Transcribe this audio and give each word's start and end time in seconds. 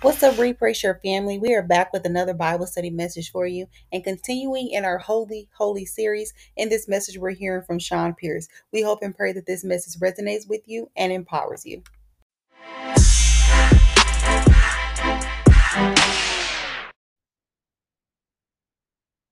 What's 0.00 0.22
up, 0.22 0.38
Read 0.38 0.60
Pray 0.60 0.74
Share 0.74 1.00
family? 1.02 1.38
We 1.38 1.56
are 1.56 1.62
back 1.62 1.92
with 1.92 2.06
another 2.06 2.32
Bible 2.32 2.68
study 2.68 2.88
message 2.88 3.32
for 3.32 3.48
you 3.48 3.66
and 3.92 4.04
continuing 4.04 4.70
in 4.70 4.84
our 4.84 4.96
Wholly, 4.96 5.48
Holy 5.58 5.84
series. 5.84 6.32
In 6.56 6.68
this 6.68 6.86
message, 6.86 7.18
we're 7.18 7.30
hearing 7.30 7.64
from 7.64 7.80
Shawn 7.80 8.14
Pierce. 8.14 8.46
We 8.72 8.80
hope 8.80 9.00
and 9.02 9.12
pray 9.12 9.32
that 9.32 9.46
this 9.46 9.64
message 9.64 10.00
resonates 10.00 10.48
with 10.48 10.60
you 10.66 10.88
and 10.96 11.12
empowers 11.12 11.66
you. 11.66 11.82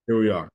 Here 0.08 0.18
we 0.18 0.30
are. 0.30 0.48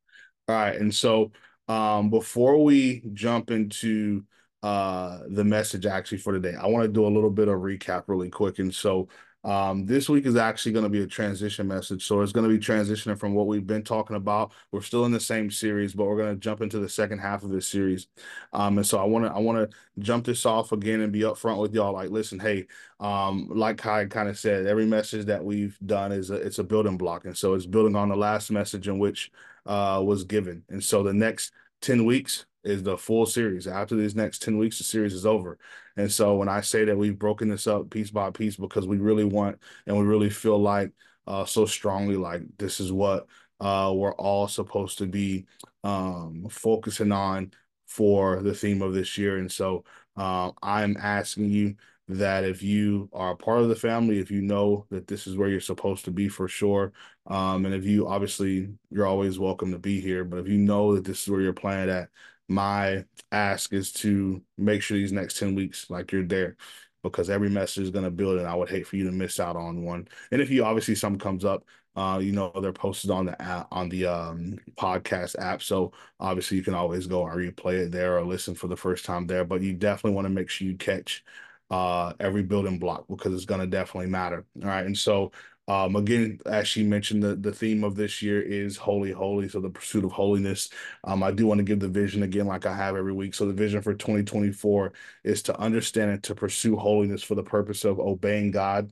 All 0.50 0.56
right. 0.56 0.76
And 0.76 0.94
so 0.94 1.32
um, 1.70 2.10
before 2.10 2.62
we 2.62 3.02
jump 3.14 3.50
into 3.50 4.26
uh, 4.62 5.20
the 5.30 5.46
message 5.46 5.86
actually 5.86 6.18
for 6.18 6.34
today, 6.34 6.56
I 6.62 6.68
want 6.68 6.84
to 6.84 6.92
do 6.92 7.06
a 7.06 7.08
little 7.08 7.30
bit 7.30 7.48
of 7.48 7.62
recap 7.62 8.04
really 8.08 8.30
quick. 8.30 8.60
And 8.60 8.76
so 8.76 9.08
um, 9.44 9.86
this 9.88 10.08
week 10.08 10.26
is 10.26 10.36
actually 10.36 10.74
going 10.74 10.84
to 10.84 10.90
be 10.90 11.02
a 11.02 11.08
transition 11.08 11.68
message. 11.68 12.06
So 12.06 12.22
it's 12.22 12.32
going 12.32 12.48
to 12.48 12.56
be 12.56 12.64
transitioning 12.64 13.18
from 13.18 13.34
what 13.34 13.48
we've 13.48 13.66
been 13.66 13.84
talking 13.84 14.16
about. 14.16 14.52
We're 14.72 14.82
still 14.82 15.06
in 15.06 15.12
the 15.12 15.20
same 15.20 15.50
series, 15.50 15.94
but 15.94 16.06
we're 16.06 16.18
going 16.18 16.36
to 16.36 16.40
jump 16.40 16.62
into 16.62 16.80
the 16.80 16.90
second 16.90 17.20
half 17.20 17.44
of 17.44 17.50
this 17.50 17.68
series. 17.68 18.08
Um, 18.54 18.78
and 18.78 18.86
so 18.86 19.00
I 19.00 19.04
want 19.04 19.26
to 19.26 19.32
I 19.32 19.40
want 19.40 19.58
to 19.58 19.78
jump 20.00 20.26
this 20.26 20.46
off 20.46 20.72
again 20.72 21.02
and 21.02 21.12
be 21.12 21.22
upfront 21.22 21.60
with 21.60 21.74
y'all. 21.74 21.94
Like, 21.94 22.12
listen, 22.12 22.40
hey, 22.40 22.68
um, 23.00 23.48
like 23.50 23.86
I 23.86 24.06
kind 24.06 24.30
of 24.30 24.38
said, 24.38 24.68
every 24.68 24.86
message 24.86 25.26
that 25.26 25.44
we've 25.44 25.78
done 25.86 26.12
is 26.12 26.30
a, 26.30 26.36
it's 26.36 26.60
a 26.60 26.64
building 26.64 26.98
block, 26.98 27.26
and 27.26 27.36
so 27.36 27.56
it's 27.56 27.66
building 27.66 27.96
on 27.96 28.10
the 28.10 28.16
last 28.16 28.52
message 28.52 28.88
in 28.88 29.00
which 29.00 29.32
uh, 29.66 30.02
was 30.06 30.24
given. 30.24 30.64
And 30.70 30.84
so 30.84 31.02
the 31.02 31.14
next 31.14 31.52
ten 31.82 32.06
weeks 32.06 32.46
is 32.64 32.84
the 32.84 32.98
full 32.98 33.26
series. 33.26 33.68
After 33.68 33.96
these 33.96 34.16
next 34.16 34.42
10 34.44 34.58
weeks, 34.58 34.78
the 34.78 34.84
series 34.84 35.14
is 35.14 35.26
over. 35.26 35.58
And 35.98 36.12
so 36.12 36.36
when 36.36 36.50
I 36.50 36.62
say 36.62 36.86
that 36.86 36.98
we've 36.98 37.18
broken 37.18 37.50
this 37.50 37.68
up 37.68 37.90
piece 37.90 38.12
by 38.12 38.32
piece 38.32 38.56
because 38.56 38.88
we 38.88 38.98
really 38.98 39.24
want 39.26 39.60
and 39.86 39.98
we 39.98 40.04
really 40.04 40.30
feel 40.30 40.60
like 40.60 40.92
uh, 41.28 41.46
so 41.46 41.66
strongly 41.66 42.18
like 42.18 42.42
this 42.58 42.80
is 42.80 42.92
what 42.92 43.28
uh, 43.60 43.92
we're 43.96 44.16
all 44.16 44.48
supposed 44.48 44.98
to 44.98 45.06
be 45.06 45.46
um, 45.84 46.48
focusing 46.50 47.12
on 47.12 47.52
for 47.88 48.42
the 48.42 48.54
theme 48.54 48.82
of 48.82 48.94
this 48.94 49.18
year. 49.18 49.38
And 49.38 49.52
so 49.52 49.84
uh, 50.18 50.52
I'm 50.64 50.98
asking 50.98 51.50
you 51.50 51.76
that 52.08 52.44
if 52.44 52.62
you 52.64 53.10
are 53.14 53.32
a 53.32 53.36
part 53.38 53.60
of 53.60 53.70
the 53.70 53.76
family, 53.76 54.20
if 54.20 54.32
you 54.32 54.42
know 54.42 54.86
that 54.90 55.08
this 55.08 55.28
is 55.28 55.38
where 55.38 55.48
you're 55.50 55.60
supposed 55.60 56.06
to 56.06 56.12
be 56.12 56.28
for 56.28 56.48
sure, 56.48 56.92
um, 57.28 57.66
and 57.66 57.74
if 57.74 57.86
you 57.86 58.08
obviously 58.08 58.70
you're 58.90 59.08
always 59.08 59.40
welcome 59.40 59.72
to 59.72 59.80
be 59.80 60.02
here, 60.02 60.24
but 60.26 60.40
if 60.40 60.48
you 60.48 60.58
know 60.58 60.96
that 60.96 61.06
this 61.06 61.22
is 61.24 61.30
where 61.30 61.42
you're 61.42 61.54
playing 61.54 61.90
at, 61.90 62.10
my 62.52 63.06
ask 63.32 63.74
is 63.74 63.92
to 63.94 64.42
make 64.58 64.82
sure 64.82 64.98
these 64.98 65.12
next 65.12 65.38
10 65.40 65.56
weeks 65.56 65.90
like 65.90 66.12
you're 66.12 66.24
there 66.26 66.58
because 67.04 67.30
every 67.30 67.50
message 67.50 67.84
is 67.84 67.90
going 67.90 68.06
to 68.06 68.12
build 68.12 68.38
and 68.38 68.48
I 68.48 68.56
would 68.56 68.70
hate 68.70 68.86
for 68.88 68.96
you 68.96 69.06
to 69.06 69.12
miss 69.12 69.40
out 69.40 69.56
on 69.56 69.84
one. 69.84 70.08
And 70.32 70.42
if 70.42 70.50
you 70.50 70.64
obviously 70.64 70.96
something 70.96 71.20
comes 71.20 71.44
up, 71.46 71.66
uh, 71.96 72.20
you 72.22 72.32
know, 72.32 72.52
they're 72.62 72.72
posted 72.72 73.10
on 73.12 73.26
the 73.26 73.42
app 73.42 73.68
on 73.72 73.90
the 73.90 74.06
um 74.06 74.58
podcast 74.78 75.38
app. 75.40 75.62
So 75.62 75.92
obviously 76.20 76.58
you 76.58 76.64
can 76.64 76.74
always 76.76 77.08
go 77.08 77.26
and 77.28 77.38
replay 77.40 77.86
it 77.88 77.92
there 77.92 78.18
or 78.18 78.24
listen 78.24 78.56
for 78.56 78.68
the 78.68 78.78
first 78.78 79.06
time 79.06 79.28
there. 79.28 79.44
But 79.44 79.62
you 79.62 79.74
definitely 79.74 80.16
want 80.16 80.26
to 80.26 80.30
make 80.34 80.50
sure 80.50 80.68
you 80.68 80.78
catch 80.78 81.24
uh 81.70 82.14
every 82.20 82.44
building 82.44 82.80
block 82.80 83.06
because 83.08 83.34
it's 83.34 83.46
going 83.46 83.62
to 83.62 83.68
definitely 83.68 84.10
matter. 84.10 84.46
All 84.62 84.68
right. 84.68 84.86
And 84.86 84.98
so 84.98 85.32
um, 85.68 85.96
again, 85.96 86.40
as 86.46 86.68
she 86.68 86.84
mentioned, 86.84 87.24
the, 87.24 87.36
the 87.36 87.54
theme 87.54 87.84
of 87.84 87.96
this 87.96 88.22
year 88.22 88.42
is 88.42 88.78
Wholly, 88.78 89.12
Holy. 89.12 89.48
So 89.48 89.60
the 89.62 89.70
pursuit 89.70 90.04
of 90.04 90.12
holiness. 90.12 90.70
Um, 91.04 91.24
I 91.24 91.32
do 91.32 91.46
want 91.48 91.60
to 91.60 91.64
give 91.64 91.80
the 91.80 91.88
vision 91.88 92.24
again, 92.24 92.48
like 92.48 92.66
I 92.66 92.76
have 92.76 92.96
every 92.96 93.14
week. 93.14 93.34
So 93.36 93.46
the 93.46 93.54
vision 93.54 93.82
for 93.82 93.94
2024 93.94 94.92
is 95.24 95.44
to 95.44 95.58
understand 95.60 96.12
and 96.12 96.24
to 96.24 96.36
pursue 96.36 96.76
holiness 96.76 97.24
for 97.24 97.36
the 97.36 97.44
purpose 97.44 97.86
of 97.86 98.00
obeying 98.00 98.52
God, 98.52 98.92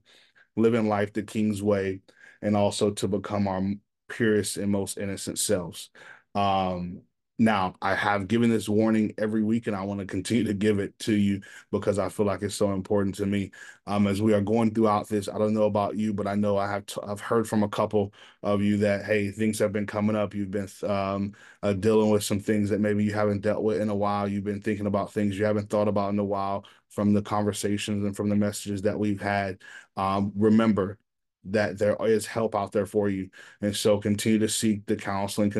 living 0.56 0.88
life 0.88 1.12
the 1.12 1.24
King's 1.24 1.62
way, 1.62 2.02
and 2.42 2.56
also 2.56 2.92
to 2.92 3.08
become 3.08 3.48
our 3.48 3.62
purest 4.08 4.58
and 4.58 4.72
most 4.72 4.98
innocent 4.98 5.40
selves. 5.40 5.90
Um, 6.36 7.02
now, 7.40 7.76
I 7.82 7.96
have 7.96 8.28
given 8.28 8.50
this 8.50 8.68
warning 8.68 9.14
every 9.18 9.44
week, 9.44 9.68
and 9.68 9.76
I 9.76 9.84
want 9.84 10.02
to 10.02 10.06
continue 10.06 10.44
to 10.44 10.54
give 10.54 10.80
it 10.80 10.98
to 11.00 11.16
you 11.16 11.42
because 11.72 11.98
I 11.98 12.10
feel 12.10 12.26
like 12.26 12.42
it's 12.42 12.54
so 12.54 12.74
important 12.74 13.16
to 13.16 13.26
me. 13.26 13.52
Um, 13.88 14.08
as 14.08 14.22
we 14.22 14.34
are 14.34 14.42
going 14.42 14.74
throughout 14.74 15.08
this, 15.08 15.30
I 15.30 15.38
don't 15.38 15.54
know 15.54 15.64
about 15.64 15.96
you, 15.96 16.14
but 16.14 16.28
I 16.28 16.36
know 16.36 16.58
I 16.58 16.70
have 16.70 16.86
t- 16.86 17.00
I've 17.02 17.22
heard 17.22 17.48
from 17.48 17.64
a 17.64 17.70
couple 17.70 18.14
of 18.44 18.62
you 18.62 18.76
that 18.80 19.06
hey, 19.06 19.32
things 19.32 19.58
have 19.60 19.72
been 19.72 19.88
coming 19.88 20.18
up. 20.18 20.36
You've 20.36 20.52
been 20.52 20.68
um, 20.84 21.32
uh, 21.64 21.74
dealing 21.74 22.10
with 22.10 22.26
some 22.26 22.42
things 22.42 22.70
that 22.72 22.82
maybe 22.82 23.06
you 23.06 23.14
haven't 23.14 23.42
dealt 23.42 23.64
with 23.64 23.80
in 23.80 23.90
a 23.90 23.96
while. 23.96 24.28
You've 24.28 24.44
been 24.44 24.62
thinking 24.62 24.86
about 24.88 25.14
things 25.14 25.40
you 25.40 25.46
haven't 25.46 25.70
thought 25.70 25.88
about 25.88 26.12
in 26.12 26.20
a 26.20 26.24
while 26.26 26.66
from 26.90 27.14
the 27.14 27.22
conversations 27.22 28.04
and 28.04 28.16
from 28.18 28.28
the 28.28 28.36
messages 28.36 28.82
that 28.82 29.00
we've 29.00 29.22
had. 29.22 29.60
Um, 29.96 30.34
remember, 30.36 30.98
that 31.46 31.78
there 31.78 31.96
is 32.02 32.26
help 32.26 32.56
out 32.56 32.72
there 32.72 32.86
for 32.86 33.10
you. 33.10 33.30
And 33.62 33.76
so 33.76 33.98
continue 33.98 34.40
to 34.40 34.50
seek 34.50 34.86
the 34.86 34.96
counseling, 34.96 35.52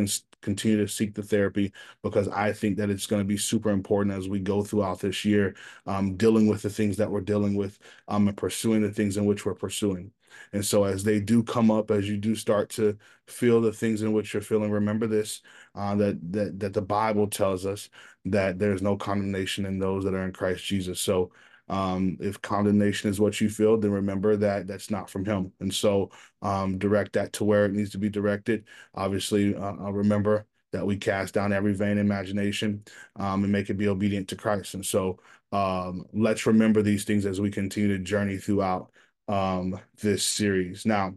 continue 0.42 0.78
to 0.78 0.88
seek 0.88 1.14
the 1.14 1.24
therapy 1.24 1.72
because 2.04 2.28
I 2.28 2.54
think 2.54 2.78
that 2.78 2.90
it's 2.90 3.08
going 3.08 3.22
to 3.22 3.28
be 3.28 3.38
super 3.38 3.70
important 3.70 4.16
as 4.16 4.30
we 4.30 4.40
go 4.40 4.64
throughout 4.64 5.00
this 5.00 5.26
year, 5.26 5.56
um, 5.86 6.16
dealing 6.16 6.48
with 6.48 6.62
the 6.62 6.70
things 6.70 6.98
that 6.98 7.10
we're 7.10 7.22
dealing 7.22 7.56
with 7.56 7.80
um, 8.08 8.28
and 8.28 8.38
pursuing 8.38 8.82
the 8.82 8.92
things 8.92 9.18
in 9.18 9.26
which 9.26 9.46
we're 9.46 9.56
pursuing. 9.56 10.12
And 10.54 10.66
so 10.66 10.84
as 10.84 11.04
they 11.04 11.20
do 11.20 11.44
come 11.44 11.70
up, 11.72 11.92
as 11.92 12.08
you 12.10 12.18
do 12.18 12.36
start 12.36 12.70
to 12.72 12.98
feel 13.28 13.62
the 13.62 13.74
things 13.74 14.02
in 14.02 14.14
which 14.14 14.34
you're 14.34 14.42
feeling, 14.42 14.72
remember 14.72 15.08
this, 15.08 15.42
uh, 15.76 15.96
that, 15.96 16.20
that, 16.32 16.60
that 16.60 16.74
the 16.74 16.82
Bible 16.82 17.28
tells 17.28 17.66
us 17.66 17.90
that 18.26 18.60
there's 18.60 18.82
no 18.82 18.96
condemnation 18.96 19.66
in 19.66 19.80
those 19.80 20.04
that 20.04 20.14
are 20.14 20.26
in 20.26 20.34
Christ 20.34 20.66
Jesus. 20.66 21.00
So 21.00 21.32
um, 21.70 22.18
if 22.20 22.42
condemnation 22.42 23.10
is 23.10 23.20
what 23.20 23.40
you 23.40 23.50
feel, 23.50 23.78
then 23.78 23.92
remember 23.92 24.36
that 24.38 24.68
that's 24.68 24.90
not 24.90 25.10
from 25.10 25.26
him. 25.26 25.52
And 25.60 25.74
so 25.74 26.12
um, 26.42 26.78
direct 26.78 27.14
that 27.14 27.34
to 27.34 27.44
where 27.44 27.66
it 27.66 27.74
needs 27.74 27.92
to 27.92 27.98
be 27.98 28.10
directed. 28.10 28.66
Obviously, 28.96 29.56
uh, 29.56 29.74
remember 29.92 30.46
that 30.72 30.86
we 30.86 30.98
cast 30.98 31.34
down 31.34 31.54
every 31.54 31.74
vain 31.74 31.98
imagination 31.98 32.84
um, 33.16 33.44
and 33.44 33.52
make 33.52 33.70
it 33.70 33.76
be 33.76 33.88
obedient 33.88 34.28
to 34.30 34.36
Christ. 34.36 34.74
And 34.76 34.86
so 34.86 35.20
um, 35.52 36.06
let's 36.14 36.46
remember 36.46 36.82
these 36.82 37.06
things 37.06 37.26
as 37.26 37.42
we 37.42 37.50
continue 37.50 37.90
to 37.90 38.04
journey 38.04 38.38
throughout 38.38 38.92
um, 39.28 39.80
this 40.02 40.26
series. 40.26 40.86
Now, 40.86 41.14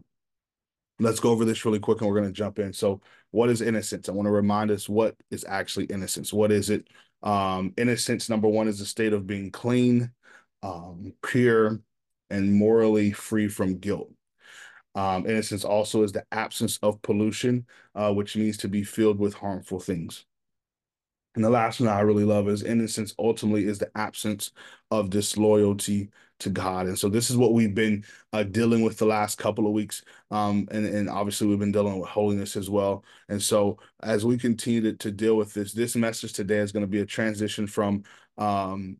let's 0.99 1.19
go 1.19 1.31
over 1.31 1.45
this 1.45 1.65
really 1.65 1.79
quick 1.79 2.01
and 2.01 2.09
we're 2.09 2.19
going 2.19 2.31
to 2.31 2.33
jump 2.33 2.59
in. 2.59 2.73
So, 2.73 3.01
what 3.31 3.49
is 3.49 3.61
innocence? 3.61 4.09
I 4.09 4.11
want 4.11 4.27
to 4.27 4.31
remind 4.31 4.69
us 4.69 4.87
what 4.87 5.15
is 5.31 5.43
actually 5.47 5.85
innocence. 5.85 6.31
What 6.31 6.51
is 6.51 6.69
it? 6.69 6.87
Um, 7.23 7.73
innocence, 7.77 8.29
number 8.29 8.47
one, 8.47 8.67
is 8.67 8.79
a 8.79 8.85
state 8.85 9.13
of 9.13 9.25
being 9.25 9.49
clean, 9.49 10.11
um, 10.63 11.13
pure 11.21 11.79
and 12.29 12.53
morally 12.53 13.11
free 13.11 13.47
from 13.47 13.77
guilt. 13.77 14.11
Um, 14.95 15.25
innocence 15.25 15.63
also 15.63 16.03
is 16.03 16.11
the 16.11 16.25
absence 16.31 16.79
of 16.81 17.01
pollution, 17.01 17.65
uh, 17.95 18.13
which 18.13 18.35
means 18.35 18.57
to 18.57 18.67
be 18.67 18.83
filled 18.83 19.19
with 19.19 19.33
harmful 19.33 19.79
things. 19.79 20.25
And 21.35 21.43
the 21.43 21.49
last 21.49 21.79
one 21.79 21.89
I 21.89 22.01
really 22.01 22.25
love 22.25 22.47
is 22.47 22.61
innocence 22.61 23.15
ultimately 23.17 23.65
is 23.65 23.79
the 23.79 23.89
absence 23.95 24.51
of 24.91 25.09
disloyalty 25.09 26.09
to 26.39 26.49
God. 26.51 26.85
And 26.85 26.97
so 26.97 27.09
this 27.09 27.31
is 27.31 27.37
what 27.37 27.53
we've 27.53 27.73
been 27.73 28.05
uh, 28.33 28.43
dealing 28.43 28.83
with 28.83 28.99
the 28.99 29.05
last 29.07 29.39
couple 29.39 29.65
of 29.65 29.73
weeks. 29.73 30.03
Um, 30.29 30.67
and, 30.71 30.85
and 30.85 31.09
obviously 31.09 31.47
we've 31.47 31.57
been 31.57 31.71
dealing 31.71 31.99
with 31.99 32.09
holiness 32.09 32.55
as 32.55 32.69
well. 32.69 33.03
And 33.29 33.41
so 33.41 33.79
as 34.03 34.25
we 34.25 34.37
continue 34.37 34.81
to, 34.81 34.93
to 34.93 35.11
deal 35.11 35.35
with 35.35 35.53
this, 35.53 35.73
this 35.73 35.95
message 35.95 36.33
today 36.33 36.57
is 36.57 36.71
going 36.71 36.81
to 36.81 36.87
be 36.87 36.99
a 36.99 37.05
transition 37.05 37.65
from 37.65 38.03
um, 38.37 38.97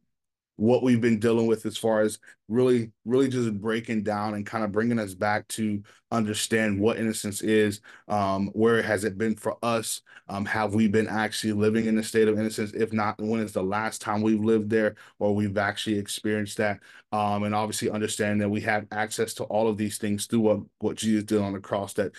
what 0.55 0.83
we've 0.83 1.01
been 1.01 1.19
dealing 1.19 1.47
with 1.47 1.65
as 1.65 1.77
far 1.77 2.01
as 2.01 2.19
really 2.47 2.91
really 3.05 3.27
just 3.27 3.59
breaking 3.59 4.03
down 4.03 4.35
and 4.35 4.45
kind 4.45 4.63
of 4.63 4.71
bringing 4.71 4.99
us 4.99 5.15
back 5.15 5.47
to 5.47 5.81
understand 6.11 6.79
what 6.79 6.97
innocence 6.97 7.41
is 7.41 7.81
um 8.07 8.47
where 8.53 8.81
has 8.81 9.03
it 9.03 9.17
been 9.17 9.35
for 9.35 9.57
us 9.63 10.01
um 10.27 10.45
have 10.45 10.75
we 10.75 10.87
been 10.87 11.07
actually 11.07 11.53
living 11.53 11.85
in 11.87 11.97
a 11.97 12.03
state 12.03 12.27
of 12.27 12.37
innocence? 12.37 12.71
If 12.73 12.93
not 12.93 13.19
when 13.19 13.41
is 13.41 13.53
the 13.53 13.63
last 13.63 14.01
time 14.01 14.21
we've 14.21 14.43
lived 14.43 14.69
there 14.69 14.95
or 15.17 15.33
we've 15.33 15.57
actually 15.57 15.97
experienced 15.97 16.57
that? 16.57 16.79
Um 17.11 17.43
and 17.43 17.55
obviously 17.55 17.89
understand 17.89 18.41
that 18.41 18.49
we 18.49 18.61
have 18.61 18.85
access 18.91 19.33
to 19.35 19.45
all 19.45 19.67
of 19.67 19.77
these 19.77 19.97
things 19.97 20.27
through 20.27 20.41
what 20.41 20.59
what 20.79 20.97
jesus 20.97 21.23
did 21.23 21.41
on 21.41 21.53
the 21.53 21.59
cross 21.59 21.93
that 21.93 22.11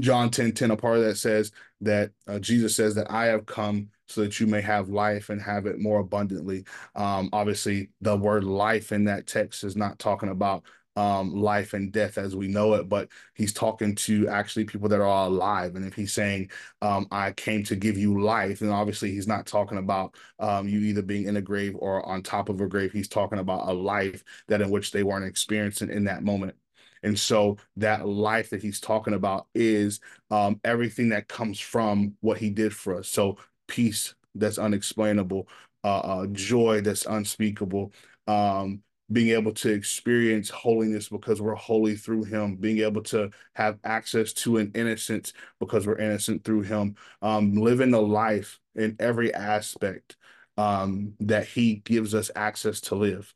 John 0.00 0.30
10 0.30 0.52
10, 0.52 0.70
a 0.70 0.76
part 0.76 0.98
of 0.98 1.04
that 1.04 1.16
says 1.16 1.50
that 1.80 2.10
uh, 2.26 2.38
Jesus 2.38 2.76
says 2.76 2.94
that 2.96 3.10
I 3.10 3.26
have 3.26 3.46
come 3.46 3.88
so 4.08 4.22
that 4.22 4.40
you 4.40 4.46
may 4.46 4.60
have 4.60 4.88
life 4.88 5.28
and 5.28 5.40
have 5.40 5.66
it 5.66 5.78
more 5.78 6.00
abundantly. 6.00 6.64
Um, 6.94 7.28
obviously, 7.32 7.90
the 8.00 8.16
word 8.16 8.44
life 8.44 8.92
in 8.92 9.04
that 9.04 9.26
text 9.26 9.64
is 9.64 9.76
not 9.76 9.98
talking 9.98 10.30
about 10.30 10.64
um, 10.98 11.32
life 11.32 11.74
and 11.74 11.92
death 11.92 12.18
as 12.18 12.34
we 12.34 12.48
know 12.48 12.74
it, 12.74 12.88
but 12.88 13.08
he's 13.34 13.52
talking 13.52 13.94
to 13.94 14.26
actually 14.26 14.64
people 14.64 14.88
that 14.88 15.00
are 15.00 15.26
alive. 15.26 15.76
And 15.76 15.86
if 15.86 15.94
he's 15.94 16.12
saying, 16.12 16.50
um, 16.82 17.06
I 17.12 17.30
came 17.30 17.62
to 17.64 17.76
give 17.76 17.96
you 17.96 18.20
life, 18.20 18.58
then 18.58 18.70
obviously 18.70 19.12
he's 19.12 19.28
not 19.28 19.46
talking 19.46 19.78
about 19.78 20.16
um, 20.40 20.66
you 20.66 20.80
either 20.80 21.02
being 21.02 21.28
in 21.28 21.36
a 21.36 21.40
grave 21.40 21.76
or 21.78 22.04
on 22.04 22.24
top 22.24 22.48
of 22.48 22.60
a 22.60 22.66
grave. 22.66 22.90
He's 22.90 23.06
talking 23.06 23.38
about 23.38 23.68
a 23.68 23.72
life 23.72 24.24
that 24.48 24.60
in 24.60 24.70
which 24.70 24.90
they 24.90 25.04
weren't 25.04 25.24
experiencing 25.24 25.90
in 25.90 26.02
that 26.04 26.24
moment. 26.24 26.56
And 27.04 27.16
so 27.16 27.58
that 27.76 28.08
life 28.08 28.50
that 28.50 28.60
he's 28.60 28.80
talking 28.80 29.14
about 29.14 29.46
is 29.54 30.00
um, 30.32 30.60
everything 30.64 31.10
that 31.10 31.28
comes 31.28 31.60
from 31.60 32.14
what 32.20 32.38
he 32.38 32.50
did 32.50 32.74
for 32.74 32.98
us. 32.98 33.08
So 33.08 33.36
peace 33.68 34.14
that's 34.34 34.58
unexplainable, 34.58 35.48
uh, 35.84 35.98
uh, 36.00 36.26
joy 36.28 36.80
that's 36.80 37.06
unspeakable, 37.06 37.92
um, 38.26 38.82
being 39.10 39.30
able 39.30 39.52
to 39.52 39.70
experience 39.72 40.50
holiness 40.50 41.08
because 41.08 41.40
we're 41.40 41.54
holy 41.54 41.96
through 41.96 42.24
him, 42.24 42.56
being 42.56 42.80
able 42.80 43.02
to 43.02 43.30
have 43.54 43.78
access 43.84 44.32
to 44.34 44.58
an 44.58 44.70
innocence 44.74 45.32
because 45.60 45.86
we're 45.86 45.98
innocent 45.98 46.44
through 46.44 46.62
him, 46.62 46.94
um, 47.22 47.54
living 47.54 47.94
a 47.94 48.00
life 48.00 48.60
in 48.74 48.96
every 48.98 49.32
aspect 49.32 50.16
um, 50.58 51.14
that 51.20 51.46
he 51.46 51.76
gives 51.76 52.14
us 52.14 52.30
access 52.36 52.80
to 52.82 52.96
live. 52.96 53.32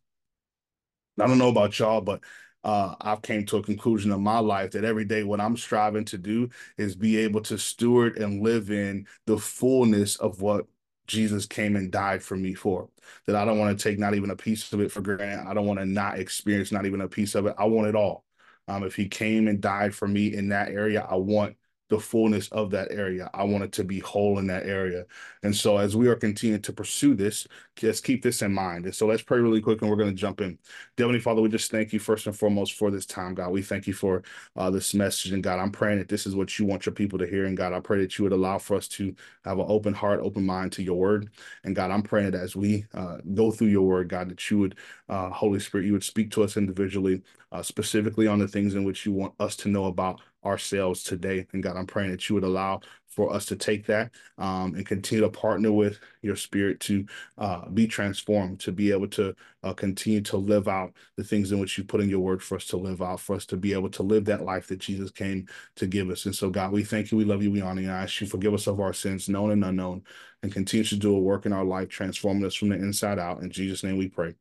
I 1.21 1.27
don't 1.27 1.39
know 1.39 1.49
about 1.51 1.79
y'all, 1.79 2.01
but 2.01 2.21
uh, 2.65 2.95
I've 3.01 3.23
came 3.23 3.45
to 3.47 3.57
a 3.57 3.63
conclusion 3.63 4.13
in 4.13 4.23
my 4.23 4.39
life 4.39 4.73
that 4.73 4.85
every 4.85 5.05
day 5.05 5.25
what 5.25 5.41
I'm 5.41 5.57
striving 5.57 6.05
to 6.07 6.19
do 6.19 6.49
is 6.77 6.95
be 6.95 7.17
able 7.19 7.41
to 7.43 7.59
steward 7.59 8.19
and 8.19 8.43
live 8.43 8.71
in 8.71 9.07
the 9.27 9.39
fullness 9.39 10.17
of 10.17 10.41
what 10.41 10.67
Jesus 11.07 11.47
came 11.47 11.77
and 11.77 11.91
died 11.91 12.23
for 12.23 12.37
me 12.37 12.55
for. 12.55 12.89
That 13.27 13.37
I 13.37 13.45
don't 13.45 13.59
want 13.59 13.77
to 13.77 13.83
take 13.83 13.99
not 13.99 14.15
even 14.15 14.31
a 14.31 14.37
piece 14.37 14.73
of 14.73 14.81
it 14.81 14.93
for 14.93 15.01
granted. 15.01 15.49
I 15.49 15.55
don't 15.55 15.67
want 15.67 15.81
to 15.81 15.87
not 15.87 16.19
experience 16.19 16.71
not 16.71 16.87
even 16.87 17.01
a 17.01 17.09
piece 17.09 17.35
of 17.35 17.47
it. 17.47 17.55
I 17.59 17.65
want 17.65 17.89
it 17.89 17.97
all. 17.97 18.25
Um, 18.69 18.85
if 18.85 18.95
he 18.95 19.09
came 19.09 19.49
and 19.49 19.61
died 19.61 19.95
for 19.95 20.07
me 20.07 20.33
in 20.35 20.49
that 20.51 20.69
area, 20.69 21.07
I 21.09 21.17
want 21.17 21.57
the 21.93 22.01
fullness 22.01 22.49
of 22.49 22.71
that 22.71 22.91
area. 22.91 23.29
I 23.35 23.45
want 23.45 23.65
it 23.65 23.73
to 23.73 23.85
be 23.85 23.99
whole 23.99 24.39
in 24.39 24.47
that 24.47 24.65
area. 24.65 25.05
And 25.43 25.55
so 25.55 25.77
as 25.77 25.95
we 25.95 26.09
are 26.09 26.15
continuing 26.15 26.63
to 26.63 26.73
pursue 26.73 27.15
this, 27.15 27.47
just 27.77 28.03
keep 28.03 28.23
this 28.23 28.41
in 28.41 28.51
mind. 28.51 28.87
And 28.87 28.95
so 28.95 29.07
let's 29.07 29.21
pray 29.21 29.41
really 29.41 29.61
quick 29.61 29.83
and 29.83 29.91
we're 29.91 29.99
going 29.99 30.09
to 30.09 30.17
jump 30.17 30.41
in. 30.41 30.59
Heavenly 30.97 31.21
Father, 31.21 31.43
we 31.43 31.51
just 31.51 31.71
thank 31.71 31.93
you 31.93 31.99
first 31.99 32.27
and 32.27 32.35
foremost 32.35 32.79
for 32.79 32.91
this 32.91 33.05
time, 33.05 33.35
God. 33.35 33.51
We 33.51 33.61
thank 33.61 33.87
you 33.87 33.93
for 33.93 34.23
uh, 34.57 34.71
this 34.71 34.95
message. 34.95 35.33
And 35.33 35.43
God, 35.43 35.59
I'm 35.59 35.71
praying 35.71 35.99
that 35.99 36.09
this 36.09 36.27
is 36.27 36.35
what 36.35 36.59
you 36.59 36.65
want 36.65 36.87
your 36.87 36.95
people 36.95 37.19
to 37.19 37.27
hear. 37.27 37.45
And 37.45 37.59
God, 37.59 37.75
I 37.75 37.81
pray 37.81 38.01
that 38.01 38.17
you 38.17 38.23
would 38.23 38.33
allow 38.33 38.57
for 38.57 38.75
us 38.75 38.89
to 38.89 39.15
have 39.45 39.59
an 39.59 39.67
open 39.69 39.93
heart, 39.93 40.21
open 40.23 40.47
mind 40.47 40.73
to 40.73 40.83
your 40.83 40.97
word. 40.97 41.29
And 41.65 41.77
God, 41.77 41.91
I'm 41.91 42.03
praying 42.03 42.31
that 42.31 42.41
as 42.41 42.57
we 42.57 42.87
uh, 42.95 43.19
go 43.35 43.51
through 43.51 43.69
your 43.69 43.87
word, 43.87 44.09
God, 44.09 44.31
that 44.31 44.51
you 44.51 44.61
would, 44.61 44.79
uh, 45.11 45.29
Holy 45.29 45.61
Spirit, 45.61 45.85
you 45.85 45.93
would 45.93 46.05
speak 46.05 46.31
to 46.31 46.43
us 46.43 46.57
individually, 46.57 47.21
uh, 47.51 47.63
specifically 47.63 48.27
on 48.27 48.39
the 48.39 48.49
things 48.49 48.77
in 48.77 48.85
which 48.85 49.05
you 49.05 49.13
want 49.13 49.35
us 49.39 49.57
to 49.57 49.69
know 49.69 49.85
about 49.85 50.23
ourselves 50.45 51.03
today. 51.03 51.47
And 51.53 51.63
God, 51.63 51.77
I'm 51.77 51.87
praying 51.87 52.11
that 52.11 52.29
you 52.29 52.35
would 52.35 52.45
allow 52.45 52.81
for 53.13 53.33
us 53.33 53.45
to 53.47 53.57
take 53.57 53.87
that 53.87 54.11
um, 54.39 54.75
and 54.75 54.87
continue 54.87 55.23
to 55.23 55.29
partner 55.29 55.71
with 55.71 55.99
your 56.23 56.35
spirit 56.35 56.81
to 56.81 57.05
uh, 57.37 57.69
be 57.69 57.87
transformed, 57.87 58.59
to 58.61 58.73
be 58.73 58.91
able 58.91 59.07
to 59.07 59.35
uh, 59.63 59.75
continue 59.75 60.23
to 60.23 60.39
live 60.39 60.67
out 60.67 60.95
the 61.17 61.25
things 61.25 61.53
in 61.53 61.59
which 61.59 61.77
you 61.77 61.85
put 61.85 62.01
in 62.01 62.09
your 62.09 62.21
word 62.21 62.43
for 62.43 62.57
us 62.57 62.65
to 62.67 62.77
live 62.77 63.03
out, 63.03 63.21
for 63.21 63.37
us 63.37 63.45
to 63.45 63.57
be 63.57 63.75
able 63.75 63.91
to 63.91 64.03
live 64.03 64.25
that 64.25 64.45
life 64.45 64.67
that 64.69 64.79
Jesus 64.79 65.11
came 65.11 65.47
to 65.77 65.87
give 65.87 66.09
us. 66.09 66.25
And 66.25 66.35
so, 66.35 66.49
God, 66.49 66.73
we 66.73 66.83
thank 66.83 67.13
you, 67.13 67.19
we 67.19 67.25
love 67.25 67.43
you, 67.43 67.51
we 67.51 67.61
honor 67.61 67.83
you. 67.83 67.91
I 67.91 68.03
ask 68.03 68.21
you 68.21 68.27
forgive 68.27 68.55
us 68.55 68.67
of 68.67 68.81
our 68.81 68.95
sins, 68.95 69.29
known 69.29 69.51
and 69.51 69.65
unknown, 69.65 70.03
and 70.43 70.51
continue 70.51 70.85
to 70.85 70.97
do 70.97 71.15
a 71.15 71.21
work 71.21 71.45
in 71.45 71.53
our 71.53 71.65
life, 71.65 71.89
transforming 71.89 72.45
us 72.47 72.55
from 72.55 72.71
the 72.71 72.77
inside 72.77 73.19
out. 73.19 73.43
In 73.43 73.51
Jesus' 73.51 73.85
name 73.85 73.99
we 73.99 74.09
pray. 74.09 74.35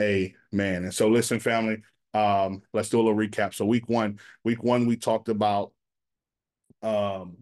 Amen. 0.00 0.84
And 0.84 0.94
so, 0.94 1.08
listen, 1.08 1.40
family, 1.40 1.82
um, 2.14 2.62
let's 2.72 2.88
do 2.88 3.00
a 3.00 3.02
little 3.02 3.16
recap. 3.18 3.54
So 3.54 3.64
week 3.64 3.88
one, 3.88 4.18
week 4.44 4.62
one, 4.62 4.86
we 4.86 4.96
talked 4.96 5.28
about 5.28 5.72
um 6.82 7.38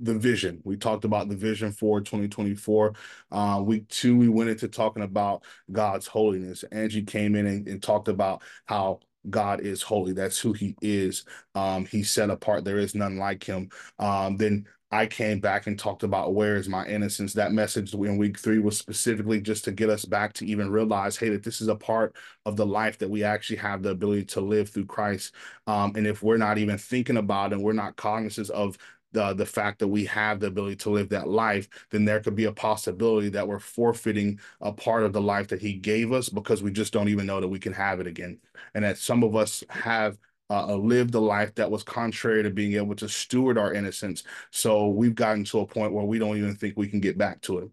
the 0.00 0.14
vision. 0.18 0.60
We 0.64 0.76
talked 0.76 1.04
about 1.04 1.28
the 1.28 1.36
vision 1.36 1.72
for 1.72 2.00
2024. 2.00 2.94
Uh, 3.30 3.62
week 3.64 3.86
two, 3.88 4.16
we 4.16 4.28
went 4.28 4.50
into 4.50 4.68
talking 4.68 5.02
about 5.02 5.44
God's 5.70 6.06
holiness. 6.06 6.64
Angie 6.72 7.02
came 7.02 7.36
in 7.36 7.46
and, 7.46 7.68
and 7.68 7.82
talked 7.82 8.08
about 8.08 8.42
how 8.64 9.00
God 9.28 9.60
is 9.60 9.82
holy. 9.82 10.12
That's 10.12 10.38
who 10.38 10.52
he 10.54 10.74
is. 10.80 11.24
Um, 11.54 11.84
he's 11.84 12.10
set 12.10 12.30
apart. 12.30 12.64
There 12.64 12.78
is 12.78 12.94
none 12.94 13.18
like 13.18 13.44
him. 13.44 13.68
Um, 13.98 14.36
then 14.36 14.66
I 14.92 15.06
came 15.06 15.38
back 15.38 15.68
and 15.68 15.78
talked 15.78 16.02
about 16.02 16.34
where 16.34 16.56
is 16.56 16.68
my 16.68 16.84
innocence. 16.86 17.32
That 17.32 17.52
message 17.52 17.94
in 17.94 18.18
week 18.18 18.38
three 18.38 18.58
was 18.58 18.76
specifically 18.76 19.40
just 19.40 19.64
to 19.66 19.72
get 19.72 19.88
us 19.88 20.04
back 20.04 20.32
to 20.34 20.46
even 20.46 20.68
realize, 20.70 21.16
hey, 21.16 21.28
that 21.28 21.44
this 21.44 21.60
is 21.60 21.68
a 21.68 21.76
part 21.76 22.16
of 22.44 22.56
the 22.56 22.66
life 22.66 22.98
that 22.98 23.08
we 23.08 23.22
actually 23.22 23.58
have 23.58 23.82
the 23.82 23.90
ability 23.90 24.24
to 24.26 24.40
live 24.40 24.68
through 24.68 24.86
Christ. 24.86 25.32
Um, 25.68 25.92
and 25.94 26.06
if 26.08 26.22
we're 26.24 26.38
not 26.38 26.58
even 26.58 26.76
thinking 26.76 27.18
about 27.18 27.52
and 27.52 27.62
we're 27.62 27.72
not 27.72 27.94
cognizant 27.96 28.50
of 28.50 28.76
the 29.12 29.34
the 29.34 29.46
fact 29.46 29.80
that 29.80 29.88
we 29.88 30.04
have 30.04 30.38
the 30.38 30.46
ability 30.46 30.76
to 30.76 30.90
live 30.90 31.08
that 31.10 31.28
life, 31.28 31.68
then 31.90 32.04
there 32.04 32.20
could 32.20 32.36
be 32.36 32.44
a 32.44 32.52
possibility 32.52 33.28
that 33.28 33.46
we're 33.46 33.58
forfeiting 33.58 34.38
a 34.60 34.72
part 34.72 35.02
of 35.04 35.12
the 35.12 35.20
life 35.20 35.48
that 35.48 35.60
He 35.60 35.72
gave 35.74 36.12
us 36.12 36.28
because 36.28 36.62
we 36.62 36.70
just 36.70 36.92
don't 36.92 37.08
even 37.08 37.26
know 37.26 37.40
that 37.40 37.48
we 37.48 37.58
can 37.58 37.72
have 37.72 38.00
it 38.00 38.06
again, 38.06 38.38
and 38.74 38.84
that 38.84 38.98
some 38.98 39.22
of 39.24 39.34
us 39.36 39.64
have 39.68 40.18
uh, 40.50 40.74
lived 40.74 41.14
a 41.14 41.20
life 41.20 41.54
that 41.54 41.70
was 41.70 41.82
contrary 41.82 42.42
to 42.42 42.50
being 42.50 42.74
able 42.74 42.96
to 42.96 43.08
steward 43.08 43.56
our 43.56 43.72
innocence. 43.72 44.24
So 44.50 44.88
we've 44.88 45.14
gotten 45.14 45.44
to 45.44 45.60
a 45.60 45.66
point 45.66 45.92
where 45.92 46.04
we 46.04 46.18
don't 46.18 46.36
even 46.36 46.56
think 46.56 46.74
we 46.76 46.88
can 46.88 47.00
get 47.00 47.16
back 47.16 47.40
to 47.42 47.58
it. 47.58 47.70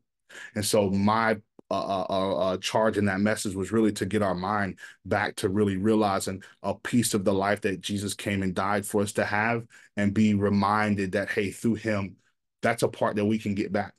And 0.55 0.63
so 0.63 0.89
my 0.89 1.37
uh, 1.69 2.05
uh, 2.09 2.35
uh, 2.35 2.57
charge 2.57 2.97
in 2.97 3.05
that 3.05 3.19
message 3.19 3.53
was 3.55 3.71
really 3.71 3.91
to 3.91 4.05
get 4.05 4.21
our 4.21 4.35
mind 4.35 4.79
back 5.05 5.35
to 5.35 5.49
really 5.49 5.75
realizing 5.75 6.41
a 6.63 6.73
piece 6.73 7.13
of 7.13 7.25
the 7.25 7.33
life 7.33 7.61
that 7.61 7.81
Jesus 7.81 8.13
came 8.13 8.41
and 8.41 8.55
died 8.55 8.85
for 8.85 9.01
us 9.01 9.11
to 9.13 9.25
have, 9.25 9.65
and 9.97 10.13
be 10.13 10.33
reminded 10.33 11.11
that 11.13 11.29
hey, 11.29 11.51
through 11.51 11.75
Him, 11.75 12.15
that's 12.61 12.83
a 12.83 12.87
part 12.87 13.17
that 13.17 13.25
we 13.25 13.37
can 13.37 13.53
get 13.53 13.71
back. 13.71 13.93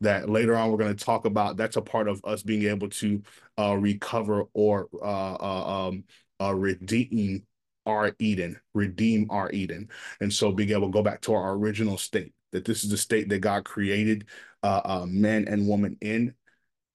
That 0.00 0.28
later 0.28 0.56
on 0.56 0.70
we're 0.70 0.78
going 0.78 0.96
to 0.96 1.04
talk 1.04 1.26
about. 1.26 1.56
That's 1.56 1.76
a 1.76 1.82
part 1.82 2.08
of 2.08 2.20
us 2.24 2.42
being 2.42 2.64
able 2.64 2.88
to 2.88 3.22
uh, 3.58 3.76
recover 3.78 4.44
or 4.52 4.88
uh, 5.00 5.34
uh, 5.34 5.88
um, 5.88 6.04
uh, 6.40 6.54
redeem 6.54 7.44
our 7.86 8.12
Eden, 8.18 8.58
redeem 8.74 9.28
our 9.30 9.50
Eden. 9.50 9.88
And 10.20 10.32
so 10.32 10.52
being 10.52 10.70
able 10.70 10.88
to 10.88 10.92
go 10.92 11.02
back 11.02 11.20
to 11.22 11.34
our 11.34 11.54
original 11.54 11.98
state, 11.98 12.32
that 12.52 12.64
this 12.64 12.84
is 12.84 12.90
the 12.90 12.96
state 12.96 13.28
that 13.28 13.38
God 13.38 13.64
created 13.64 14.26
uh, 14.62 14.80
uh, 14.84 15.06
men 15.08 15.46
and 15.48 15.68
woman 15.68 15.96
in. 16.00 16.34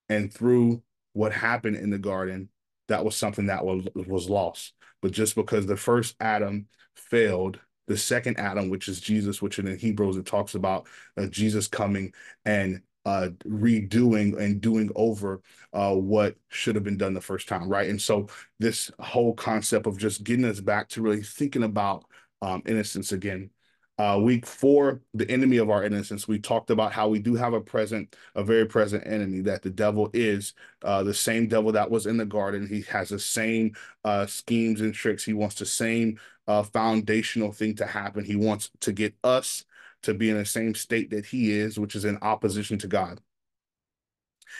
And 0.08 0.32
through 0.32 0.82
what 1.14 1.32
happened 1.32 1.76
in 1.76 1.90
the 1.90 1.98
garden, 1.98 2.48
that 2.88 3.04
was 3.04 3.16
something 3.16 3.46
that 3.46 3.64
was, 3.64 3.86
was 3.94 4.28
lost. 4.28 4.74
But 5.00 5.12
just 5.12 5.34
because 5.34 5.66
the 5.66 5.76
first 5.76 6.14
Adam 6.20 6.66
failed, 6.96 7.58
the 7.88 7.96
second 7.96 8.38
Adam, 8.38 8.68
which 8.68 8.88
is 8.88 9.00
Jesus, 9.00 9.40
which 9.40 9.58
in 9.58 9.78
Hebrews 9.78 10.16
it 10.16 10.26
talks 10.26 10.54
about 10.54 10.86
uh, 11.16 11.26
Jesus 11.26 11.66
coming 11.66 12.12
and 12.44 12.82
uh, 13.04 13.28
redoing 13.44 14.38
and 14.38 14.60
doing 14.60 14.90
over 14.94 15.42
uh, 15.72 15.94
what 15.94 16.36
should 16.48 16.74
have 16.74 16.84
been 16.84 16.96
done 16.96 17.14
the 17.14 17.20
first 17.20 17.48
time, 17.48 17.68
right? 17.68 17.90
And 17.90 18.00
so 18.00 18.28
this 18.58 18.90
whole 19.00 19.34
concept 19.34 19.86
of 19.86 19.98
just 19.98 20.24
getting 20.24 20.44
us 20.44 20.60
back 20.60 20.88
to 20.90 21.02
really 21.02 21.22
thinking 21.22 21.64
about 21.64 22.04
um, 22.40 22.62
innocence 22.66 23.12
again. 23.12 23.50
Uh, 23.98 24.18
week 24.20 24.46
four, 24.46 25.02
the 25.14 25.30
enemy 25.30 25.58
of 25.58 25.70
our 25.70 25.84
innocence. 25.84 26.26
We 26.26 26.38
talked 26.38 26.70
about 26.70 26.92
how 26.92 27.08
we 27.08 27.18
do 27.18 27.34
have 27.34 27.52
a 27.52 27.60
present, 27.60 28.16
a 28.34 28.42
very 28.42 28.66
present 28.66 29.06
enemy. 29.06 29.42
That 29.42 29.62
the 29.62 29.70
devil 29.70 30.10
is 30.14 30.54
uh, 30.82 31.02
the 31.02 31.14
same 31.14 31.46
devil 31.46 31.72
that 31.72 31.90
was 31.90 32.06
in 32.06 32.16
the 32.16 32.24
garden. 32.24 32.66
He 32.66 32.82
has 32.82 33.10
the 33.10 33.18
same 33.18 33.76
uh, 34.02 34.26
schemes 34.26 34.80
and 34.80 34.94
tricks. 34.94 35.24
He 35.24 35.34
wants 35.34 35.56
the 35.56 35.66
same 35.66 36.18
uh, 36.48 36.62
foundational 36.62 37.52
thing 37.52 37.76
to 37.76 37.86
happen. 37.86 38.24
He 38.24 38.34
wants 38.34 38.70
to 38.80 38.92
get 38.92 39.14
us 39.22 39.64
to 40.02 40.14
be 40.14 40.30
in 40.30 40.36
the 40.36 40.44
same 40.44 40.74
state 40.74 41.10
that 41.10 41.26
he 41.26 41.52
is, 41.52 41.78
which 41.78 41.94
is 41.94 42.04
in 42.04 42.18
opposition 42.22 42.78
to 42.78 42.88
God. 42.88 43.20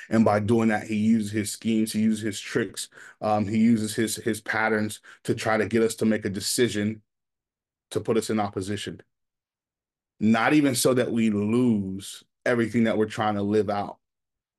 And 0.08 0.24
by 0.24 0.40
doing 0.40 0.68
that, 0.68 0.86
he 0.86 0.96
uses 0.96 1.32
his 1.32 1.52
schemes, 1.52 1.92
he 1.92 2.00
uses 2.00 2.22
his 2.22 2.40
tricks, 2.40 2.88
um, 3.20 3.46
he 3.46 3.58
uses 3.58 3.94
his 3.94 4.16
his 4.16 4.40
patterns 4.40 5.00
to 5.24 5.34
try 5.34 5.56
to 5.56 5.66
get 5.66 5.82
us 5.82 5.94
to 5.96 6.06
make 6.06 6.24
a 6.24 6.30
decision 6.30 7.02
to 7.90 8.00
put 8.00 8.16
us 8.16 8.30
in 8.30 8.40
opposition. 8.40 9.00
Not 10.18 10.54
even 10.54 10.74
so 10.74 10.94
that 10.94 11.10
we 11.10 11.30
lose 11.30 12.24
everything 12.46 12.84
that 12.84 12.96
we're 12.96 13.06
trying 13.06 13.34
to 13.34 13.42
live 13.42 13.68
out, 13.68 13.98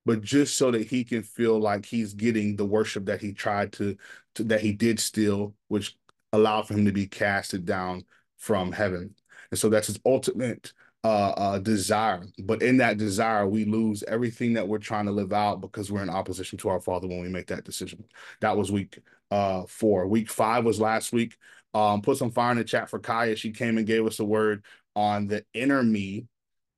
but 0.05 0.21
just 0.21 0.57
so 0.57 0.71
that 0.71 0.87
he 0.87 1.03
can 1.03 1.23
feel 1.23 1.59
like 1.59 1.85
he's 1.85 2.13
getting 2.13 2.55
the 2.55 2.65
worship 2.65 3.05
that 3.05 3.21
he 3.21 3.33
tried 3.33 3.73
to, 3.73 3.97
to 4.35 4.43
that 4.45 4.61
he 4.61 4.73
did 4.73 4.99
steal, 4.99 5.55
which 5.67 5.97
allowed 6.31 6.67
for 6.67 6.73
him 6.73 6.85
to 6.85 6.91
be 6.91 7.07
casted 7.07 7.65
down 7.65 8.03
from 8.37 8.71
heaven. 8.71 9.15
And 9.51 9.59
so 9.59 9.69
that's 9.69 9.87
his 9.87 9.99
ultimate 10.05 10.73
uh, 11.03 11.33
uh, 11.35 11.59
desire. 11.59 12.23
But 12.43 12.61
in 12.61 12.77
that 12.77 12.97
desire, 12.97 13.47
we 13.47 13.65
lose 13.65 14.03
everything 14.07 14.53
that 14.53 14.67
we're 14.67 14.77
trying 14.77 15.05
to 15.05 15.11
live 15.11 15.33
out 15.33 15.61
because 15.61 15.91
we're 15.91 16.03
in 16.03 16.09
opposition 16.09 16.57
to 16.59 16.69
our 16.69 16.79
Father 16.79 17.07
when 17.07 17.21
we 17.21 17.29
make 17.29 17.47
that 17.47 17.65
decision. 17.65 18.05
That 18.41 18.57
was 18.57 18.71
week 18.71 18.99
uh, 19.31 19.63
four. 19.67 20.07
Week 20.07 20.29
five 20.29 20.63
was 20.63 20.79
last 20.79 21.11
week. 21.11 21.35
Um, 21.73 22.01
put 22.01 22.17
some 22.17 22.31
fire 22.31 22.51
in 22.51 22.57
the 22.57 22.63
chat 22.63 22.89
for 22.89 22.99
Kaya. 22.99 23.35
She 23.35 23.51
came 23.51 23.77
and 23.77 23.87
gave 23.87 24.05
us 24.05 24.19
a 24.19 24.25
word 24.25 24.63
on 24.95 25.27
the 25.27 25.43
inner 25.53 25.83
me 25.83 26.27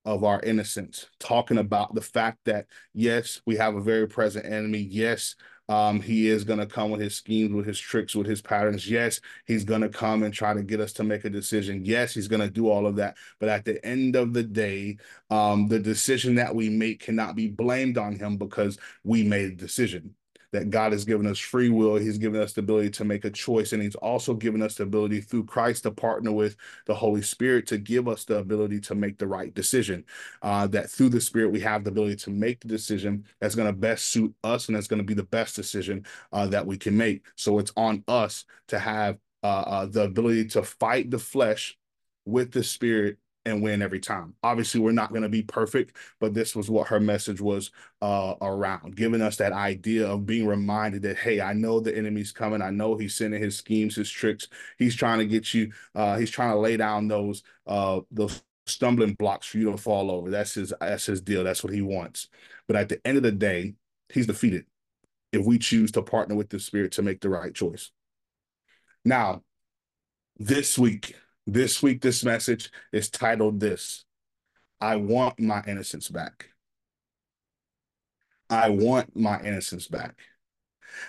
of 0.05 0.24
our 0.24 0.39
innocence, 0.41 1.07
talking 1.19 1.57
about 1.57 1.93
the 1.95 2.01
fact 2.01 2.38
that, 2.45 2.67
yes, 2.93 3.41
we 3.45 3.57
have 3.57 3.75
a 3.75 3.81
very 3.81 4.07
present 4.07 4.45
enemy. 4.45 4.79
Yes, 4.79 5.35
um, 5.67 6.00
he 6.00 6.27
is 6.27 6.43
going 6.43 6.60
to 6.60 6.65
come 6.65 6.91
with 6.91 7.01
his 7.01 7.15
schemes, 7.15 7.53
with 7.53 7.65
his 7.65 7.79
tricks, 7.79 8.15
with 8.15 8.27
his 8.27 8.41
patterns. 8.41 8.89
Yes, 8.89 9.19
he's 9.45 9.63
going 9.63 9.81
to 9.81 9.89
come 9.89 10.24
and 10.24 10.34
try 10.34 10.53
to 10.53 10.63
get 10.63 10.79
us 10.79 10.93
to 10.93 11.03
make 11.03 11.25
a 11.25 11.29
decision. 11.29 11.84
Yes, 11.84 12.13
he's 12.13 12.27
going 12.27 12.41
to 12.41 12.50
do 12.50 12.69
all 12.69 12.86
of 12.86 12.95
that. 12.98 13.17
But 13.39 13.50
at 13.50 13.65
the 13.65 13.84
end 13.86 14.15
of 14.15 14.34
the 14.34 14.43
day, 14.43 14.98
um, 15.29 15.67
the 15.67 15.79
decision 15.79 16.36
that 16.36 16.53
we 16.53 16.69
make 16.69 17.00
cannot 17.00 17.36
be 17.36 17.48
blamed 17.48 17.98
on 17.98 18.15
him 18.15 18.38
because 18.38 18.77
we 19.03 19.24
made 19.24 19.51
a 19.51 19.55
decision 19.55 20.15
that 20.55 20.69
God 20.69 20.93
has 20.93 21.03
given 21.03 21.27
us 21.27 21.38
free 21.38 21.69
will. 21.69 21.97
He's 21.97 22.17
given 22.17 22.39
us 22.39 22.53
the 22.53 22.62
ability 22.62 22.91
to 22.91 23.03
make 23.03 23.25
a 23.25 23.29
choice, 23.29 23.74
and 23.74 23.83
He's 23.83 23.95
also 23.95 24.33
given 24.33 24.62
us 24.62 24.75
the 24.75 24.83
ability 24.83 25.19
through 25.19 25.43
Christ 25.43 25.83
to 25.83 25.91
partner 25.91 26.31
with 26.31 26.55
the 26.85 26.95
Holy 26.95 27.21
Spirit 27.21 27.67
to 27.67 27.77
give 27.77 28.07
us 28.07 28.24
the 28.24 28.38
ability 28.38 28.79
to 28.81 28.95
make 28.95 29.17
the 29.17 29.27
right 29.27 29.53
decision. 29.53 30.05
Uh, 30.41 30.65
that 30.67 30.89
through 30.89 31.09
the 31.09 31.19
Spirit, 31.19 31.51
we 31.51 31.59
have 31.59 31.83
the 31.83 31.91
ability 31.91 32.15
to 32.15 32.29
make 32.29 32.62
the 32.62 32.69
decision 32.69 33.25
that's 33.41 33.55
going 33.55 33.67
to 33.67 33.77
best 33.77 34.05
suit 34.05 34.33
us 34.45 34.67
and 34.67 34.75
that's 34.77 34.88
going 34.88 35.01
to 35.01 35.03
be 35.03 35.13
the 35.13 35.24
best 35.24 35.55
decision 35.57 36.05
uh, 36.31 36.47
that 36.47 36.65
we 36.65 36.77
can 36.77 36.95
make. 36.95 37.25
So 37.35 37.59
it's 37.59 37.74
on 37.75 38.03
us 38.07 38.45
to 38.69 38.79
have 38.79 39.17
uh, 39.43 39.47
uh 39.47 39.85
the 39.85 40.03
ability 40.03 40.45
to 40.45 40.63
fight 40.63 41.12
the 41.12 41.19
flesh 41.19 41.77
with 42.25 42.51
the 42.51 42.63
Spirit 42.63 43.17
and 43.45 43.61
win 43.61 43.81
every 43.81 43.99
time. 43.99 44.33
Obviously, 44.43 44.79
we're 44.79 44.91
not 44.91 45.11
going 45.11 45.21
to 45.21 45.29
be 45.29 45.43
perfect, 45.43 45.95
but 46.19 46.33
this 46.33 46.55
was 46.55 46.69
what 46.69 46.87
her 46.87 46.99
message 46.99 47.39
was 47.39 47.71
uh, 48.01 48.33
around, 48.41 48.95
giving 48.95 49.21
us 49.21 49.37
that 49.37 49.53
idea 49.53 50.07
of 50.07 50.25
being 50.25 50.47
reminded 50.47 51.03
that, 51.03 51.17
hey, 51.17 51.41
I 51.41 51.53
know 51.53 51.79
the 51.79 51.95
enemy's 51.95 52.31
coming. 52.31 52.61
I 52.61 52.71
know 52.71 52.95
he's 52.95 53.15
sending 53.15 53.41
his 53.41 53.57
schemes, 53.57 53.95
his 53.95 54.09
tricks. 54.09 54.47
He's 54.77 54.95
trying 54.95 55.19
to 55.19 55.25
get 55.25 55.53
you. 55.53 55.71
Uh, 55.93 56.17
he's 56.17 56.31
trying 56.31 56.51
to 56.51 56.59
lay 56.59 56.77
down 56.77 57.07
those 57.07 57.43
uh, 57.67 58.01
those 58.11 58.41
stumbling 58.65 59.13
blocks 59.13 59.47
for 59.47 59.59
you 59.59 59.71
to 59.71 59.77
fall 59.77 60.09
over. 60.09 60.29
That's 60.29 60.55
his 60.55 60.73
that's 60.79 61.05
his 61.05 61.21
deal. 61.21 61.43
That's 61.43 61.63
what 61.63 61.73
he 61.73 61.81
wants. 61.81 62.29
But 62.67 62.77
at 62.77 62.89
the 62.89 63.05
end 63.05 63.17
of 63.17 63.23
the 63.23 63.31
day, 63.31 63.75
he's 64.09 64.27
defeated 64.27 64.65
if 65.31 65.45
we 65.45 65.59
choose 65.59 65.91
to 65.91 66.01
partner 66.01 66.35
with 66.35 66.49
the 66.49 66.59
Spirit 66.59 66.93
to 66.93 67.01
make 67.01 67.21
the 67.21 67.29
right 67.29 67.53
choice. 67.53 67.91
Now, 69.03 69.43
this 70.37 70.79
week 70.79 71.15
this 71.45 71.81
week, 71.83 72.01
this 72.01 72.23
message 72.23 72.71
is 72.91 73.09
titled 73.09 73.59
This 73.59 74.05
I 74.81 74.95
Want 74.97 75.39
My 75.39 75.63
Innocence 75.67 76.09
Back. 76.09 76.49
I 78.49 78.69
want 78.69 79.15
my 79.15 79.41
innocence 79.41 79.87
back. 79.87 80.15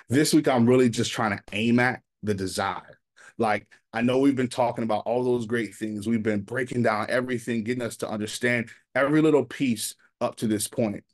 This 0.08 0.32
week, 0.32 0.48
I'm 0.48 0.66
really 0.66 0.88
just 0.88 1.12
trying 1.12 1.36
to 1.36 1.42
aim 1.52 1.78
at 1.78 2.00
the 2.22 2.34
desire. 2.34 2.98
Like, 3.38 3.66
I 3.92 4.00
know 4.00 4.18
we've 4.18 4.36
been 4.36 4.48
talking 4.48 4.84
about 4.84 5.04
all 5.06 5.22
those 5.22 5.46
great 5.46 5.74
things. 5.74 6.06
We've 6.06 6.22
been 6.22 6.42
breaking 6.42 6.82
down 6.82 7.06
everything, 7.08 7.62
getting 7.62 7.82
us 7.82 7.96
to 7.98 8.08
understand 8.08 8.70
every 8.94 9.20
little 9.20 9.44
piece 9.44 9.94
up 10.20 10.36
to 10.36 10.46
this 10.46 10.66
point. 10.66 11.04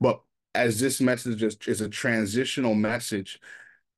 But 0.00 0.20
as 0.54 0.80
this 0.80 1.00
message 1.00 1.42
is, 1.42 1.56
is 1.66 1.80
a 1.80 1.88
transitional 1.88 2.74
message, 2.74 3.38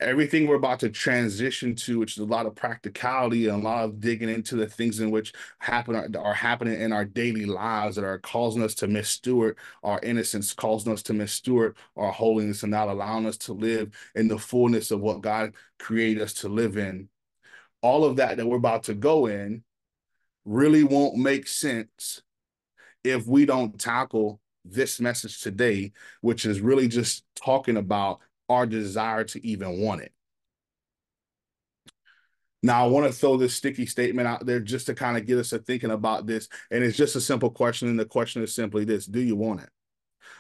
everything 0.05 0.47
we're 0.47 0.57
about 0.57 0.81
to 0.81 0.91
transition 0.91 1.75
to, 1.75 1.99
which 1.99 2.13
is 2.13 2.19
a 2.19 2.25
lot 2.25 2.47
of 2.47 2.55
practicality 2.55 3.49
and 3.49 3.63
a 3.63 3.65
lot 3.65 3.85
of 3.85 4.01
digging 4.01 4.29
into 4.29 4.55
the 4.55 4.67
things 4.67 5.01
in 5.01 5.11
which 5.11 5.33
happen 5.59 5.97
are, 5.97 6.09
are 6.19 6.35
happening 6.35 6.81
in 6.81 6.93
our 6.93 7.05
daily 7.05 7.47
lives 7.47 7.97
that 7.97 8.05
are 8.05 8.19
causing 8.19 8.63
us 8.63 8.75
to 8.75 8.87
missteward 8.87 9.57
our 9.83 9.99
innocence, 10.03 10.53
causing 10.53 10.93
us 10.93 11.03
to 11.03 11.15
missteward 11.15 11.77
our 11.97 12.13
holiness, 12.13 12.63
and 12.63 12.71
not 12.71 12.89
allowing 12.89 13.27
us 13.27 13.39
to 13.39 13.53
live 13.53 13.91
in 14.15 14.29
the 14.29 14.39
fullness 14.39 14.91
of 14.91 15.01
what 15.01 15.23
God 15.23 15.55
created 15.79 16.23
us 16.23 16.35
to 16.35 16.49
live 16.49 16.77
in. 16.77 17.09
All 17.81 18.05
of 18.05 18.17
that 18.17 18.37
that 18.37 18.47
we're 18.47 18.57
about 18.57 18.85
to 18.85 18.95
go 18.95 19.27
in 19.27 19.65
really 20.45 20.85
won't 20.85 21.17
make 21.17 21.49
sense 21.49 22.23
if 23.03 23.27
we 23.27 23.47
don't 23.47 23.79
tackle 23.79 24.41
this 24.65 25.01
message 25.01 25.41
today, 25.41 25.93
which 26.21 26.47
is 26.47 26.61
really 26.61 26.89
just 26.89 27.25
talking 27.35 27.77
about 27.77 28.21
our 28.49 28.67
desire 28.67 29.25
to 29.25 29.47
even 29.47 29.81
want 29.81 30.03
it. 30.03 30.13
Now, 32.65 32.83
I 32.83 32.89
want 32.89 33.07
to 33.07 33.13
throw 33.13 33.37
this 33.37 33.55
sticky 33.55 33.85
statement 33.85 34.27
out 34.27 34.47
there 34.47 34.59
just 34.59 34.87
to 34.87 34.95
kind 34.95 35.19
of 35.19 35.27
get 35.27 35.37
us 35.37 35.51
to 35.51 35.59
thinking 35.59 35.91
about 35.91 36.27
this. 36.27 36.49
And 36.71 36.83
it's 36.83 36.97
just 36.97 37.15
a 37.15 37.21
simple 37.21 37.51
question. 37.51 37.89
And 37.89 38.01
the 38.01 38.07
question 38.07 38.43
is 38.43 38.55
simply 38.55 38.87
this 38.87 39.05
Do 39.05 39.21
you 39.21 39.37
want 39.37 39.61
it? 39.61 39.69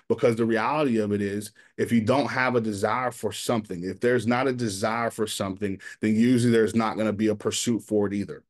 Because 0.08 0.36
the 0.36 0.46
reality 0.46 0.98
of 0.98 1.12
it 1.12 1.20
is, 1.20 1.52
if 1.76 1.92
you 1.92 2.00
don't 2.00 2.30
have 2.30 2.56
a 2.56 2.62
desire 2.62 3.10
for 3.10 3.30
something, 3.30 3.84
if 3.84 4.00
there's 4.00 4.26
not 4.26 4.48
a 4.48 4.54
desire 4.54 5.10
for 5.10 5.26
something, 5.26 5.78
then 6.00 6.16
usually 6.16 6.50
there's 6.50 6.74
not 6.74 6.94
going 6.94 7.08
to 7.08 7.12
be 7.12 7.28
a 7.28 7.34
pursuit 7.34 7.82
for 7.82 8.06
it 8.06 8.14
either. 8.14 8.42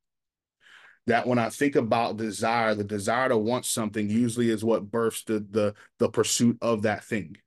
That 1.09 1.27
when 1.27 1.41
I 1.41 1.51
think 1.51 1.75
about 1.75 2.17
desire, 2.17 2.77
the 2.77 2.85
desire 2.85 3.29
to 3.29 3.37
want 3.37 3.67
something 3.67 4.09
usually 4.09 4.51
is 4.51 4.65
what 4.65 4.89
births 4.89 5.25
the 5.25 5.45
the, 5.51 5.75
the 5.99 6.09
pursuit 6.09 6.59
of 6.63 6.83
that 6.83 7.03
thing 7.03 7.39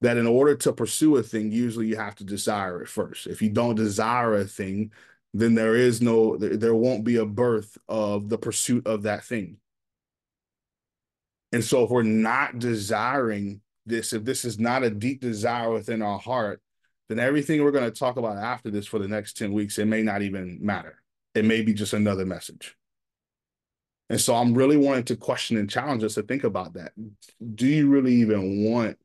that 0.00 0.16
in 0.16 0.26
order 0.26 0.54
to 0.56 0.72
pursue 0.72 1.16
a 1.16 1.22
thing, 1.22 1.52
usually 1.52 1.86
you 1.86 1.96
have 1.96 2.14
to 2.16 2.24
desire 2.24 2.82
it 2.82 2.88
first. 2.88 3.26
If 3.26 3.42
you 3.42 3.50
don't 3.50 3.74
desire 3.74 4.34
a 4.34 4.44
thing, 4.44 4.92
then 5.34 5.54
there 5.54 5.76
is 5.76 6.00
no, 6.00 6.36
there 6.36 6.74
won't 6.74 7.04
be 7.04 7.16
a 7.16 7.26
birth 7.26 7.76
of 7.88 8.28
the 8.28 8.38
pursuit 8.38 8.86
of 8.86 9.02
that 9.02 9.24
thing. 9.24 9.58
And 11.52 11.62
so 11.62 11.84
if 11.84 11.90
we're 11.90 12.02
not 12.02 12.58
desiring 12.58 13.60
this, 13.86 14.12
if 14.12 14.24
this 14.24 14.44
is 14.44 14.58
not 14.58 14.84
a 14.84 14.90
deep 14.90 15.20
desire 15.20 15.70
within 15.70 16.02
our 16.02 16.18
heart, 16.18 16.62
then 17.08 17.18
everything 17.18 17.62
we're 17.62 17.72
going 17.72 17.90
to 17.90 17.98
talk 17.98 18.16
about 18.16 18.36
after 18.36 18.70
this 18.70 18.86
for 18.86 18.98
the 18.98 19.08
next 19.08 19.36
10 19.36 19.52
weeks, 19.52 19.78
it 19.78 19.86
may 19.86 20.02
not 20.02 20.22
even 20.22 20.58
matter. 20.62 21.02
It 21.34 21.44
may 21.44 21.62
be 21.62 21.74
just 21.74 21.92
another 21.92 22.24
message. 22.24 22.76
And 24.08 24.20
so 24.20 24.34
I'm 24.34 24.54
really 24.54 24.76
wanting 24.76 25.04
to 25.04 25.16
question 25.16 25.56
and 25.56 25.70
challenge 25.70 26.02
us 26.02 26.14
to 26.14 26.22
think 26.22 26.44
about 26.44 26.74
that. 26.74 26.92
Do 27.54 27.66
you 27.66 27.88
really 27.88 28.14
even 28.14 28.64
want 28.64 28.98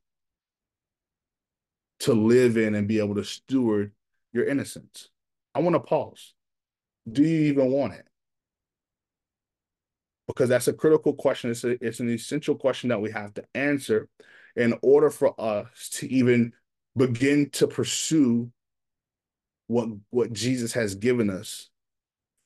to 2.01 2.13
live 2.13 2.57
in 2.57 2.75
and 2.75 2.87
be 2.87 2.99
able 2.99 3.15
to 3.15 3.23
steward 3.23 3.91
your 4.33 4.45
innocence. 4.45 5.09
I 5.53 5.59
want 5.59 5.75
to 5.75 5.79
pause. 5.79 6.33
Do 7.09 7.23
you 7.23 7.51
even 7.51 7.71
want 7.71 7.93
it? 7.93 8.05
Because 10.27 10.49
that's 10.49 10.67
a 10.67 10.73
critical 10.73 11.13
question. 11.13 11.51
It's, 11.51 11.63
a, 11.63 11.83
it's 11.85 11.99
an 11.99 12.09
essential 12.09 12.55
question 12.55 12.89
that 12.89 13.01
we 13.01 13.11
have 13.11 13.33
to 13.35 13.43
answer 13.53 14.09
in 14.55 14.77
order 14.81 15.09
for 15.09 15.39
us 15.39 15.89
to 15.93 16.11
even 16.11 16.53
begin 16.95 17.49
to 17.51 17.67
pursue 17.67 18.51
what, 19.67 19.89
what 20.09 20.33
Jesus 20.33 20.73
has 20.73 20.95
given 20.95 21.29
us 21.29 21.69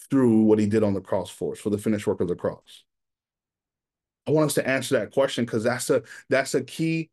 through 0.09 0.41
what 0.41 0.59
he 0.59 0.65
did 0.65 0.83
on 0.83 0.93
the 0.93 1.01
cross 1.01 1.29
for 1.29 1.53
us, 1.53 1.59
for 1.59 1.69
the 1.69 1.77
finished 1.77 2.07
work 2.07 2.21
of 2.21 2.27
the 2.27 2.35
cross. 2.35 2.83
I 4.27 4.31
want 4.31 4.47
us 4.47 4.55
to 4.55 4.67
answer 4.67 4.99
that 4.99 5.11
question 5.11 5.45
because 5.45 5.63
that's 5.63 5.89
a 5.89 6.03
that's 6.29 6.53
a 6.53 6.63
key 6.63 7.09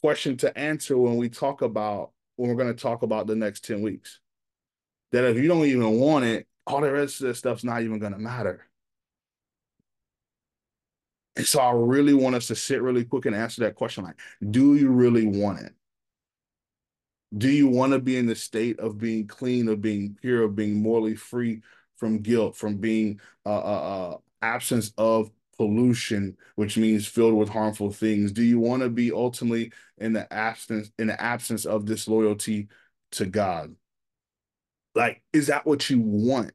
question 0.00 0.36
to 0.38 0.56
answer 0.56 0.96
when 0.96 1.16
we 1.16 1.28
talk 1.28 1.62
about 1.62 2.12
when 2.36 2.48
we're 2.48 2.56
going 2.56 2.74
to 2.74 2.82
talk 2.82 3.02
about 3.02 3.26
the 3.26 3.34
next 3.34 3.64
10 3.64 3.82
weeks. 3.82 4.20
That 5.12 5.24
if 5.24 5.36
you 5.36 5.48
don't 5.48 5.64
even 5.66 5.98
want 5.98 6.24
it, 6.24 6.46
all 6.66 6.80
the 6.80 6.92
rest 6.92 7.20
of 7.20 7.28
this 7.28 7.38
stuff's 7.38 7.64
not 7.64 7.82
even 7.82 7.98
going 7.98 8.12
to 8.12 8.18
matter. 8.18 8.66
And 11.36 11.46
so 11.46 11.60
I 11.60 11.72
really 11.72 12.14
want 12.14 12.36
us 12.36 12.48
to 12.48 12.54
sit 12.54 12.82
really 12.82 13.04
quick 13.04 13.26
and 13.26 13.34
answer 13.34 13.62
that 13.62 13.74
question 13.74 14.04
like, 14.04 14.18
do 14.50 14.74
you 14.74 14.90
really 14.90 15.26
want 15.26 15.60
it? 15.60 15.72
Do 17.36 17.48
you 17.48 17.68
want 17.68 17.92
to 17.92 17.98
be 17.98 18.16
in 18.16 18.26
the 18.26 18.34
state 18.34 18.78
of 18.80 18.98
being 18.98 19.26
clean, 19.26 19.68
of 19.68 19.80
being 19.80 20.16
pure, 20.20 20.44
of 20.44 20.56
being 20.56 20.82
morally 20.82 21.14
free 21.14 21.62
from 21.96 22.18
guilt, 22.18 22.56
from 22.56 22.76
being 22.76 23.20
uh, 23.44 23.50
uh, 23.50 24.12
uh 24.12 24.16
absence 24.40 24.92
of 24.96 25.30
pollution, 25.58 26.36
which 26.54 26.78
means 26.78 27.06
filled 27.06 27.34
with 27.34 27.48
harmful 27.48 27.90
things? 27.90 28.32
Do 28.32 28.42
you 28.42 28.58
want 28.58 28.82
to 28.82 28.88
be 28.88 29.12
ultimately 29.12 29.72
in 29.98 30.12
the 30.12 30.32
absence 30.32 30.90
in 30.98 31.08
the 31.08 31.20
absence 31.20 31.66
of 31.66 31.84
disloyalty 31.84 32.68
to 33.12 33.26
God? 33.26 33.74
Like, 34.94 35.22
is 35.32 35.48
that 35.48 35.66
what 35.66 35.88
you 35.90 36.00
want? 36.00 36.52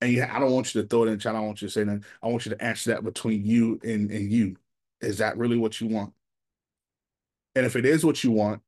And 0.00 0.12
yeah, 0.12 0.34
I 0.34 0.38
don't 0.38 0.52
want 0.52 0.74
you 0.74 0.80
to 0.80 0.88
throw 0.88 1.02
it 1.02 1.08
in 1.08 1.14
the 1.14 1.18
chat. 1.18 1.34
I 1.34 1.38
don't 1.38 1.46
want 1.46 1.60
you 1.60 1.68
to 1.68 1.72
say 1.72 1.84
that. 1.84 2.02
I 2.22 2.28
want 2.28 2.46
you 2.46 2.50
to 2.50 2.64
answer 2.64 2.90
that 2.92 3.04
between 3.04 3.44
you 3.44 3.78
and, 3.82 4.10
and 4.10 4.32
you. 4.32 4.56
Is 5.00 5.18
that 5.18 5.36
really 5.36 5.58
what 5.58 5.80
you 5.80 5.88
want? 5.88 6.14
And 7.54 7.66
if 7.66 7.76
it 7.76 7.84
is 7.84 8.04
what 8.04 8.24
you 8.24 8.30
want, 8.30 8.62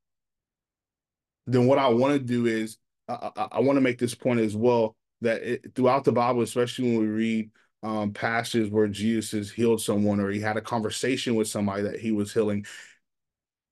then 1.47 1.67
what 1.67 1.79
I 1.79 1.89
want 1.89 2.15
to 2.15 2.19
do 2.19 2.47
is 2.47 2.79
I, 3.09 3.31
I, 3.37 3.49
I 3.53 3.61
want 3.61 3.77
to 3.77 3.81
make 3.81 3.99
this 3.99 4.15
point 4.15 4.41
as 4.41 4.55
well 4.55 4.95
that 5.23 5.43
it, 5.43 5.75
throughout 5.75 6.05
the 6.05 6.13
Bible, 6.13 6.43
especially 6.43 6.91
when 6.91 7.01
we 7.01 7.07
read 7.07 7.51
um, 7.83 8.12
passages 8.12 8.71
where 8.71 8.89
Jesus 8.89 9.33
has 9.33 9.51
healed 9.51 9.81
someone 9.81 10.21
or 10.21 10.31
he 10.31 10.41
had 10.41 10.57
a 10.57 10.62
conversation 10.62 11.35
with 11.35 11.49
somebody 11.49 11.83
that 11.83 11.99
he 11.99 12.12
was 12.12 12.33
healing, 12.33 12.65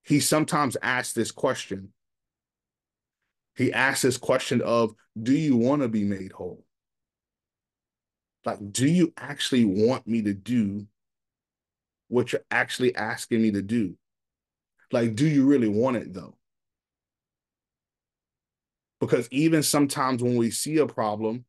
he 0.05 0.21
sometimes 0.21 0.77
asks 0.83 1.13
this 1.13 1.31
question. 1.31 1.93
He 3.57 3.73
asks 3.73 4.03
this 4.03 4.17
question 4.17 4.63
of, 4.63 4.95
do 5.21 5.33
you 5.33 5.57
want 5.57 5.83
to 5.83 5.89
be 5.89 6.05
made 6.05 6.33
whole? 6.33 6.65
Like, 8.45 8.73
do 8.73 8.89
you 8.89 9.13
actually 9.17 9.65
want 9.65 10.07
me 10.07 10.23
to 10.23 10.33
do 10.33 10.87
what 12.09 12.33
you're 12.33 12.45
actually 12.51 12.97
asking 12.97 13.43
me 13.43 13.53
to 13.53 13.63
do? 13.63 13.97
Like, 14.91 15.15
do 15.15 15.27
you 15.27 15.47
really 15.47 15.69
want 15.69 15.97
it 15.97 16.13
though? 16.13 16.37
Because 18.99 19.29
even 19.31 19.63
sometimes 19.63 20.23
when 20.23 20.37
we 20.37 20.51
see 20.51 20.79
a 20.79 20.87
problem, 20.87 21.45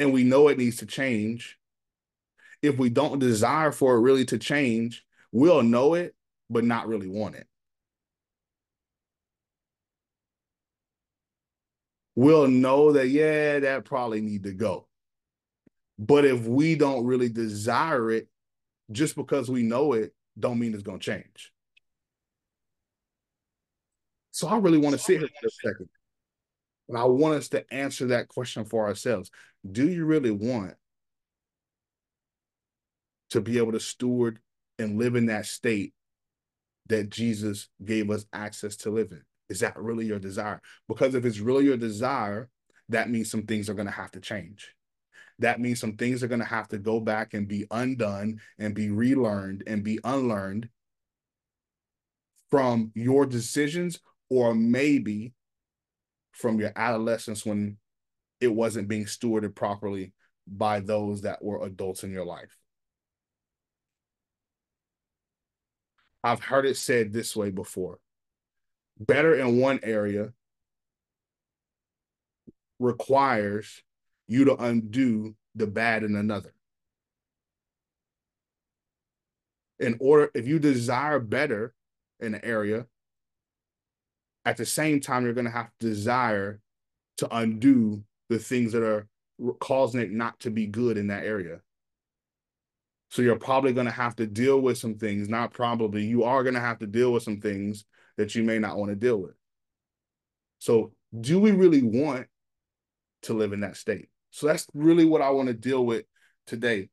and 0.00 0.14
we 0.14 0.24
know 0.24 0.48
it 0.48 0.56
needs 0.56 0.78
to 0.78 0.86
change, 0.86 1.58
if 2.62 2.78
we 2.78 2.88
don't 2.88 3.18
desire 3.18 3.70
for 3.70 3.96
it 3.96 4.00
really 4.00 4.24
to 4.24 4.38
change, 4.38 5.04
we'll 5.30 5.62
know 5.62 5.92
it, 5.92 6.14
but 6.48 6.64
not 6.64 6.88
really 6.88 7.06
want 7.06 7.34
it. 7.34 7.46
We'll 12.16 12.48
know 12.48 12.92
that, 12.92 13.08
yeah, 13.08 13.60
that 13.60 13.84
probably 13.84 14.22
need 14.22 14.44
to 14.44 14.52
go. 14.52 14.88
But 15.98 16.24
if 16.24 16.46
we 16.46 16.76
don't 16.76 17.04
really 17.04 17.28
desire 17.28 18.10
it, 18.10 18.28
just 18.90 19.16
because 19.16 19.50
we 19.50 19.62
know 19.62 19.92
it, 19.92 20.14
don't 20.38 20.58
mean 20.58 20.72
it's 20.72 20.82
going 20.82 20.98
to 20.98 21.04
change. 21.12 21.52
So 24.30 24.48
I 24.48 24.56
really 24.56 24.78
want 24.78 24.94
to 24.94 24.98
sit 24.98 25.18
here 25.18 25.28
for 25.28 25.46
a 25.46 25.50
second. 25.50 25.88
And 26.90 26.98
I 26.98 27.04
want 27.04 27.36
us 27.36 27.48
to 27.50 27.72
answer 27.72 28.08
that 28.08 28.26
question 28.26 28.64
for 28.64 28.84
ourselves. 28.88 29.30
Do 29.70 29.88
you 29.88 30.04
really 30.06 30.32
want 30.32 30.74
to 33.30 33.40
be 33.40 33.58
able 33.58 33.70
to 33.72 33.80
steward 33.80 34.40
and 34.76 34.98
live 34.98 35.14
in 35.14 35.26
that 35.26 35.46
state 35.46 35.94
that 36.88 37.08
Jesus 37.08 37.68
gave 37.84 38.10
us 38.10 38.26
access 38.32 38.74
to 38.78 38.90
live 38.90 39.12
in? 39.12 39.22
Is 39.48 39.60
that 39.60 39.78
really 39.78 40.04
your 40.04 40.18
desire? 40.18 40.60
Because 40.88 41.14
if 41.14 41.24
it's 41.24 41.38
really 41.38 41.64
your 41.64 41.76
desire, 41.76 42.48
that 42.88 43.08
means 43.08 43.30
some 43.30 43.42
things 43.42 43.70
are 43.70 43.74
going 43.74 43.86
to 43.86 43.92
have 43.92 44.10
to 44.10 44.20
change. 44.20 44.74
That 45.38 45.60
means 45.60 45.78
some 45.78 45.96
things 45.96 46.24
are 46.24 46.28
going 46.28 46.40
to 46.40 46.44
have 46.44 46.66
to 46.68 46.78
go 46.78 46.98
back 46.98 47.34
and 47.34 47.46
be 47.46 47.66
undone 47.70 48.40
and 48.58 48.74
be 48.74 48.90
relearned 48.90 49.62
and 49.68 49.84
be 49.84 50.00
unlearned 50.02 50.68
from 52.50 52.90
your 52.96 53.26
decisions 53.26 54.00
or 54.28 54.56
maybe 54.56 55.34
from 56.32 56.60
your 56.60 56.72
adolescence 56.76 57.44
when 57.44 57.76
it 58.40 58.48
wasn't 58.48 58.88
being 58.88 59.04
stewarded 59.04 59.54
properly 59.54 60.12
by 60.46 60.80
those 60.80 61.22
that 61.22 61.42
were 61.42 61.64
adults 61.64 62.04
in 62.04 62.10
your 62.10 62.24
life. 62.24 62.56
I've 66.22 66.42
heard 66.42 66.66
it 66.66 66.76
said 66.76 67.12
this 67.12 67.34
way 67.34 67.50
before 67.50 67.98
better 68.98 69.34
in 69.34 69.58
one 69.58 69.80
area 69.82 70.32
requires 72.78 73.82
you 74.28 74.44
to 74.44 74.56
undo 74.56 75.34
the 75.54 75.66
bad 75.66 76.04
in 76.04 76.14
another. 76.14 76.52
In 79.78 79.96
order, 79.98 80.30
if 80.34 80.46
you 80.46 80.58
desire 80.58 81.18
better 81.18 81.74
in 82.20 82.34
an 82.34 82.44
area, 82.44 82.86
at 84.44 84.56
the 84.56 84.66
same 84.66 85.00
time, 85.00 85.24
you're 85.24 85.34
going 85.34 85.46
to 85.46 85.50
have 85.50 85.70
to 85.80 85.86
desire 85.86 86.60
to 87.18 87.36
undo 87.36 88.02
the 88.28 88.38
things 88.38 88.72
that 88.72 88.82
are 88.82 89.06
causing 89.58 90.00
it 90.00 90.10
not 90.10 90.38
to 90.40 90.50
be 90.50 90.66
good 90.66 90.96
in 90.96 91.08
that 91.08 91.24
area. 91.24 91.60
So 93.10 93.22
you're 93.22 93.36
probably 93.36 93.72
going 93.72 93.86
to 93.86 93.92
have 93.92 94.14
to 94.16 94.26
deal 94.26 94.60
with 94.60 94.78
some 94.78 94.94
things, 94.94 95.28
not 95.28 95.52
probably, 95.52 96.04
you 96.04 96.24
are 96.24 96.42
going 96.42 96.54
to 96.54 96.60
have 96.60 96.78
to 96.78 96.86
deal 96.86 97.12
with 97.12 97.22
some 97.22 97.40
things 97.40 97.84
that 98.16 98.34
you 98.34 98.42
may 98.42 98.58
not 98.58 98.76
want 98.76 98.90
to 98.90 98.96
deal 98.96 99.20
with. 99.20 99.34
So, 100.58 100.92
do 101.18 101.40
we 101.40 101.50
really 101.50 101.82
want 101.82 102.26
to 103.22 103.34
live 103.34 103.52
in 103.52 103.60
that 103.60 103.76
state? 103.76 104.08
So, 104.30 104.46
that's 104.46 104.66
really 104.74 105.04
what 105.04 105.22
I 105.22 105.30
want 105.30 105.48
to 105.48 105.54
deal 105.54 105.84
with 105.84 106.04
today. 106.46 106.88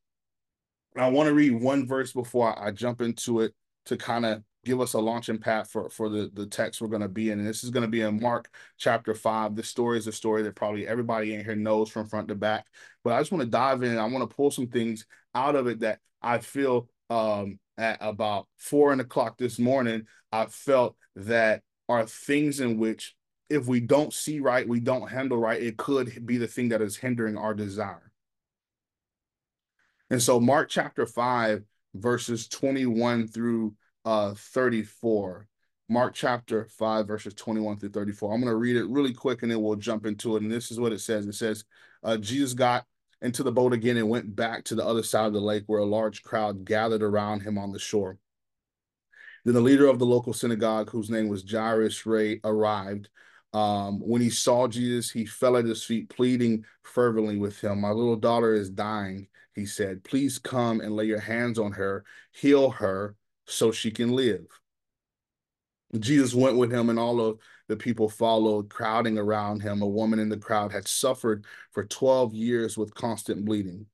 I 0.96 1.10
want 1.10 1.28
to 1.28 1.36
read 1.36 1.62
one 1.62 1.86
verse 1.86 2.14
before 2.14 2.58
I 2.58 2.72
jump 2.72 3.02
into 3.02 3.42
it 3.42 3.54
to 3.86 3.98
kind 3.98 4.26
of 4.26 4.42
give 4.68 4.82
us 4.82 4.94
a 4.94 5.00
launching 5.00 5.38
pad 5.38 5.66
for 5.68 5.90
for 5.90 6.10
the 6.10 6.30
the 6.34 6.46
text 6.46 6.82
we're 6.82 6.90
going 6.90 7.02
to 7.02 7.08
be 7.08 7.32
in. 7.32 7.40
And 7.40 7.48
this 7.48 7.64
is 7.64 7.70
going 7.70 7.86
to 7.86 7.88
be 7.88 8.02
in 8.02 8.22
mark 8.22 8.50
chapter 8.78 9.16
5 9.16 9.56
this 9.56 9.70
story 9.70 9.98
is 9.98 10.08
a 10.08 10.12
story 10.12 10.44
that 10.44 10.56
probably 10.56 10.86
everybody 10.86 11.34
in 11.34 11.44
here 11.44 11.56
knows 11.56 11.90
from 11.90 12.06
front 12.06 12.28
to 12.28 12.36
back. 12.36 12.68
But 13.04 13.14
i 13.14 13.20
just 13.20 13.32
want 13.32 13.44
to 13.44 13.50
dive 13.50 13.82
in. 13.84 13.98
I 13.98 14.06
want 14.06 14.30
to 14.30 14.36
pull 14.36 14.52
some 14.52 14.68
things 14.68 15.06
out 15.34 15.56
of 15.56 15.68
it 15.68 15.80
that 15.80 16.00
i 16.22 16.40
feel 16.40 16.90
um 17.10 17.60
at 17.78 17.98
about 18.02 18.48
four 18.58 18.92
o'clock 18.92 19.38
this 19.38 19.60
morning 19.60 20.06
i 20.32 20.46
felt 20.48 20.96
that 21.16 21.62
are 21.88 22.06
things 22.06 22.60
in 22.60 22.78
which 22.78 23.16
if 23.50 23.68
we 23.68 23.80
don't 23.80 24.14
see 24.14 24.40
right 24.40 24.68
we 24.68 24.80
don't 24.80 25.10
handle 25.10 25.38
right 25.38 25.62
it 25.62 25.78
could 25.78 26.26
be 26.26 26.38
the 26.38 26.48
thing 26.48 26.70
that 26.70 26.82
is 26.82 26.98
hindering 26.98 27.38
our 27.38 27.54
desire. 27.54 28.12
And 30.10 30.22
so 30.22 30.40
mark 30.40 30.70
chapter 30.70 31.06
5 31.06 31.64
verses 31.96 32.48
21 32.48 33.28
through 33.28 33.74
uh, 34.06 34.34
34. 34.36 35.48
Mark 35.90 36.14
chapter 36.14 36.66
5, 36.66 37.08
verses 37.08 37.34
21 37.34 37.80
through 37.80 37.90
34. 37.90 38.34
I'm 38.34 38.42
going 38.42 38.52
to 38.52 38.58
read 38.58 38.76
it 38.76 38.88
really 38.88 39.14
quick 39.14 39.42
and 39.42 39.52
then 39.52 39.62
we'll 39.62 39.76
jump 39.76 40.06
into 40.06 40.36
it. 40.36 40.42
And 40.42 40.52
this 40.52 40.70
is 40.70 40.80
what 40.80 40.92
it 40.92 41.00
says 41.00 41.26
it 41.26 41.34
says, 41.34 41.64
uh, 42.04 42.18
Jesus 42.18 42.54
got 42.54 42.86
into 43.22 43.42
the 43.42 43.52
boat 43.52 43.74
again 43.74 43.98
and 43.98 44.10
went 44.10 44.36
back 44.36 44.64
to 44.66 44.76
the 44.76 44.86
other 44.86 45.04
side 45.04 45.28
of 45.28 45.34
the 45.34 45.40
lake 45.40 45.64
where 45.68 45.80
a 45.80 45.86
large 45.86 46.24
crowd 46.24 46.66
gathered 46.66 47.02
around 47.02 47.42
him 47.42 47.58
on 47.58 47.72
the 47.72 47.80
shore. 47.80 48.18
Then 49.46 49.54
the 49.54 49.62
leader 49.62 49.88
of 49.88 49.98
the 49.98 50.06
local 50.06 50.34
synagogue, 50.34 50.90
whose 50.90 51.10
name 51.10 51.30
was 51.30 51.50
Jairus 51.50 52.06
Ray, 52.06 52.42
arrived. 52.44 53.10
Um, 53.54 54.02
when 54.02 54.22
he 54.22 54.30
saw 54.30 54.68
Jesus, 54.68 55.10
he 55.10 55.26
fell 55.26 55.56
at 55.56 55.66
his 55.66 55.84
feet, 55.84 56.10
pleading 56.10 56.66
fervently 56.84 57.38
with 57.38 57.60
him. 57.62 57.80
My 57.80 57.92
little 57.92 58.18
daughter 58.18 58.54
is 58.54 58.70
dying, 58.70 59.30
he 59.56 59.66
said. 59.66 60.04
Please 60.04 60.38
come 60.38 60.82
and 60.82 60.98
lay 60.98 61.06
your 61.06 61.22
hands 61.22 61.58
on 61.58 61.72
her, 61.72 62.04
heal 62.34 62.72
her, 62.72 63.16
so 63.48 63.72
she 63.72 63.92
can 63.92 64.12
live. 64.12 64.46
Jesus 65.98 66.34
went 66.34 66.58
with 66.58 66.72
him, 66.72 66.90
and 66.90 67.00
all 67.00 67.22
of 67.22 67.40
the 67.68 67.78
people 67.78 68.10
followed, 68.10 68.70
crowding 68.70 69.18
around 69.18 69.62
him. 69.62 69.82
A 69.82 69.88
woman 69.88 70.20
in 70.20 70.30
the 70.30 70.38
crowd 70.38 70.72
had 70.72 70.88
suffered 70.88 71.46
for 71.72 71.86
12 71.86 72.34
years 72.34 72.78
with 72.78 72.94
constant 72.94 73.46
bleeding. 73.46 73.86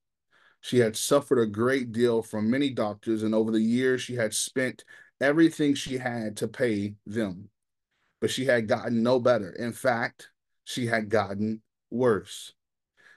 She 0.61 0.79
had 0.79 0.95
suffered 0.95 1.39
a 1.39 1.45
great 1.45 1.91
deal 1.91 2.23
from 2.23 2.49
many 2.49 2.69
doctors, 2.69 3.23
and 3.23 3.35
over 3.35 3.51
the 3.51 3.61
years, 3.61 4.01
she 4.01 4.15
had 4.15 4.33
spent 4.33 4.85
everything 5.21 5.75
she 5.75 5.97
had 5.97 6.37
to 6.37 6.47
pay 6.47 6.95
them. 7.05 7.49
But 8.21 8.31
she 8.31 8.45
had 8.45 8.67
gotten 8.67 9.03
no 9.03 9.19
better. 9.19 9.51
In 9.51 9.73
fact, 9.73 10.29
she 10.63 10.87
had 10.87 11.09
gotten 11.09 11.61
worse. 11.91 12.53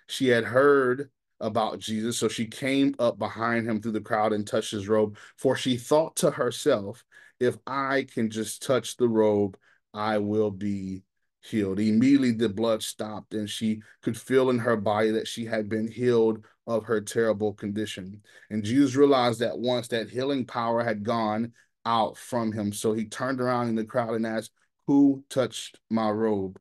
She 0.09 0.29
had 0.29 0.45
heard 0.45 1.11
about 1.41 1.79
Jesus. 1.79 2.19
So 2.19 2.29
she 2.29 2.47
came 2.47 2.95
up 2.99 3.19
behind 3.19 3.69
him 3.69 3.81
through 3.81 3.93
the 3.93 4.01
crowd 4.01 4.33
and 4.33 4.47
touched 4.47 4.71
his 4.71 4.89
robe, 4.89 5.17
for 5.37 5.57
she 5.57 5.77
thought 5.77 6.17
to 6.17 6.31
herself, 6.31 7.05
if 7.41 7.57
I 7.67 8.07
can 8.13 8.31
just 8.31 8.63
touch 8.63 8.97
the 8.97 9.09
robe, 9.09 9.57
I 9.93 10.19
will 10.19 10.51
be 10.51 11.03
healed. 11.43 11.79
Immediately 11.79 12.33
the 12.33 12.49
blood 12.49 12.83
stopped, 12.83 13.35
and 13.35 13.49
she 13.49 13.83
could 14.03 14.19
feel 14.19 14.51
in 14.51 14.59
her 14.59 14.77
body 14.77 15.11
that 15.13 15.29
she 15.29 15.45
had 15.45 15.69
been 15.69 15.87
healed 15.89 16.45
of 16.67 16.85
her 16.85 17.01
terrible 17.01 17.53
condition. 17.53 18.23
And 18.51 18.65
Jesus 18.65 18.97
realized 18.97 19.41
that 19.41 19.59
once 19.59 19.89
that 19.89 20.11
healing 20.11 20.45
power 20.45 20.83
had 20.83 21.05
gone 21.05 21.53
out 21.85 22.19
from 22.19 22.53
him. 22.53 22.73
So 22.73 22.93
he 22.93 23.07
turned 23.07 23.41
around 23.41 23.69
in 23.69 23.77
the 23.77 23.85
crowd 23.85 24.15
and 24.15 24.27
asked, 24.27 24.53
Who 24.87 25.25
touched 25.31 25.79
my 25.89 26.11
robe? 26.11 26.59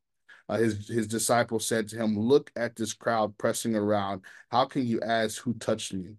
Uh, 0.48 0.58
his 0.58 0.88
his 0.88 1.08
disciples 1.08 1.68
said 1.68 1.88
to 1.90 1.98
him, 1.98 2.18
"Look 2.18 2.52
at 2.56 2.76
this 2.76 2.94
crowd 2.94 3.38
pressing 3.38 3.76
around. 3.76 4.22
How 4.50 4.66
can 4.66 4.86
you 4.86 5.02
ask 5.02 5.42
who 5.42 5.54
touched 5.56 5.94
me?" 5.94 6.18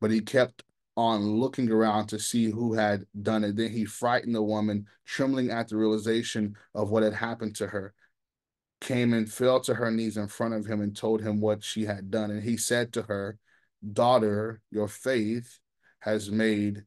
But 0.00 0.10
he 0.10 0.20
kept 0.20 0.64
on 0.96 1.36
looking 1.36 1.70
around 1.70 2.08
to 2.08 2.18
see 2.18 2.50
who 2.50 2.72
had 2.74 3.06
done 3.22 3.44
it. 3.44 3.56
Then 3.56 3.70
he 3.70 3.84
frightened 3.84 4.34
the 4.34 4.42
woman, 4.42 4.86
trembling 5.04 5.50
at 5.50 5.68
the 5.68 5.76
realization 5.76 6.56
of 6.74 6.90
what 6.90 7.04
had 7.04 7.14
happened 7.14 7.54
to 7.56 7.68
her. 7.68 7.94
Came 8.80 9.12
and 9.12 9.30
fell 9.30 9.60
to 9.60 9.74
her 9.74 9.92
knees 9.92 10.16
in 10.16 10.26
front 10.28 10.54
of 10.54 10.66
him 10.66 10.80
and 10.80 10.96
told 10.96 11.20
him 11.20 11.40
what 11.40 11.62
she 11.62 11.84
had 11.84 12.10
done. 12.10 12.32
And 12.32 12.42
he 12.42 12.56
said 12.56 12.92
to 12.94 13.02
her, 13.02 13.38
Daughter, 13.92 14.60
your 14.72 14.88
faith 14.88 15.60
has 16.00 16.30
made 16.30 16.84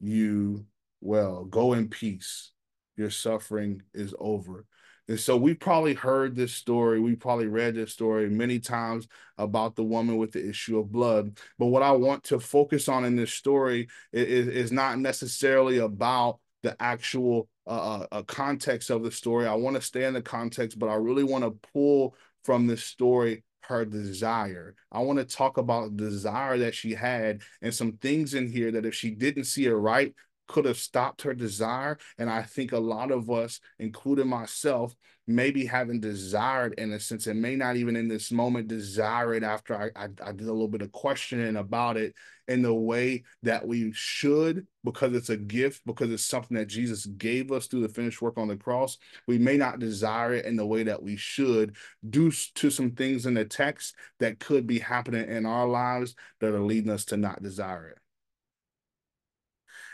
you 0.00 0.66
well. 1.00 1.44
Go 1.44 1.74
in 1.74 1.88
peace. 1.88 2.50
Your 2.96 3.10
suffering 3.10 3.82
is 3.92 4.14
over. 4.18 4.66
And 5.08 5.20
so 5.20 5.36
we 5.36 5.54
probably 5.54 5.94
heard 5.94 6.34
this 6.34 6.54
story, 6.54 6.98
we 6.98 7.14
probably 7.14 7.46
read 7.46 7.74
this 7.74 7.92
story 7.92 8.30
many 8.30 8.58
times 8.58 9.06
about 9.36 9.76
the 9.76 9.84
woman 9.84 10.16
with 10.16 10.32
the 10.32 10.48
issue 10.48 10.78
of 10.78 10.90
blood. 10.90 11.38
But 11.58 11.66
what 11.66 11.82
I 11.82 11.92
want 11.92 12.24
to 12.24 12.40
focus 12.40 12.88
on 12.88 13.04
in 13.04 13.14
this 13.14 13.32
story 13.32 13.88
is, 14.12 14.48
is 14.48 14.72
not 14.72 14.98
necessarily 14.98 15.78
about 15.78 16.38
the 16.62 16.74
actual 16.80 17.48
uh, 17.66 18.06
uh, 18.10 18.22
context 18.22 18.90
of 18.90 19.02
the 19.02 19.12
story. 19.12 19.46
I 19.46 19.54
want 19.54 19.76
to 19.76 19.82
stay 19.82 20.04
in 20.04 20.14
the 20.14 20.22
context, 20.22 20.78
but 20.78 20.88
I 20.88 20.94
really 20.94 21.24
want 21.24 21.44
to 21.44 21.68
pull 21.72 22.14
from 22.44 22.66
this 22.66 22.84
story 22.84 23.44
her 23.60 23.84
desire. 23.84 24.74
I 24.92 25.00
want 25.00 25.18
to 25.18 25.24
talk 25.24 25.58
about 25.58 25.96
desire 25.96 26.58
that 26.58 26.74
she 26.74 26.92
had 26.92 27.42
and 27.62 27.74
some 27.74 27.92
things 27.92 28.34
in 28.34 28.50
here 28.50 28.70
that 28.72 28.86
if 28.86 28.94
she 28.94 29.10
didn't 29.10 29.44
see 29.44 29.66
it 29.66 29.72
right, 29.72 30.14
could 30.46 30.64
have 30.64 30.78
stopped 30.78 31.22
her 31.22 31.34
desire. 31.34 31.98
And 32.18 32.30
I 32.30 32.42
think 32.42 32.72
a 32.72 32.78
lot 32.78 33.10
of 33.10 33.30
us, 33.30 33.60
including 33.78 34.28
myself, 34.28 34.94
maybe 35.26 35.64
haven't 35.64 36.00
desired 36.00 36.74
in 36.76 36.92
a 36.92 37.00
sense 37.00 37.26
and 37.26 37.40
may 37.40 37.56
not 37.56 37.76
even 37.76 37.96
in 37.96 38.08
this 38.08 38.30
moment 38.30 38.68
desire 38.68 39.34
it 39.34 39.42
after 39.42 39.74
I, 39.74 39.90
I, 39.96 40.08
I, 40.22 40.32
did 40.32 40.46
a 40.46 40.52
little 40.52 40.68
bit 40.68 40.82
of 40.82 40.92
questioning 40.92 41.56
about 41.56 41.96
it 41.96 42.14
in 42.46 42.60
the 42.60 42.74
way 42.74 43.24
that 43.42 43.66
we 43.66 43.90
should 43.94 44.66
because 44.84 45.14
it's 45.14 45.30
a 45.30 45.36
gift 45.36 45.80
because 45.86 46.10
it's 46.10 46.26
something 46.26 46.56
that 46.58 46.66
jesus 46.66 47.06
gave 47.06 47.52
us 47.52 47.66
through 47.66 47.80
the 47.80 47.88
finished 47.88 48.20
work 48.20 48.36
on 48.36 48.48
the 48.48 48.56
cross 48.56 48.98
we 49.26 49.38
may 49.38 49.56
not 49.56 49.78
desire 49.78 50.34
it 50.34 50.44
in 50.44 50.56
the 50.56 50.66
way 50.66 50.82
that 50.82 51.02
we 51.02 51.16
should 51.16 51.74
due 52.10 52.30
to 52.54 52.70
some 52.70 52.90
things 52.90 53.24
in 53.24 53.32
the 53.32 53.46
text 53.46 53.94
that 54.20 54.38
could 54.38 54.66
be 54.66 54.78
happening 54.78 55.26
in 55.26 55.46
our 55.46 55.66
lives 55.66 56.14
that 56.40 56.52
are 56.52 56.60
leading 56.60 56.90
us 56.90 57.06
to 57.06 57.16
not 57.16 57.42
desire 57.42 57.88
it 57.88 58.03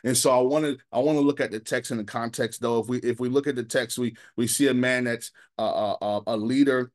and 0.04 0.16
so 0.16 0.30
I 0.30 0.42
want 0.42 0.64
to 0.64 0.78
I 0.92 0.98
want 0.98 1.18
to 1.18 1.24
look 1.24 1.40
at 1.40 1.50
the 1.50 1.60
text 1.60 1.90
in 1.90 1.98
the 1.98 2.04
context 2.04 2.60
though. 2.60 2.80
If 2.80 2.88
we 2.88 2.98
if 2.98 3.20
we 3.20 3.28
look 3.28 3.46
at 3.46 3.56
the 3.56 3.64
text, 3.64 3.98
we 3.98 4.16
we 4.36 4.46
see 4.46 4.68
a 4.68 4.74
man 4.74 5.04
that's 5.04 5.30
a, 5.58 5.62
a, 5.62 6.20
a 6.26 6.36
leader 6.36 6.92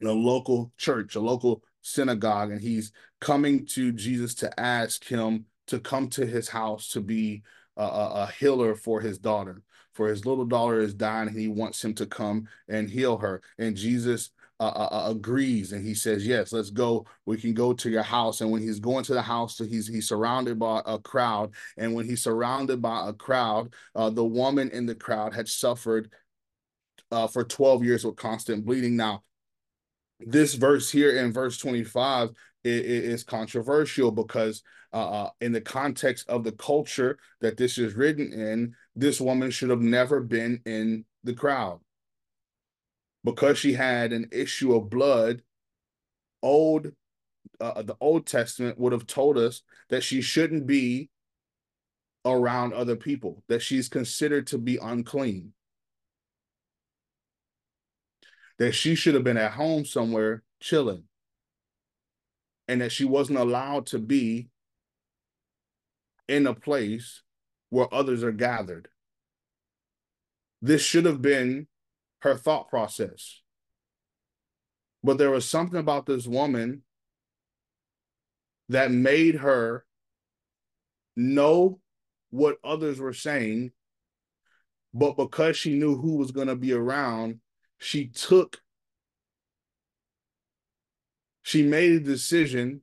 in 0.00 0.08
a 0.08 0.12
local 0.12 0.72
church, 0.76 1.14
a 1.14 1.20
local 1.20 1.62
synagogue, 1.80 2.50
and 2.50 2.60
he's 2.60 2.92
coming 3.20 3.66
to 3.66 3.92
Jesus 3.92 4.34
to 4.36 4.60
ask 4.60 5.04
him 5.04 5.46
to 5.68 5.78
come 5.78 6.08
to 6.08 6.26
his 6.26 6.48
house 6.48 6.88
to 6.88 7.00
be 7.00 7.42
a, 7.76 7.82
a 7.82 8.32
healer 8.38 8.74
for 8.74 9.00
his 9.00 9.18
daughter. 9.18 9.62
For 9.94 10.08
his 10.08 10.24
little 10.24 10.46
daughter 10.46 10.80
is 10.80 10.94
dying, 10.94 11.28
and 11.28 11.38
he 11.38 11.48
wants 11.48 11.84
him 11.84 11.94
to 11.94 12.06
come 12.06 12.48
and 12.66 12.88
heal 12.88 13.18
her. 13.18 13.42
And 13.58 13.76
Jesus 13.76 14.30
uh, 14.62 14.74
uh, 14.76 14.88
uh, 14.92 15.10
agrees 15.10 15.72
and 15.72 15.84
he 15.84 15.92
says, 15.92 16.24
"Yes, 16.24 16.52
let's 16.52 16.70
go. 16.70 17.04
We 17.26 17.36
can 17.36 17.52
go 17.52 17.72
to 17.72 17.90
your 17.90 18.04
house." 18.04 18.40
And 18.40 18.52
when 18.52 18.62
he's 18.62 18.78
going 18.78 19.02
to 19.06 19.14
the 19.14 19.22
house, 19.22 19.58
he's 19.58 19.88
he's 19.88 20.06
surrounded 20.06 20.56
by 20.56 20.82
a 20.86 21.00
crowd. 21.00 21.50
And 21.76 21.94
when 21.94 22.06
he's 22.06 22.22
surrounded 22.22 22.80
by 22.80 23.08
a 23.08 23.12
crowd, 23.12 23.74
uh, 23.96 24.10
the 24.10 24.24
woman 24.24 24.70
in 24.70 24.86
the 24.86 24.94
crowd 24.94 25.34
had 25.34 25.48
suffered 25.48 26.12
uh, 27.10 27.26
for 27.26 27.42
twelve 27.42 27.82
years 27.82 28.04
with 28.04 28.14
constant 28.14 28.64
bleeding. 28.64 28.96
Now, 28.96 29.24
this 30.20 30.54
verse 30.54 30.88
here 30.92 31.18
in 31.18 31.32
verse 31.32 31.58
twenty-five 31.58 32.30
is 32.62 33.24
controversial 33.24 34.12
because 34.12 34.62
uh, 34.92 35.24
uh, 35.24 35.30
in 35.40 35.50
the 35.50 35.60
context 35.60 36.28
of 36.28 36.44
the 36.44 36.52
culture 36.52 37.18
that 37.40 37.56
this 37.56 37.78
is 37.78 37.94
written 37.94 38.32
in, 38.32 38.76
this 38.94 39.20
woman 39.20 39.50
should 39.50 39.70
have 39.70 39.80
never 39.80 40.20
been 40.20 40.60
in 40.66 41.04
the 41.24 41.34
crowd 41.34 41.80
because 43.24 43.58
she 43.58 43.72
had 43.72 44.12
an 44.12 44.28
issue 44.32 44.74
of 44.74 44.90
blood, 44.90 45.42
old 46.42 46.92
uh, 47.60 47.82
the 47.82 47.96
Old 48.00 48.26
Testament 48.26 48.78
would 48.78 48.92
have 48.92 49.06
told 49.06 49.38
us 49.38 49.62
that 49.88 50.02
she 50.02 50.20
shouldn't 50.20 50.66
be 50.66 51.10
around 52.24 52.72
other 52.72 52.96
people, 52.96 53.42
that 53.48 53.62
she's 53.62 53.88
considered 53.88 54.46
to 54.48 54.58
be 54.58 54.78
unclean. 54.80 55.52
That 58.58 58.72
she 58.72 58.94
should 58.94 59.14
have 59.14 59.24
been 59.24 59.36
at 59.36 59.52
home 59.52 59.84
somewhere 59.84 60.42
chilling. 60.60 61.04
And 62.68 62.80
that 62.80 62.92
she 62.92 63.04
wasn't 63.04 63.38
allowed 63.38 63.86
to 63.86 63.98
be 63.98 64.48
in 66.28 66.46
a 66.46 66.54
place 66.54 67.22
where 67.70 67.92
others 67.92 68.22
are 68.22 68.32
gathered. 68.32 68.88
This 70.60 70.82
should 70.82 71.06
have 71.06 71.20
been 71.20 71.66
her 72.22 72.36
thought 72.36 72.68
process. 72.68 73.40
But 75.02 75.18
there 75.18 75.30
was 75.30 75.48
something 75.48 75.78
about 75.78 76.06
this 76.06 76.26
woman 76.26 76.82
that 78.68 78.92
made 78.92 79.36
her 79.36 79.84
know 81.16 81.80
what 82.30 82.58
others 82.62 83.00
were 83.00 83.12
saying, 83.12 83.72
but 84.94 85.16
because 85.16 85.56
she 85.56 85.74
knew 85.74 85.96
who 85.96 86.16
was 86.16 86.30
going 86.30 86.46
to 86.46 86.56
be 86.56 86.72
around, 86.72 87.40
she 87.78 88.06
took, 88.06 88.58
she 91.42 91.64
made 91.64 91.92
a 91.92 92.00
decision 92.00 92.82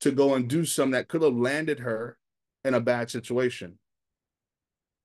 to 0.00 0.12
go 0.12 0.34
and 0.34 0.48
do 0.48 0.64
something 0.64 0.92
that 0.92 1.08
could 1.08 1.22
have 1.22 1.34
landed 1.34 1.80
her 1.80 2.16
in 2.64 2.74
a 2.74 2.80
bad 2.80 3.10
situation. 3.10 3.78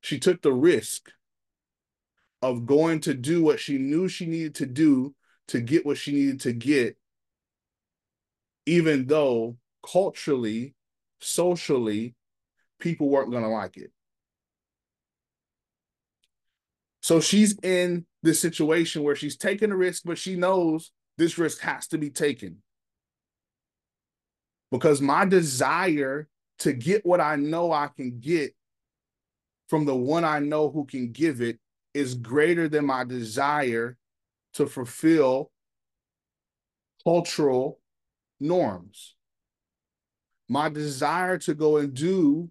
She 0.02 0.20
took 0.20 0.44
the 0.44 0.54
risk 0.54 1.10
of 2.46 2.68
going 2.68 3.00
to 3.00 3.16
do 3.16 3.42
what 3.42 3.60
she 3.60 3.80
knew 3.80 4.08
she 4.08 4.28
needed 4.28 4.54
to 4.54 4.68
do 4.68 5.16
to 5.48 5.60
get 5.60 5.84
what 5.84 5.98
she 5.98 6.12
needed 6.12 6.42
to 6.42 6.54
get, 6.54 6.96
even 8.68 9.08
though 9.08 9.58
culturally, 9.84 10.76
socially, 11.20 12.14
people 12.80 13.10
weren't 13.10 13.32
going 13.32 13.42
to 13.42 13.50
like 13.50 13.78
it. 13.78 13.92
So 17.02 17.20
she's 17.20 17.58
in 17.64 18.06
this 18.22 18.40
situation 18.40 19.02
where 19.02 19.16
she's 19.16 19.38
taking 19.38 19.72
a 19.72 19.76
risk, 19.76 20.04
but 20.06 20.20
she 20.20 20.36
knows 20.36 20.92
this 21.18 21.40
risk 21.40 21.62
has 21.62 21.88
to 21.88 21.98
be 21.98 22.12
taken. 22.12 22.58
Because 24.72 25.02
my 25.02 25.26
desire 25.26 26.28
to 26.60 26.74
get 26.74 27.06
what 27.06 27.22
I 27.22 27.38
know 27.38 27.72
I 27.72 27.90
can 27.96 28.20
get 28.20 28.56
from 29.68 29.86
the 29.86 29.96
one 29.96 30.24
I 30.24 30.38
know 30.40 30.70
who 30.70 30.86
can 30.86 31.12
give 31.12 31.42
it 31.42 31.60
is 31.96 32.14
greater 32.14 32.68
than 32.68 32.86
my 32.86 33.06
desire 33.06 33.98
to 34.54 34.68
fulfill 34.68 35.50
cultural 37.06 37.80
norms. 38.40 39.16
My 40.50 40.68
desire 40.68 41.38
to 41.40 41.56
go 41.56 41.78
and 41.78 41.94
do 41.94 42.50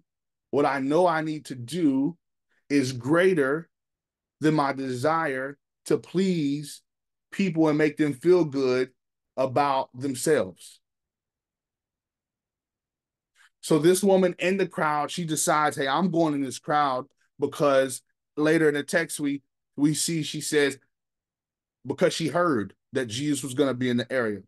what 0.49 0.65
I 0.65 0.79
know 0.79 1.05
I 1.05 1.21
need 1.21 1.45
to 1.45 1.55
do 1.55 2.17
is 2.69 2.91
greater 2.91 3.69
than 4.41 4.55
my 4.55 4.73
desire 4.73 5.59
to 5.85 5.99
please 5.99 6.81
people 7.31 7.69
and 7.69 7.77
make 7.77 7.97
them 7.97 8.13
feel 8.13 8.45
good 8.45 8.89
about 9.37 9.89
themselves. 9.93 10.79
So 13.61 13.77
this 13.77 14.03
woman 14.03 14.35
in 14.39 14.57
the 14.57 14.67
crowd, 14.67 15.11
she 15.11 15.23
decides, 15.23 15.77
hey, 15.77 15.87
I'm 15.87 16.09
going 16.09 16.33
in 16.33 16.41
this 16.41 16.59
crowd 16.59 17.05
because 17.39 18.01
later 18.37 18.67
in 18.67 18.73
the 18.73 18.83
text 18.83 19.19
we 19.19 19.41
we 19.75 19.93
see 19.93 20.23
she 20.23 20.41
says 20.41 20.77
because 21.85 22.13
she 22.13 22.27
heard 22.27 22.73
that 22.93 23.07
Jesus 23.07 23.43
was 23.43 23.53
going 23.53 23.69
to 23.69 23.75
be 23.75 23.89
in 23.89 23.97
the 23.97 24.11
area. 24.11 24.39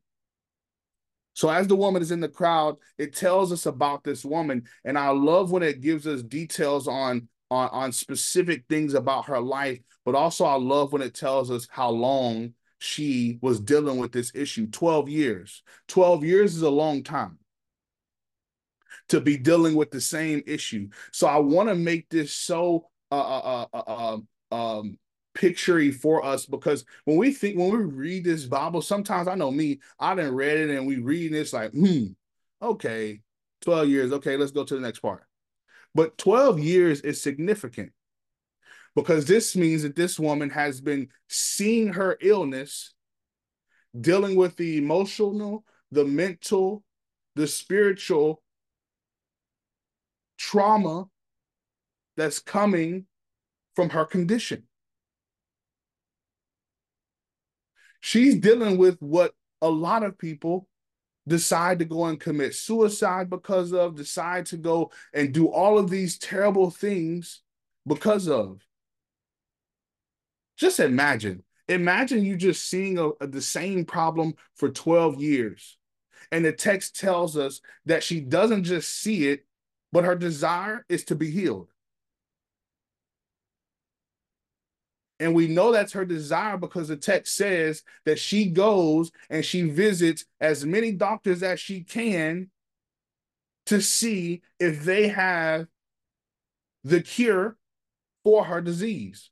So 1.34 1.50
as 1.50 1.68
the 1.68 1.76
woman 1.76 2.02
is 2.02 2.12
in 2.12 2.20
the 2.20 2.30
crowd, 2.30 2.78
it 2.98 3.16
tells 3.16 3.52
us 3.52 3.68
about 3.68 4.04
this 4.04 4.26
woman, 4.26 4.64
and 4.84 4.98
I 4.98 5.10
love 5.10 5.52
when 5.52 5.62
it 5.62 5.82
gives 5.82 6.08
us 6.08 6.24
details 6.24 6.88
on 6.88 7.28
on 7.52 7.70
on 7.70 7.92
specific 7.92 8.66
things 8.68 8.94
about 8.94 9.26
her 9.26 9.40
life, 9.40 9.80
but 10.04 10.16
also 10.16 10.46
I 10.46 10.56
love 10.56 10.94
when 10.94 11.02
it 11.02 11.14
tells 11.14 11.52
us 11.52 11.68
how 11.70 11.90
long 11.90 12.54
she 12.80 13.38
was 13.42 13.60
dealing 13.60 13.98
with 13.98 14.12
this 14.12 14.32
issue. 14.34 14.68
12 14.68 15.10
years. 15.10 15.64
12 15.88 16.24
years 16.24 16.56
is 16.56 16.64
a 16.64 16.70
long 16.70 17.04
time 17.04 17.38
to 19.10 19.22
be 19.22 19.38
dealing 19.38 19.76
with 19.76 19.92
the 19.92 20.02
same 20.02 20.42
issue. 20.46 20.90
So 21.12 21.28
i 21.28 21.38
want 21.38 21.70
to 21.70 21.76
make 21.76 22.10
this 22.10 22.34
so 22.34 22.90
uh, 23.12 23.16
uh, 23.16 23.66
uh, 23.74 23.78
uh 23.88 24.14
um, 24.14 24.28
um, 24.52 24.98
picture 25.34 25.92
for 25.92 26.26
us 26.26 26.46
because 26.46 26.84
when 27.06 27.18
we 27.18 27.32
think 27.32 27.58
when 27.58 27.70
we 27.72 27.78
read 27.78 28.24
this 28.24 28.46
Bible, 28.46 28.82
sometimes 28.82 29.28
I 29.28 29.36
know 29.36 29.52
me, 29.52 29.80
I 30.00 30.16
didn't 30.16 30.36
read 30.36 30.58
it 30.58 30.70
and 30.70 30.88
we 30.88 30.98
read 30.98 31.32
this 31.32 31.54
like, 31.54 31.72
hmm, 31.72 32.06
okay, 32.62 33.22
12 33.62 33.90
years. 33.90 34.12
Okay, 34.14 34.36
let's 34.36 34.52
go 34.52 34.64
to 34.64 34.76
the 34.76 34.82
next 34.82 35.00
part. 35.00 35.24
But 35.94 36.18
12 36.18 36.60
years 36.60 37.02
is 37.02 37.22
significant 37.22 37.92
because 38.96 39.26
this 39.26 39.56
means 39.56 39.84
that 39.84 39.96
this 39.96 40.20
woman 40.20 40.50
has 40.50 40.82
been 40.82 41.10
seeing 41.30 41.94
her 41.94 42.18
illness, 42.20 42.94
dealing 44.00 44.36
with 44.36 44.58
the 44.58 44.78
emotional, 44.78 45.64
the 45.92 46.04
mental, 46.06 46.84
the 47.36 47.48
spiritual 47.48 48.42
trauma 50.38 51.06
that's 52.18 52.40
coming 52.40 53.06
from 53.76 53.92
her 53.92 54.06
condition. 54.06 54.64
She's 58.00 58.36
dealing 58.36 58.78
with 58.78 59.02
what 59.02 59.34
a 59.62 59.70
lot 59.70 60.04
of 60.04 60.18
people 60.18 60.68
decide 61.28 61.80
to 61.80 61.86
go 61.86 62.06
and 62.06 62.20
commit 62.20 62.56
suicide 62.56 63.30
because 63.30 63.74
of, 63.74 63.96
decide 63.96 64.46
to 64.48 64.58
go 64.58 64.92
and 65.14 65.34
do 65.34 65.48
all 65.48 65.78
of 65.78 65.90
these 65.90 66.18
terrible 66.18 66.72
things 66.72 67.42
because 67.86 68.28
of. 68.28 68.62
Just 70.58 70.80
imagine. 70.80 71.44
Imagine 71.68 72.24
you 72.24 72.38
just 72.38 72.70
seeing 72.70 72.98
a, 72.98 73.10
a, 73.20 73.28
the 73.28 73.42
same 73.42 73.84
problem 73.84 74.34
for 74.56 74.70
12 74.70 75.22
years. 75.22 75.78
And 76.32 76.46
the 76.46 76.54
text 76.54 76.98
tells 77.00 77.38
us 77.38 77.62
that 77.86 78.04
she 78.04 78.22
doesn't 78.22 78.64
just 78.64 78.90
see 79.02 79.28
it, 79.28 79.46
but 79.92 80.06
her 80.06 80.16
desire 80.16 80.86
is 80.90 81.04
to 81.06 81.16
be 81.16 81.30
healed. 81.30 81.70
And 85.20 85.34
we 85.34 85.48
know 85.48 85.72
that's 85.72 85.94
her 85.94 86.06
desire 86.06 86.58
because 86.58 86.90
the 86.90 86.98
text 86.98 87.36
says 87.36 87.84
that 88.06 88.20
she 88.20 88.50
goes 88.50 89.12
and 89.30 89.44
she 89.44 89.64
visits 89.64 90.26
as 90.40 90.66
many 90.66 90.92
doctors 90.92 91.42
as 91.42 91.60
she 91.60 91.84
can 91.84 92.50
to 93.66 93.82
see 93.82 94.42
if 94.60 94.84
they 94.84 95.08
have 95.08 95.68
the 96.84 97.02
cure 97.02 97.58
for 98.24 98.46
her 98.46 98.62
disease. 98.62 99.30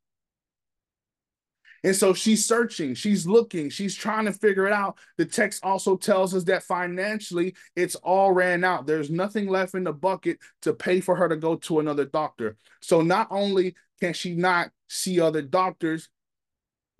And 1.85 1.95
so 1.95 2.15
she's 2.15 2.43
searching, 2.43 2.95
she's 2.95 3.27
looking, 3.27 3.69
she's 3.69 3.93
trying 3.93 4.25
to 4.25 4.33
figure 4.33 4.65
it 4.65 4.73
out. 4.73 4.97
The 5.17 5.25
text 5.25 5.63
also 5.63 5.95
tells 5.95 6.33
us 6.33 6.43
that 6.45 6.63
financially 6.63 7.53
it's 7.75 7.93
all 7.93 8.31
ran 8.31 8.63
out. 8.63 8.87
There's 8.87 9.11
nothing 9.11 9.47
left 9.47 9.75
in 9.75 9.83
the 9.83 9.93
bucket 9.93 10.39
to 10.63 10.73
pay 10.73 10.99
for 10.99 11.15
her 11.15 11.29
to 11.29 11.35
go 11.35 11.57
to 11.57 11.79
another 11.79 12.05
doctor. 12.05 12.57
So 12.81 13.01
not 13.01 13.27
only 13.29 13.75
can 14.01 14.13
she 14.13 14.33
not 14.33 14.71
see 14.87 15.19
other 15.19 15.41
doctors 15.41 16.09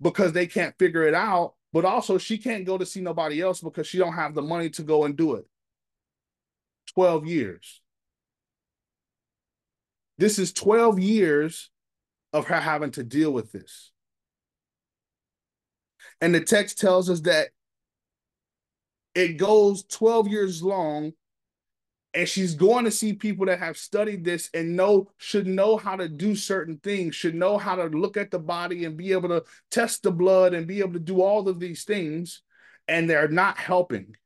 because 0.00 0.32
they 0.32 0.46
can't 0.46 0.76
figure 0.78 1.04
it 1.04 1.14
out, 1.14 1.54
but 1.72 1.84
also 1.84 2.18
she 2.18 2.38
can't 2.38 2.64
go 2.64 2.76
to 2.78 2.86
see 2.86 3.00
nobody 3.00 3.40
else 3.40 3.60
because 3.60 3.86
she 3.86 3.98
don't 3.98 4.14
have 4.14 4.34
the 4.34 4.42
money 4.42 4.70
to 4.70 4.82
go 4.82 5.04
and 5.04 5.16
do 5.16 5.34
it. 5.34 5.46
12 6.94 7.26
years. 7.26 7.80
This 10.18 10.38
is 10.38 10.52
12 10.52 10.98
years 10.98 11.70
of 12.32 12.46
her 12.46 12.60
having 12.60 12.90
to 12.92 13.02
deal 13.02 13.30
with 13.32 13.52
this. 13.52 13.92
And 16.20 16.34
the 16.34 16.40
text 16.40 16.78
tells 16.78 17.10
us 17.10 17.20
that 17.22 17.48
it 19.14 19.36
goes 19.36 19.84
12 19.84 20.28
years 20.28 20.62
long 20.62 21.12
and 22.16 22.26
she's 22.26 22.54
going 22.54 22.86
to 22.86 22.90
see 22.90 23.12
people 23.12 23.44
that 23.44 23.58
have 23.58 23.76
studied 23.76 24.24
this 24.24 24.48
and 24.54 24.74
know 24.74 25.10
should 25.18 25.46
know 25.46 25.76
how 25.76 25.96
to 25.96 26.08
do 26.08 26.34
certain 26.34 26.78
things 26.78 27.14
should 27.14 27.34
know 27.34 27.58
how 27.58 27.76
to 27.76 27.84
look 27.84 28.16
at 28.16 28.30
the 28.30 28.38
body 28.38 28.86
and 28.86 28.96
be 28.96 29.12
able 29.12 29.28
to 29.28 29.44
test 29.70 30.02
the 30.02 30.10
blood 30.10 30.54
and 30.54 30.66
be 30.66 30.80
able 30.80 30.94
to 30.94 30.98
do 30.98 31.20
all 31.20 31.46
of 31.46 31.60
these 31.60 31.84
things. 31.84 32.40
And 32.88 33.10
they're 33.10 33.28
not 33.28 33.58
helping. 33.58 34.16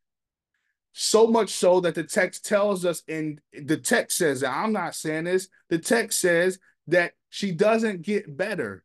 So 0.92 1.26
much 1.26 1.50
so 1.50 1.80
that 1.80 1.96
the 1.96 2.04
text 2.04 2.46
tells 2.46 2.84
us 2.84 3.02
and 3.08 3.40
the 3.52 3.76
text 3.76 4.18
says 4.18 4.40
that 4.40 4.52
i'm 4.52 4.72
not 4.72 4.94
saying 4.94 5.24
this 5.24 5.48
the 5.68 5.78
text 5.78 6.20
says 6.20 6.58
that 6.88 7.12
she 7.28 7.52
doesn't 7.52 8.02
get 8.02 8.36
better. 8.36 8.84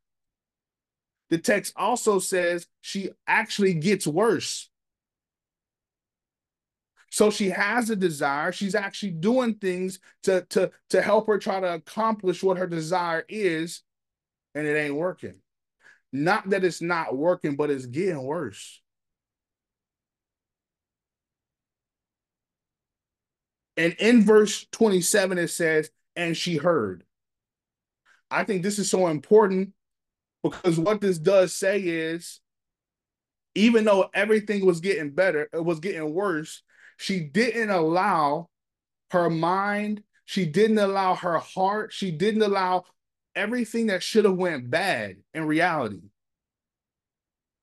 The 1.30 1.38
text 1.38 1.74
also 1.76 2.18
says 2.18 2.68
she 2.82 3.10
actually 3.28 3.76
gets 3.76 4.08
worse 4.08 4.70
so 7.16 7.30
she 7.30 7.50
has 7.50 7.90
a 7.90 7.96
desire. 7.96 8.52
She's 8.52 8.76
actually 8.76 9.12
doing 9.12 9.54
things 9.54 10.00
to, 10.24 10.42
to, 10.50 10.70
to 10.90 11.02
help 11.02 11.28
her 11.28 11.38
try 11.38 11.62
to 11.62 11.76
accomplish 11.76 12.44
what 12.44 12.58
her 12.58 12.68
desire 12.68 13.24
is, 13.30 13.84
and 14.54 14.68
it 14.68 14.76
ain't 14.76 14.96
working. 14.96 15.36
Not 16.12 16.50
that 16.50 16.66
it's 16.66 16.82
not 16.82 17.16
working, 17.16 17.56
but 17.56 17.70
it's 17.70 17.86
getting 17.86 18.22
worse. 18.22 18.82
And 23.78 23.96
in 23.98 24.26
verse 24.26 24.68
27, 24.74 25.38
it 25.38 25.48
says, 25.48 25.90
and 26.18 26.36
she 26.36 26.58
heard. 26.58 27.06
I 28.30 28.44
think 28.44 28.62
this 28.62 28.78
is 28.78 28.92
so 28.92 29.08
important 29.08 29.72
because 30.44 30.78
what 30.78 31.00
this 31.00 31.18
does 31.18 31.54
say 31.56 31.80
is, 31.80 32.42
even 33.56 33.86
though 33.86 34.10
everything 34.14 34.66
was 34.66 34.82
getting 34.82 35.12
better, 35.12 35.48
it 35.54 35.64
was 35.64 35.80
getting 35.80 36.14
worse, 36.14 36.62
she 36.98 37.22
didn't 37.22 37.70
allow 37.70 38.50
her 39.12 39.30
mind, 39.30 40.04
she 40.26 40.46
didn't 40.46 40.80
allow 40.80 41.16
her 41.16 41.38
heart, 41.38 41.94
she 41.94 42.12
didn't 42.12 42.42
allow 42.42 42.86
everything 43.36 43.88
that 43.88 44.04
should 44.04 44.26
have 44.26 44.36
went 44.36 44.70
bad 44.70 45.18
in 45.34 45.46
reality. 45.46 46.02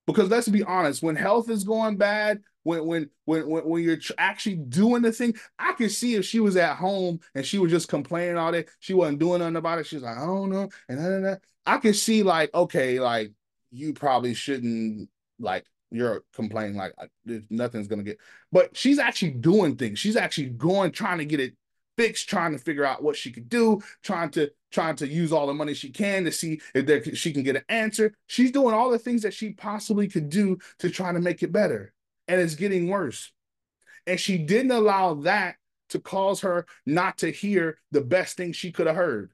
Because 0.05 0.29
let's 0.29 0.49
be 0.49 0.63
honest, 0.63 1.01
when 1.01 1.15
health 1.15 1.49
is 1.49 1.63
going 1.63 1.97
bad, 1.97 2.41
when 2.63 2.85
when 2.85 3.09
when 3.25 3.47
when, 3.47 3.63
when 3.63 3.83
you're 3.83 3.99
actually 4.17 4.55
doing 4.55 5.01
the 5.01 5.11
thing, 5.11 5.35
I 5.57 5.73
could 5.73 5.91
see 5.91 6.15
if 6.15 6.25
she 6.25 6.39
was 6.39 6.57
at 6.57 6.75
home 6.75 7.19
and 7.35 7.45
she 7.45 7.57
was 7.57 7.71
just 7.71 7.87
complaining 7.87 8.37
all 8.37 8.51
day, 8.51 8.65
she 8.79 8.93
wasn't 8.93 9.19
doing 9.19 9.39
nothing 9.39 9.55
about 9.55 9.79
it. 9.79 9.85
She's 9.85 10.01
like, 10.01 10.17
I 10.17 10.25
don't 10.25 10.49
know, 10.49 10.69
and 10.89 11.39
I 11.65 11.77
could 11.77 11.95
see 11.95 12.23
like, 12.23 12.53
okay, 12.53 12.99
like 12.99 13.31
you 13.71 13.93
probably 13.93 14.33
shouldn't 14.33 15.09
like 15.39 15.65
you're 15.93 16.23
complaining 16.33 16.75
like 16.75 16.93
nothing's 17.49 17.87
gonna 17.87 18.03
get 18.03 18.19
but 18.51 18.75
she's 18.75 18.99
actually 18.99 19.31
doing 19.31 19.75
things. 19.75 19.99
She's 19.99 20.15
actually 20.15 20.49
going 20.49 20.91
trying 20.91 21.19
to 21.19 21.25
get 21.25 21.39
it 21.39 21.55
fixed 21.95 22.27
trying 22.27 22.51
to 22.51 22.57
figure 22.57 22.83
out 22.85 23.03
what 23.03 23.15
she 23.15 23.31
could 23.31 23.47
do 23.47 23.81
trying 24.01 24.29
to 24.31 24.49
trying 24.71 24.95
to 24.95 25.07
use 25.07 25.31
all 25.31 25.45
the 25.45 25.53
money 25.53 25.73
she 25.75 25.91
can 25.91 26.23
to 26.23 26.31
see 26.31 26.59
if 26.73 26.87
there, 26.87 27.03
she 27.03 27.31
can 27.31 27.43
get 27.43 27.55
an 27.55 27.63
answer. 27.69 28.13
She's 28.25 28.51
doing 28.51 28.73
all 28.73 28.89
the 28.89 28.97
things 28.97 29.21
that 29.21 29.33
she 29.33 29.51
possibly 29.51 30.07
could 30.07 30.29
do 30.29 30.57
to 30.79 30.89
try 30.89 31.13
to 31.13 31.19
make 31.19 31.43
it 31.43 31.51
better 31.51 31.93
and 32.27 32.41
it's 32.41 32.55
getting 32.55 32.87
worse. 32.87 33.31
And 34.07 34.19
she 34.19 34.37
didn't 34.37 34.71
allow 34.71 35.13
that 35.15 35.55
to 35.89 35.99
cause 35.99 36.41
her 36.41 36.65
not 36.85 37.19
to 37.19 37.31
hear 37.31 37.77
the 37.91 38.01
best 38.01 38.35
thing 38.35 38.51
she 38.51 38.71
could 38.71 38.87
have 38.87 38.95
heard. 38.95 39.31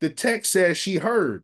The 0.00 0.10
text 0.10 0.52
says 0.52 0.78
she 0.78 0.96
heard 0.96 1.42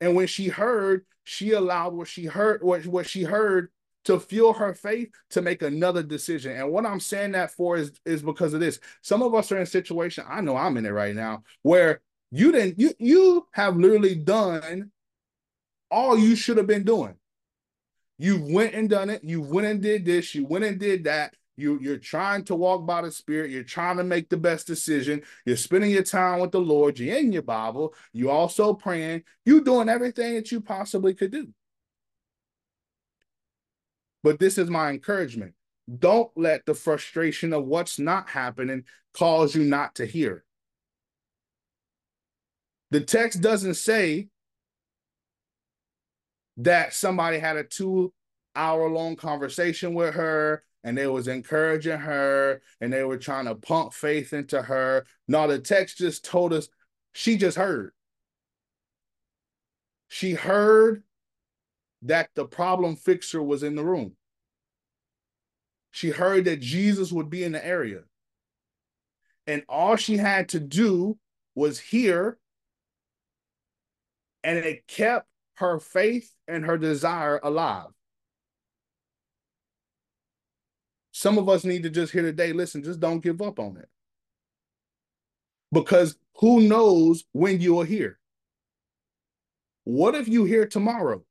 and 0.00 0.14
when 0.14 0.26
she 0.26 0.48
heard, 0.48 1.04
she 1.24 1.52
allowed 1.52 1.94
what 1.94 2.08
she 2.08 2.26
heard, 2.26 2.62
what, 2.62 2.86
what 2.86 3.06
she 3.06 3.22
heard 3.22 3.70
to 4.04 4.20
fuel 4.20 4.52
her 4.52 4.72
faith 4.72 5.10
to 5.30 5.42
make 5.42 5.62
another 5.62 6.02
decision. 6.02 6.56
And 6.56 6.70
what 6.70 6.86
I'm 6.86 7.00
saying 7.00 7.32
that 7.32 7.50
for 7.50 7.76
is, 7.76 7.92
is 8.04 8.22
because 8.22 8.54
of 8.54 8.60
this. 8.60 8.78
Some 9.02 9.20
of 9.22 9.34
us 9.34 9.50
are 9.50 9.56
in 9.56 9.62
a 9.62 9.66
situation, 9.66 10.24
I 10.28 10.40
know 10.40 10.56
I'm 10.56 10.76
in 10.76 10.86
it 10.86 10.90
right 10.90 11.14
now, 11.14 11.42
where 11.62 12.00
you 12.30 12.52
didn't, 12.52 12.78
you 12.78 12.92
you 12.98 13.46
have 13.52 13.76
literally 13.76 14.14
done 14.14 14.90
all 15.90 16.18
you 16.18 16.36
should 16.36 16.56
have 16.56 16.66
been 16.66 16.84
doing. 16.84 17.16
You 18.18 18.46
went 18.50 18.74
and 18.74 18.88
done 18.88 19.10
it, 19.10 19.24
you 19.24 19.42
went 19.42 19.66
and 19.66 19.82
did 19.82 20.04
this, 20.04 20.34
you 20.34 20.46
went 20.46 20.64
and 20.64 20.78
did 20.78 21.04
that, 21.04 21.34
you 21.56 21.78
you're 21.80 21.98
trying 21.98 22.44
to 22.44 22.54
walk 22.54 22.86
by 22.86 23.02
the 23.02 23.10
spirit. 23.10 23.50
You're 23.50 23.62
trying 23.62 23.96
to 23.96 24.04
make 24.04 24.28
the 24.28 24.36
best 24.36 24.66
decision. 24.66 25.22
You're 25.44 25.56
spending 25.56 25.90
your 25.90 26.02
time 26.02 26.40
with 26.40 26.52
the 26.52 26.60
lord. 26.60 26.98
You're 26.98 27.16
in 27.16 27.32
your 27.32 27.42
bible. 27.42 27.94
You're 28.12 28.32
also 28.32 28.74
praying. 28.74 29.22
You're 29.44 29.62
doing 29.62 29.88
everything 29.88 30.34
that 30.34 30.52
you 30.52 30.60
possibly 30.60 31.14
could 31.14 31.32
do. 31.32 31.48
But 34.22 34.38
this 34.38 34.58
is 34.58 34.68
my 34.68 34.90
encouragement. 34.90 35.54
Don't 35.98 36.30
let 36.36 36.66
the 36.66 36.74
frustration 36.74 37.52
of 37.52 37.64
what's 37.64 37.98
not 37.98 38.28
happening 38.28 38.84
cause 39.14 39.54
you 39.54 39.62
not 39.64 39.94
to 39.96 40.04
hear. 40.04 40.44
The 42.90 43.00
text 43.00 43.40
doesn't 43.40 43.74
say 43.74 44.28
that 46.58 46.94
somebody 46.94 47.38
had 47.38 47.56
a 47.56 47.64
two 47.64 48.12
hour 48.54 48.88
long 48.88 49.16
conversation 49.16 49.94
with 49.94 50.14
her 50.14 50.64
and 50.86 50.96
they 50.96 51.08
was 51.08 51.26
encouraging 51.26 51.98
her 51.98 52.62
and 52.80 52.92
they 52.92 53.02
were 53.02 53.18
trying 53.18 53.46
to 53.46 53.56
pump 53.56 53.92
faith 53.92 54.32
into 54.32 54.62
her. 54.62 55.04
No, 55.26 55.48
the 55.48 55.58
text 55.58 55.98
just 55.98 56.24
told 56.24 56.52
us 56.52 56.68
she 57.12 57.36
just 57.36 57.56
heard. 57.56 57.90
She 60.06 60.34
heard 60.34 61.02
that 62.02 62.30
the 62.36 62.44
problem 62.44 62.94
fixer 62.94 63.42
was 63.42 63.64
in 63.64 63.74
the 63.74 63.84
room. 63.84 64.12
She 65.90 66.10
heard 66.10 66.44
that 66.44 66.60
Jesus 66.60 67.10
would 67.10 67.30
be 67.30 67.42
in 67.42 67.50
the 67.50 67.66
area. 67.66 68.02
And 69.48 69.64
all 69.68 69.96
she 69.96 70.16
had 70.16 70.50
to 70.50 70.60
do 70.60 71.18
was 71.56 71.80
hear, 71.80 72.38
and 74.44 74.56
it 74.56 74.86
kept 74.86 75.26
her 75.56 75.80
faith 75.80 76.32
and 76.46 76.64
her 76.64 76.78
desire 76.78 77.40
alive. 77.42 77.88
Some 81.16 81.38
of 81.38 81.48
us 81.48 81.64
need 81.64 81.84
to 81.84 81.88
just 81.88 82.12
hear 82.12 82.20
today, 82.20 82.52
listen, 82.52 82.82
just 82.82 83.00
don't 83.00 83.22
give 83.22 83.40
up 83.40 83.58
on 83.58 83.78
it. 83.78 83.88
Because 85.72 86.14
who 86.40 86.60
knows 86.60 87.24
when 87.32 87.58
you 87.58 87.72
will 87.72 87.84
hear? 87.84 88.18
What 89.84 90.14
if 90.14 90.28
you 90.28 90.44
hear 90.44 90.66
tomorrow? 90.66 91.24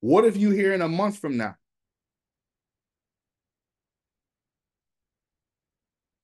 What 0.00 0.26
if 0.26 0.36
you 0.36 0.50
hear 0.50 0.74
in 0.74 0.82
a 0.82 0.88
month 0.88 1.16
from 1.16 1.38
now? 1.38 1.56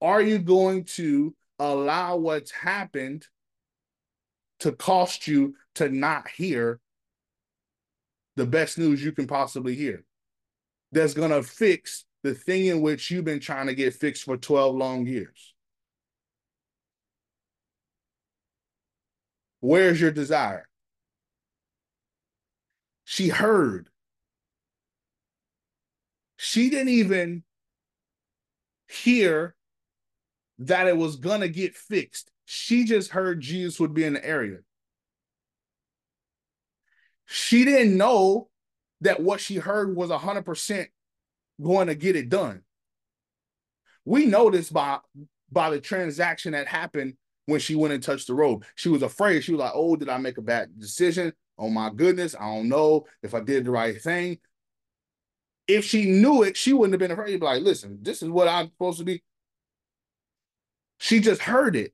Are 0.03 0.21
you 0.21 0.39
going 0.39 0.85
to 0.97 1.35
allow 1.59 2.19
what's 2.19 2.51
happened 2.51 3.27
to 4.61 4.71
cost 4.73 5.27
you 5.27 5.55
to 5.77 5.89
not 5.89 6.29
hear 6.29 6.79
the 8.37 8.45
best 8.45 8.77
news 8.77 9.03
you 9.03 9.13
can 9.13 9.27
possibly 9.27 9.75
hear? 9.75 10.06
That's 10.93 11.15
going 11.15 11.31
to 11.31 11.43
fix 11.43 12.05
the 12.23 12.35
thing 12.35 12.67
in 12.67 12.81
which 12.81 13.11
you've 13.11 13.25
been 13.25 13.41
trying 13.41 13.67
to 13.67 13.75
get 13.75 13.95
fixed 13.95 14.25
for 14.25 14.37
12 14.37 14.75
long 14.75 15.07
years? 15.07 15.55
Where's 19.61 20.01
your 20.01 20.11
desire? 20.11 20.69
She 23.05 23.29
heard. 23.29 23.89
She 26.37 26.71
didn't 26.71 26.91
even 26.91 27.45
hear 28.89 29.55
that 30.59 30.87
it 30.87 30.97
was 30.97 31.17
going 31.17 31.41
to 31.41 31.49
get 31.49 31.75
fixed. 31.75 32.31
She 32.45 32.85
just 32.85 33.11
heard 33.11 33.41
Jesus 33.41 33.81
would 33.81 33.95
be 33.95 34.05
in 34.05 34.15
the 34.15 34.25
area. 34.25 34.59
She 37.27 37.65
didn't 37.65 37.97
know 37.97 38.49
that 39.03 39.21
what 39.21 39.41
she 39.41 39.57
heard 39.57 39.95
was 39.95 40.11
100% 40.11 40.87
going 41.63 41.87
to 41.89 41.95
get 41.95 42.17
it 42.17 42.29
done. 42.29 42.63
We 44.05 44.27
know 44.27 44.51
this 44.51 44.71
by 44.71 44.99
by 45.51 45.71
the 45.71 45.81
transaction 45.81 46.53
that 46.53 46.67
happened 46.67 47.15
when 47.47 47.61
she 47.61 47.75
went 47.77 47.95
and 47.95 48.03
touched 48.03 48.27
the 48.27 48.35
robe. 48.35 48.65
She 48.75 48.89
was 48.89 49.03
afraid. 49.03 49.43
She 49.43 49.53
was 49.53 49.61
like, 49.61 49.73
"Oh, 49.75 49.97
did 49.97 50.09
I 50.09 50.19
make 50.19 50.39
a 50.39 50.43
bad 50.43 50.79
decision? 50.79 51.33
Oh 51.59 51.71
my 51.71 51.91
goodness, 51.91 52.35
I 52.39 52.55
don't 52.55 52.69
know 52.69 53.07
if 53.23 53.35
I 53.35 53.41
did 53.41 53.65
the 53.65 53.71
right 53.71 54.01
thing." 54.01 54.39
If 55.67 55.85
she 55.85 56.11
knew 56.11 56.45
it, 56.45 56.57
she 56.57 56.73
wouldn't 56.73 56.93
have 56.93 57.01
been 57.01 57.11
afraid. 57.11 57.33
She'd 57.33 57.41
be 57.41 57.47
like, 57.47 57.63
"Listen, 57.63 57.99
this 58.03 58.23
is 58.23 58.29
what 58.29 58.49
I'm 58.49 58.69
supposed 58.69 58.99
to 58.99 59.05
be." 59.05 59.23
She 60.99 61.21
just 61.21 61.43
heard 61.43 61.77
it. 61.77 61.93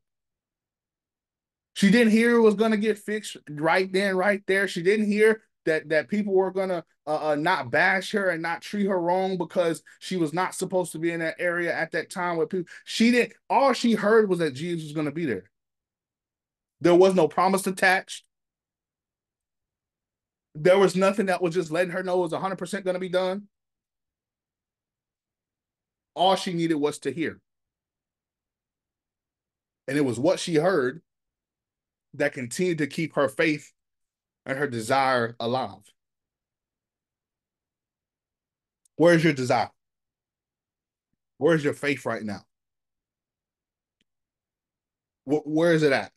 She 1.74 1.90
didn't 1.90 2.12
hear 2.12 2.36
it 2.36 2.40
was 2.40 2.54
going 2.54 2.72
to 2.72 2.76
get 2.76 2.98
fixed 2.98 3.36
right 3.48 3.90
then, 3.90 4.16
right 4.16 4.42
there. 4.46 4.68
She 4.68 4.82
didn't 4.82 5.06
hear 5.06 5.42
that 5.64 5.88
that 5.88 6.08
people 6.08 6.34
were 6.34 6.50
gonna 6.50 6.84
uh, 7.06 7.30
uh, 7.30 7.34
not 7.34 7.70
bash 7.70 8.12
her 8.12 8.30
and 8.30 8.42
not 8.42 8.62
treat 8.62 8.86
her 8.86 9.00
wrong 9.00 9.36
because 9.36 9.82
she 10.00 10.16
was 10.16 10.32
not 10.32 10.54
supposed 10.54 10.92
to 10.92 10.98
be 10.98 11.10
in 11.10 11.20
that 11.20 11.36
area 11.38 11.74
at 11.74 11.92
that 11.92 12.10
time 12.10 12.36
with 12.36 12.50
people. 12.50 12.70
She 12.84 13.10
didn't. 13.10 13.34
All 13.48 13.72
she 13.72 13.92
heard 13.92 14.28
was 14.28 14.38
that 14.40 14.54
Jesus 14.54 14.84
was 14.84 14.92
gonna 14.92 15.12
be 15.12 15.26
there. 15.26 15.50
There 16.82 16.96
was 16.96 17.14
no 17.14 17.28
promise 17.28 17.64
attached. 17.68 18.24
There 20.56 20.78
was 20.78 20.96
nothing 20.96 21.26
that 21.26 21.40
was 21.40 21.54
just 21.54 21.70
letting 21.70 21.92
her 21.92 22.02
know 22.02 22.18
it 22.18 22.30
was 22.30 22.32
100% 22.32 22.84
going 22.84 22.94
to 22.94 23.00
be 23.00 23.08
done. 23.08 23.44
All 26.14 26.34
she 26.34 26.52
needed 26.52 26.74
was 26.74 26.98
to 27.00 27.12
hear. 27.12 27.40
And 29.86 29.96
it 29.96 30.04
was 30.04 30.18
what 30.18 30.40
she 30.40 30.56
heard 30.56 31.02
that 32.14 32.32
continued 32.32 32.78
to 32.78 32.86
keep 32.88 33.14
her 33.14 33.28
faith 33.28 33.72
and 34.46 34.58
her 34.58 34.66
desire 34.66 35.36
alive. 35.38 35.92
Where's 38.96 39.24
your 39.24 39.32
desire? 39.32 39.70
Where's 41.38 41.64
your 41.64 41.74
faith 41.74 42.06
right 42.06 42.22
now? 42.22 42.42
Where 45.24 45.72
is 45.72 45.82
it 45.82 45.92
at? 45.92 46.12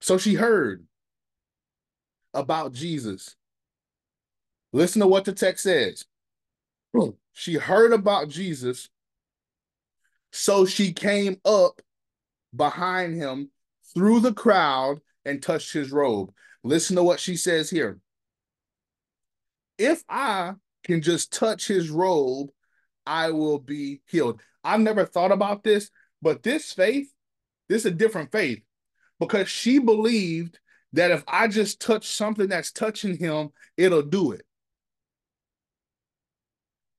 So 0.00 0.16
she 0.16 0.34
heard 0.34 0.86
about 2.34 2.72
Jesus. 2.72 3.36
Listen 4.72 5.00
to 5.00 5.06
what 5.06 5.24
the 5.24 5.32
text 5.32 5.64
says. 5.64 6.04
She 7.32 7.54
heard 7.54 7.92
about 7.92 8.30
Jesus, 8.30 8.88
so 10.32 10.66
she 10.66 10.92
came 10.92 11.36
up 11.44 11.80
behind 12.52 13.14
him 13.14 13.52
through 13.94 14.18
the 14.18 14.32
crowd 14.32 15.00
and 15.28 15.42
touched 15.42 15.72
his 15.72 15.92
robe. 15.92 16.32
Listen 16.64 16.96
to 16.96 17.02
what 17.02 17.20
she 17.20 17.36
says 17.36 17.70
here. 17.70 18.00
If 19.76 20.02
I 20.08 20.54
can 20.84 21.02
just 21.02 21.32
touch 21.32 21.68
his 21.68 21.90
robe, 21.90 22.48
I 23.06 23.30
will 23.30 23.58
be 23.58 24.00
healed. 24.06 24.40
I've 24.64 24.80
never 24.80 25.04
thought 25.04 25.30
about 25.30 25.62
this, 25.62 25.90
but 26.20 26.42
this 26.42 26.72
faith, 26.72 27.12
this 27.68 27.82
is 27.82 27.92
a 27.92 27.94
different 27.94 28.32
faith 28.32 28.60
because 29.20 29.48
she 29.48 29.78
believed 29.78 30.58
that 30.94 31.10
if 31.10 31.22
I 31.28 31.48
just 31.48 31.80
touch 31.80 32.06
something 32.08 32.48
that's 32.48 32.72
touching 32.72 33.16
him, 33.16 33.50
it'll 33.76 34.02
do 34.02 34.32
it. 34.32 34.42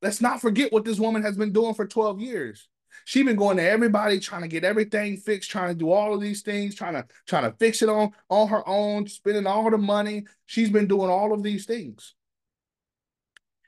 Let's 0.02 0.22
not 0.22 0.40
forget 0.40 0.72
what 0.72 0.86
this 0.86 1.00
woman 1.00 1.24
has 1.24 1.36
been 1.36 1.52
doing 1.52 1.74
for 1.74 1.86
12 1.86 2.22
years. 2.22 2.69
She's 3.10 3.26
been 3.26 3.38
going 3.38 3.58
to 3.58 3.68
everybody, 3.68 4.20
trying 4.20 4.44
to 4.44 4.48
get 4.48 4.64
everything 4.64 5.18
fixed, 5.18 5.50
trying 5.50 5.70
to 5.70 5.74
do 5.74 5.90
all 5.90 6.14
of 6.14 6.22
these 6.22 6.44
things, 6.44 6.76
trying 6.76 6.94
to 6.94 7.08
trying 7.26 7.50
to 7.50 7.58
fix 7.58 7.82
it 7.82 7.90
on 7.90 8.12
on 8.30 8.50
her 8.50 8.62
own, 8.70 9.08
spending 9.08 9.48
all 9.48 9.72
the 9.72 9.80
money. 9.80 10.28
She's 10.46 10.70
been 10.70 10.86
doing 10.86 11.10
all 11.10 11.34
of 11.34 11.42
these 11.42 11.66
things. 11.66 12.14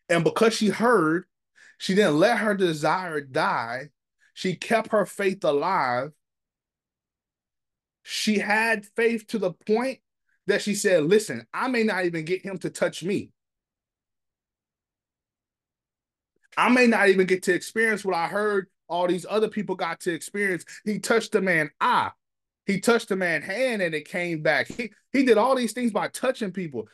And 0.10 0.24
because 0.24 0.54
she 0.54 0.68
heard, 0.68 1.26
she 1.80 1.96
didn't 1.96 2.20
let 2.20 2.38
her 2.38 2.54
desire 2.54 3.20
die. 3.20 3.90
She 4.36 4.54
kept 4.54 4.92
her 4.92 5.08
faith 5.08 5.44
alive. 5.44 6.12
She 8.04 8.38
had 8.38 8.86
faith 8.96 9.26
to 9.30 9.40
the 9.40 9.54
point 9.54 10.02
that 10.46 10.62
she 10.62 10.76
said, 10.76 11.06
Listen, 11.06 11.48
I 11.52 11.68
may 11.68 11.82
not 11.82 12.06
even 12.06 12.26
get 12.26 12.44
him 12.44 12.60
to 12.60 12.70
touch 12.70 13.04
me. 13.04 13.32
I 16.56 16.70
may 16.70 16.86
not 16.86 17.10
even 17.10 17.26
get 17.26 17.42
to 17.44 17.56
experience 17.56 18.06
what 18.06 18.14
I 18.14 18.28
heard 18.28 18.68
all 18.92 19.08
these 19.08 19.26
other 19.28 19.48
people 19.48 19.76
got 19.76 20.02
to 20.02 20.14
experience. 20.14 20.66
He 20.86 21.00
touched 21.00 21.32
the 21.32 21.42
man 21.42 21.72
eye. 21.80 22.12
He 22.66 22.80
touched 22.80 23.10
the 23.10 23.16
man 23.16 23.42
hand 23.42 23.82
and 23.82 23.96
it 23.96 24.08
came 24.08 24.44
back. 24.44 24.68
He, 24.68 24.92
he 25.12 25.24
did 25.24 25.38
all 25.38 25.56
these 25.56 25.74
things 25.74 25.92
by 25.92 26.10
touching 26.10 26.52
people. 26.52 26.88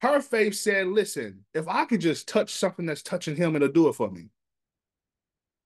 Her 0.00 0.20
faith 0.20 0.54
said, 0.56 0.88
listen, 0.88 1.44
if 1.54 1.68
I 1.68 1.84
could 1.84 2.00
just 2.00 2.26
touch 2.26 2.50
something 2.50 2.86
that's 2.86 3.02
touching 3.02 3.36
him, 3.36 3.54
it'll 3.54 3.68
do 3.68 3.88
it 3.88 3.94
for 3.94 4.10
me. 4.10 4.30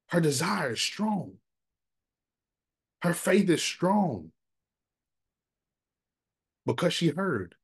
Her 0.09 0.21
desire 0.21 0.73
is 0.73 0.81
strong. 0.81 1.35
Her 3.03 3.15
faith 3.15 3.49
is 3.49 3.63
strong 3.63 4.33
because 6.67 6.93
she 6.93 7.09
heard. 7.09 7.55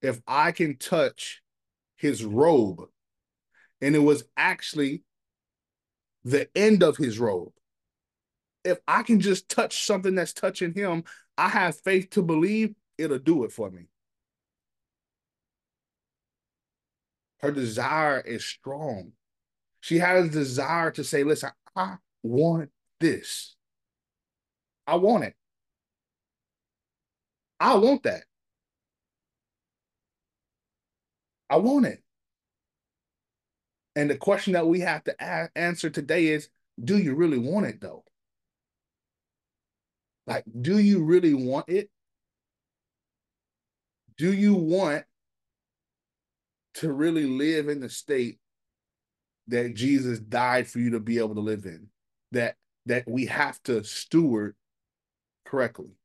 If 0.00 0.20
I 0.26 0.52
can 0.52 0.76
touch 0.76 1.42
his 1.96 2.24
robe, 2.24 2.82
and 3.84 3.94
it 3.94 4.00
was 4.00 4.24
actually 4.34 5.02
the 6.24 6.48
end 6.56 6.82
of 6.82 6.96
his 6.96 7.18
robe. 7.18 7.52
If 8.64 8.78
I 8.88 9.02
can 9.02 9.20
just 9.20 9.50
touch 9.50 9.84
something 9.84 10.14
that's 10.14 10.32
touching 10.32 10.72
him, 10.72 11.04
I 11.36 11.50
have 11.50 11.78
faith 11.80 12.08
to 12.10 12.22
believe 12.22 12.74
it'll 12.96 13.18
do 13.18 13.44
it 13.44 13.52
for 13.52 13.70
me. 13.70 13.88
Her 17.40 17.52
desire 17.52 18.20
is 18.20 18.42
strong. 18.42 19.12
She 19.80 19.98
has 19.98 20.28
a 20.28 20.30
desire 20.30 20.90
to 20.92 21.04
say, 21.04 21.22
listen, 21.22 21.50
I 21.76 21.96
want 22.22 22.70
this. 23.00 23.54
I 24.86 24.94
want 24.94 25.24
it. 25.24 25.34
I 27.60 27.74
want 27.74 28.04
that. 28.04 28.24
I 31.50 31.56
want 31.56 31.84
it. 31.84 32.03
And 33.96 34.10
the 34.10 34.16
question 34.16 34.54
that 34.54 34.66
we 34.66 34.80
have 34.80 35.04
to 35.04 35.14
a- 35.20 35.50
answer 35.56 35.90
today 35.90 36.26
is 36.28 36.48
do 36.82 36.98
you 36.98 37.14
really 37.14 37.38
want 37.38 37.66
it 37.66 37.80
though? 37.80 38.04
Like, 40.26 40.44
do 40.60 40.78
you 40.78 41.04
really 41.04 41.34
want 41.34 41.68
it? 41.68 41.90
Do 44.16 44.32
you 44.32 44.54
want 44.54 45.04
to 46.74 46.92
really 46.92 47.26
live 47.26 47.68
in 47.68 47.80
the 47.80 47.88
state 47.88 48.38
that 49.48 49.74
Jesus 49.74 50.18
died 50.18 50.66
for 50.66 50.78
you 50.78 50.90
to 50.90 51.00
be 51.00 51.18
able 51.18 51.34
to 51.34 51.40
live 51.40 51.64
in? 51.66 51.88
That 52.32 52.56
that 52.86 53.04
we 53.06 53.26
have 53.26 53.62
to 53.64 53.84
steward 53.84 54.56
correctly. 55.44 55.96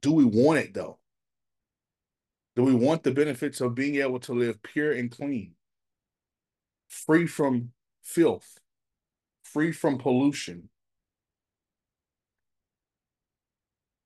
Do 0.00 0.12
we 0.12 0.24
want 0.24 0.58
it 0.58 0.74
though? 0.74 0.98
Do 2.56 2.64
we 2.64 2.74
want 2.74 3.04
the 3.04 3.12
benefits 3.12 3.60
of 3.60 3.74
being 3.74 3.96
able 3.96 4.18
to 4.20 4.32
live 4.32 4.62
pure 4.62 4.92
and 4.92 5.10
clean? 5.10 5.54
Free 6.88 7.26
from 7.26 7.70
filth, 8.02 8.58
free 9.42 9.72
from 9.72 9.98
pollution, 9.98 10.68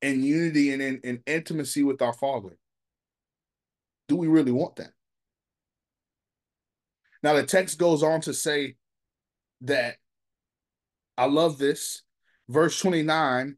in 0.00 0.22
unity 0.22 0.72
and 0.72 0.82
in, 0.82 1.00
in 1.04 1.22
intimacy 1.26 1.82
with 1.82 2.02
our 2.02 2.12
Father. 2.12 2.58
Do 4.08 4.16
we 4.16 4.26
really 4.26 4.52
want 4.52 4.76
that? 4.76 4.90
Now, 7.22 7.34
the 7.34 7.44
text 7.44 7.78
goes 7.78 8.02
on 8.02 8.20
to 8.22 8.34
say 8.34 8.74
that 9.62 9.94
I 11.16 11.26
love 11.26 11.56
this. 11.56 12.02
Verse 12.48 12.78
29, 12.80 13.56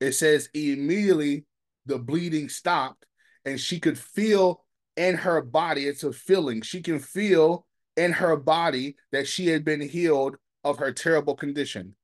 it 0.00 0.12
says, 0.12 0.48
immediately 0.54 1.44
the 1.84 1.98
bleeding 1.98 2.48
stopped 2.48 3.04
and 3.44 3.60
she 3.60 3.78
could 3.78 3.98
feel 3.98 4.64
in 4.96 5.16
her 5.16 5.42
body, 5.42 5.86
it's 5.86 6.04
a 6.04 6.12
feeling. 6.12 6.62
She 6.62 6.80
can 6.80 6.98
feel 6.98 7.66
in 7.96 8.12
her 8.12 8.36
body 8.36 8.96
that 9.12 9.26
she 9.26 9.48
had 9.48 9.64
been 9.64 9.80
healed 9.80 10.36
of 10.64 10.78
her 10.78 10.92
terrible 10.92 11.34
condition. 11.34 11.94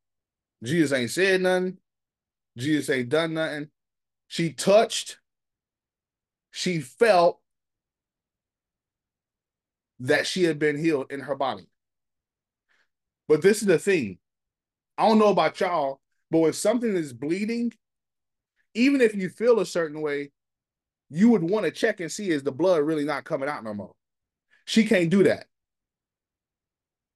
Jesus 0.62 0.92
ain't 0.92 1.10
said 1.10 1.40
nothing. 1.40 1.78
Jesus 2.56 2.90
ain't 2.90 3.08
done 3.08 3.34
nothing. 3.34 3.68
She 4.26 4.52
touched, 4.52 5.18
she 6.50 6.80
felt 6.80 7.40
that 10.00 10.26
she 10.26 10.44
had 10.44 10.58
been 10.58 10.76
healed 10.76 11.10
in 11.10 11.20
her 11.20 11.34
body. 11.34 11.68
But 13.26 13.42
this 13.42 13.60
is 13.60 13.68
the 13.68 13.78
thing. 13.78 14.18
I 14.96 15.08
don't 15.08 15.18
know 15.18 15.28
about 15.28 15.60
y'all, 15.60 16.00
but 16.30 16.38
when 16.38 16.52
something 16.52 16.94
is 16.94 17.12
bleeding, 17.12 17.72
even 18.74 19.00
if 19.00 19.14
you 19.14 19.28
feel 19.28 19.60
a 19.60 19.66
certain 19.66 20.00
way, 20.00 20.30
you 21.10 21.30
would 21.30 21.42
want 21.42 21.64
to 21.64 21.70
check 21.70 22.00
and 22.00 22.12
see 22.12 22.30
is 22.30 22.42
the 22.42 22.52
blood 22.52 22.82
really 22.82 23.04
not 23.04 23.24
coming 23.24 23.48
out 23.48 23.64
no 23.64 23.74
more. 23.74 23.94
She 24.66 24.84
can't 24.84 25.10
do 25.10 25.22
that. 25.24 25.46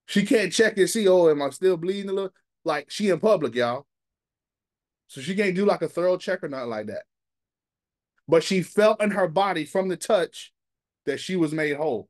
She 0.07 0.25
can't 0.25 0.53
check 0.53 0.77
and 0.79 0.91
see, 0.91 1.09
oh, 1.09 1.31
am 1.31 1.43
I 1.43 1.51
still 1.51 1.77
bleeding 1.77 2.11
a 2.11 2.13
little? 2.13 2.33
Like 2.65 2.91
she 2.91 3.09
in 3.09 3.19
public, 3.19 3.55
y'all. 3.55 3.87
So 5.09 5.21
she 5.21 5.35
can't 5.35 5.55
do 5.55 5.65
like 5.65 5.83
a 5.83 5.89
thorough 5.89 6.17
check 6.17 6.43
or 6.43 6.49
nothing 6.49 6.71
like 6.71 6.87
that. 6.87 7.03
But 8.29 8.45
she 8.45 8.63
felt 8.63 9.03
in 9.03 9.11
her 9.11 9.29
body 9.29 9.65
from 9.65 9.89
the 9.89 9.97
touch 9.97 10.53
that 11.07 11.21
she 11.21 11.37
was 11.37 11.53
made 11.53 11.77
whole. 11.77 12.09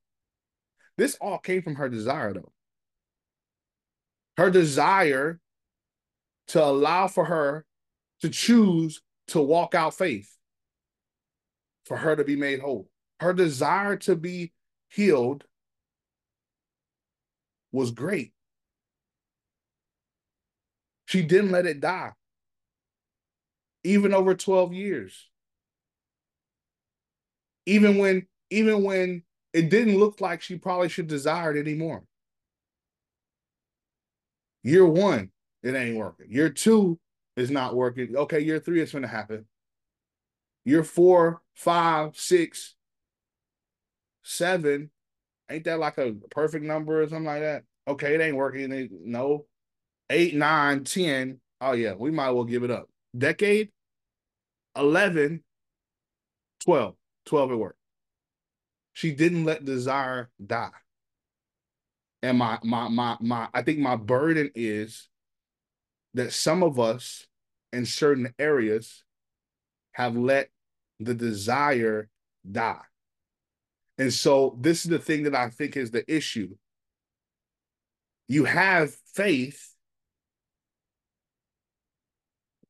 This 0.98 1.16
all 1.20 1.38
came 1.38 1.62
from 1.62 1.76
her 1.76 1.88
desire, 1.88 2.34
though. 2.34 2.52
Her 4.36 4.50
desire 4.50 5.40
to 6.48 6.62
allow 6.62 7.08
for 7.08 7.24
her 7.24 7.64
to 8.20 8.28
choose 8.28 9.00
to 9.28 9.40
walk 9.40 9.74
out 9.74 9.94
faith, 9.94 10.36
for 11.86 11.96
her 11.96 12.14
to 12.14 12.24
be 12.24 12.36
made 12.36 12.60
whole. 12.60 12.88
Her 13.20 13.32
desire 13.32 13.96
to 13.96 14.16
be 14.16 14.52
healed 14.88 15.44
was 17.72 17.90
great. 17.90 18.32
She 21.06 21.22
didn't 21.22 21.50
let 21.50 21.66
it 21.66 21.80
die, 21.80 22.12
even 23.84 24.14
over 24.14 24.34
12 24.34 24.72
years. 24.72 25.28
Even 27.66 27.98
when, 27.98 28.26
even 28.50 28.82
when 28.82 29.22
it 29.52 29.68
didn't 29.68 29.98
look 29.98 30.20
like 30.20 30.42
she 30.42 30.56
probably 30.56 30.88
should 30.88 31.06
desire 31.06 31.54
it 31.54 31.60
anymore. 31.60 32.04
Year 34.62 34.86
one, 34.86 35.30
it 35.62 35.74
ain't 35.74 35.96
working. 35.96 36.26
Year 36.30 36.48
two 36.48 36.98
is 37.36 37.50
not 37.50 37.74
working. 37.74 38.16
Okay, 38.16 38.40
year 38.40 38.58
three 38.58 38.80
is 38.80 38.92
going 38.92 39.02
to 39.02 39.08
happen. 39.08 39.46
Year 40.64 40.84
four, 40.84 41.42
five, 41.54 42.16
six, 42.16 42.76
seven, 44.22 44.90
Ain't 45.52 45.64
that 45.64 45.78
like 45.78 45.98
a 45.98 46.14
perfect 46.30 46.64
number 46.64 47.02
or 47.02 47.08
something 47.08 47.26
like 47.26 47.40
that? 47.40 47.64
Okay, 47.86 48.14
it 48.14 48.20
ain't 48.20 48.36
working. 48.36 48.88
no. 49.04 49.44
Eight, 50.08 50.34
nine, 50.34 50.84
ten. 50.84 51.40
Oh, 51.60 51.72
yeah, 51.72 51.94
we 51.94 52.10
might 52.10 52.30
well 52.30 52.44
give 52.44 52.64
it 52.64 52.70
up. 52.70 52.88
Decade, 53.16 53.70
11, 54.76 55.44
12. 56.64 56.94
12 57.26 57.52
at 57.52 57.58
work. 57.58 57.76
She 58.94 59.12
didn't 59.12 59.44
let 59.44 59.64
desire 59.64 60.30
die. 60.44 60.70
And 62.22 62.38
my 62.38 62.58
my 62.62 62.88
my 62.88 63.16
my 63.20 63.48
I 63.52 63.62
think 63.62 63.78
my 63.78 63.96
burden 63.96 64.50
is 64.54 65.08
that 66.14 66.32
some 66.32 66.62
of 66.62 66.78
us 66.78 67.26
in 67.72 67.84
certain 67.86 68.32
areas 68.38 69.04
have 69.92 70.16
let 70.16 70.50
the 71.00 71.14
desire 71.14 72.08
die. 72.48 72.82
And 74.02 74.12
so 74.12 74.58
this 74.58 74.84
is 74.84 74.90
the 74.90 74.98
thing 74.98 75.22
that 75.22 75.34
I 75.36 75.48
think 75.48 75.76
is 75.76 75.92
the 75.92 76.04
issue. 76.12 76.56
You 78.26 78.46
have 78.46 78.92
faith, 79.14 79.76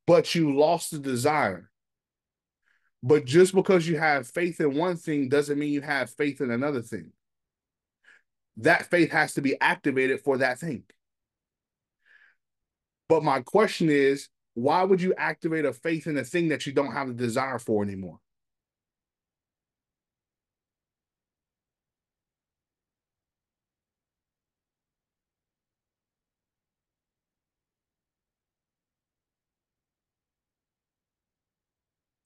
but 0.06 0.34
you 0.34 0.54
lost 0.54 0.90
the 0.90 0.98
desire. 0.98 1.70
But 3.02 3.24
just 3.24 3.54
because 3.54 3.88
you 3.88 3.96
have 3.96 4.28
faith 4.28 4.60
in 4.60 4.76
one 4.76 4.96
thing 4.98 5.30
doesn't 5.30 5.58
mean 5.58 5.72
you 5.72 5.80
have 5.80 6.10
faith 6.10 6.42
in 6.42 6.50
another 6.50 6.82
thing. 6.82 7.12
That 8.58 8.90
faith 8.90 9.10
has 9.12 9.32
to 9.32 9.40
be 9.40 9.58
activated 9.58 10.20
for 10.20 10.36
that 10.36 10.58
thing. 10.58 10.82
But 13.08 13.24
my 13.24 13.40
question 13.40 13.88
is, 13.88 14.28
why 14.52 14.82
would 14.82 15.00
you 15.00 15.14
activate 15.16 15.64
a 15.64 15.72
faith 15.72 16.06
in 16.06 16.18
a 16.18 16.24
thing 16.24 16.48
that 16.48 16.66
you 16.66 16.74
don't 16.74 16.92
have 16.92 17.08
the 17.08 17.14
desire 17.14 17.58
for 17.58 17.82
anymore? 17.82 18.20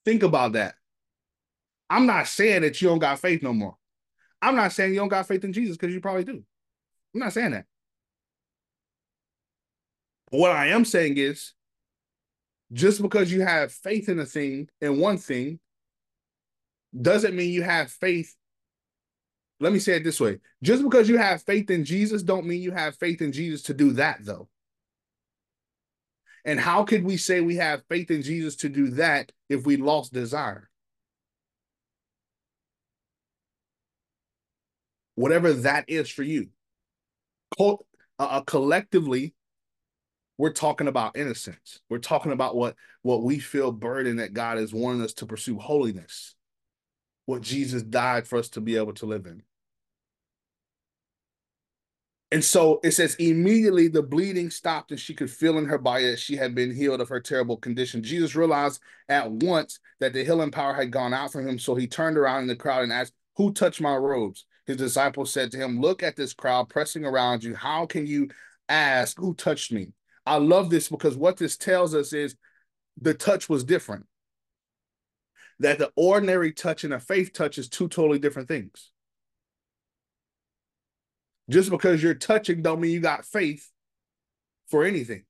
Think 0.07 0.23
about 0.23 0.53
that. 0.53 0.77
I'm 1.91 2.07
not 2.07 2.29
saying 2.29 2.63
that 2.63 2.81
you 2.81 2.89
don't 2.89 3.01
got 3.01 3.19
faith 3.19 3.43
no 3.43 3.53
more. 3.53 3.77
I'm 4.41 4.55
not 4.55 4.73
saying 4.73 4.95
you 4.95 5.01
don't 5.01 5.09
got 5.09 5.27
faith 5.27 5.45
in 5.45 5.53
Jesus 5.53 5.77
because 5.77 5.93
you 5.93 6.01
probably 6.01 6.25
do. 6.25 6.43
I'm 7.13 7.21
not 7.21 7.33
saying 7.33 7.51
that. 7.51 7.67
What 10.31 10.53
I 10.53 10.69
am 10.69 10.85
saying 10.85 11.17
is 11.17 11.53
just 12.73 13.03
because 13.03 13.33
you 13.33 13.43
have 13.43 13.73
faith 13.73 14.09
in 14.09 14.19
a 14.19 14.27
thing 14.27 14.69
in 14.81 15.01
one 15.01 15.19
thing 15.19 15.59
doesn't 17.01 17.35
mean 17.35 17.53
you 17.53 17.63
have 17.63 17.91
faith. 17.91 18.35
Let 19.59 19.73
me 19.73 19.79
say 19.79 19.97
it 19.97 20.05
this 20.05 20.21
way. 20.21 20.39
Just 20.63 20.83
because 20.83 21.09
you 21.09 21.19
have 21.19 21.43
faith 21.43 21.71
in 21.71 21.85
Jesus 21.85 22.23
don't 22.23 22.47
mean 22.47 22.63
you 22.63 22.73
have 22.73 22.97
faith 22.97 23.23
in 23.23 23.33
Jesus 23.33 23.63
to 23.63 23.75
do 23.75 23.93
that 23.93 24.19
though. 24.25 24.49
And 26.47 26.61
how 26.61 26.85
could 26.85 27.05
we 27.05 27.17
say 27.17 27.41
we 27.41 27.57
have 27.57 27.83
faith 27.89 28.09
in 28.09 28.23
Jesus 28.23 28.55
to 28.57 28.69
do 28.69 28.91
that 28.91 29.33
if 29.49 29.67
we 29.67 29.77
lost 29.77 30.13
desire? 30.13 30.71
Whatever 35.17 35.53
that 35.53 35.87
is 35.89 36.09
for 36.09 36.23
you. 36.23 36.51
Uh, 37.59 37.75
uh, 38.19 38.43
collectively, 38.43 39.35
we're 40.39 40.53
talking 40.53 40.87
about 40.87 41.17
innocence. 41.17 41.81
We're 41.91 41.99
talking 41.99 42.31
about 42.31 42.55
what, 42.55 42.77
what 43.03 43.25
we 43.25 43.41
feel 43.41 43.73
burdened 43.73 44.21
that 44.21 44.33
God 44.33 44.59
is 44.59 44.73
wanting 44.73 45.03
us 45.03 45.15
to 45.15 45.27
pursue 45.27 45.59
holiness, 45.59 46.37
what 47.25 47.43
Jesus 47.43 47.83
died 47.83 48.29
for 48.29 48.39
us 48.39 48.51
to 48.51 48.61
be 48.61 48.77
able 48.77 48.95
to 48.95 49.07
live 49.07 49.27
in. 49.27 49.43
And 52.33 52.45
so 52.45 52.81
it 52.83 52.91
says 52.91 53.15
immediately 53.17 53.87
the 53.87 54.03
bleeding 54.03 54.51
stopped 54.51 54.91
and 54.91 54.99
she 54.99 55.15
could 55.15 55.31
feel 55.31 55.59
in 55.59 55.67
her 55.67 55.79
body 55.79 56.11
that 56.11 56.19
she 56.19 56.37
had 56.37 56.55
been 56.55 56.75
healed 56.75 57.01
of 57.01 57.09
her 57.09 57.21
terrible 57.21 57.57
condition. 57.57 58.03
Jesus 58.03 58.35
realized 58.35 58.81
at 59.09 59.31
once 59.31 59.79
that 60.01 60.13
the 60.13 60.25
healing 60.25 60.51
power 60.51 60.75
had 60.75 60.91
gone 60.91 61.15
out 61.15 61.33
from 61.33 61.47
him. 61.47 61.59
So 61.59 61.77
he 61.77 61.87
turned 61.87 62.19
around 62.19 62.43
in 62.43 62.49
the 62.49 62.57
crowd 62.57 62.83
and 62.83 62.93
asked, 62.93 63.13
Who 63.37 63.53
touched 63.53 63.81
my 63.81 63.95
robes? 63.95 64.45
His 64.67 64.77
disciples 64.77 65.33
said 65.33 65.53
to 65.53 65.59
him, 65.59 65.81
Look 65.81 66.03
at 66.03 66.17
this 66.17 66.35
crowd 66.35 66.69
pressing 66.69 67.05
around 67.05 67.45
you. 67.45 67.55
How 67.55 67.87
can 67.87 68.07
you 68.07 68.29
ask 68.69 69.17
who 69.17 69.33
touched 69.35 69.71
me? 69.71 69.93
I 70.27 70.39
love 70.39 70.69
this 70.69 70.89
because 70.89 71.17
what 71.17 71.37
this 71.37 71.57
tells 71.57 71.95
us 71.95 72.13
is 72.13 72.35
the 73.01 73.15
touch 73.15 73.49
was 73.49 73.63
different. 73.63 74.07
That 75.61 75.79
the 75.79 75.93
ordinary 75.95 76.53
touch 76.53 76.83
and 76.83 76.93
a 76.93 76.99
faith 76.99 77.33
touch 77.33 77.57
is 77.57 77.69
two 77.69 77.89
totally 77.89 78.19
different 78.19 78.49
things. 78.49 78.91
Just 81.49 81.71
because 81.71 82.03
you're 82.03 82.15
touching 82.15 82.63
don't 82.63 82.81
mean 82.81 82.93
you 82.93 83.01
got 83.01 83.25
faith 83.25 83.71
for 84.69 84.85
anything. 84.85 85.25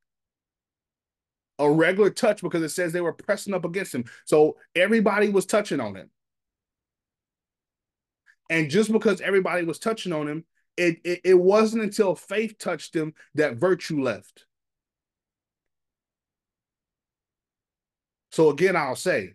A 1.59 1.71
regular 1.71 2.11
touch 2.11 2.43
because 2.43 2.63
it 2.63 2.71
says 2.71 2.93
they 2.93 3.01
were 3.01 3.13
pressing 3.13 3.55
up 3.55 3.65
against 3.65 3.95
him. 3.95 4.05
So 4.25 4.57
everybody 4.75 5.29
was 5.29 5.47
touching 5.47 5.81
on 5.81 5.97
him. 5.97 6.11
And 8.49 8.71
just 8.71 8.93
because 8.93 9.21
everybody 9.21 9.65
was 9.65 9.79
touching 9.79 10.13
on 10.13 10.29
him, 10.29 10.45
it, 10.77 10.99
it, 11.05 11.21
it 11.25 11.35
wasn't 11.35 11.83
until 11.83 12.15
faith 12.15 12.59
touched 12.59 12.95
him 12.95 13.15
that 13.35 13.57
virtue 13.57 14.03
left. 14.03 14.45
So 18.33 18.51
again, 18.51 18.77
I'll 18.77 18.97
say, 18.97 19.33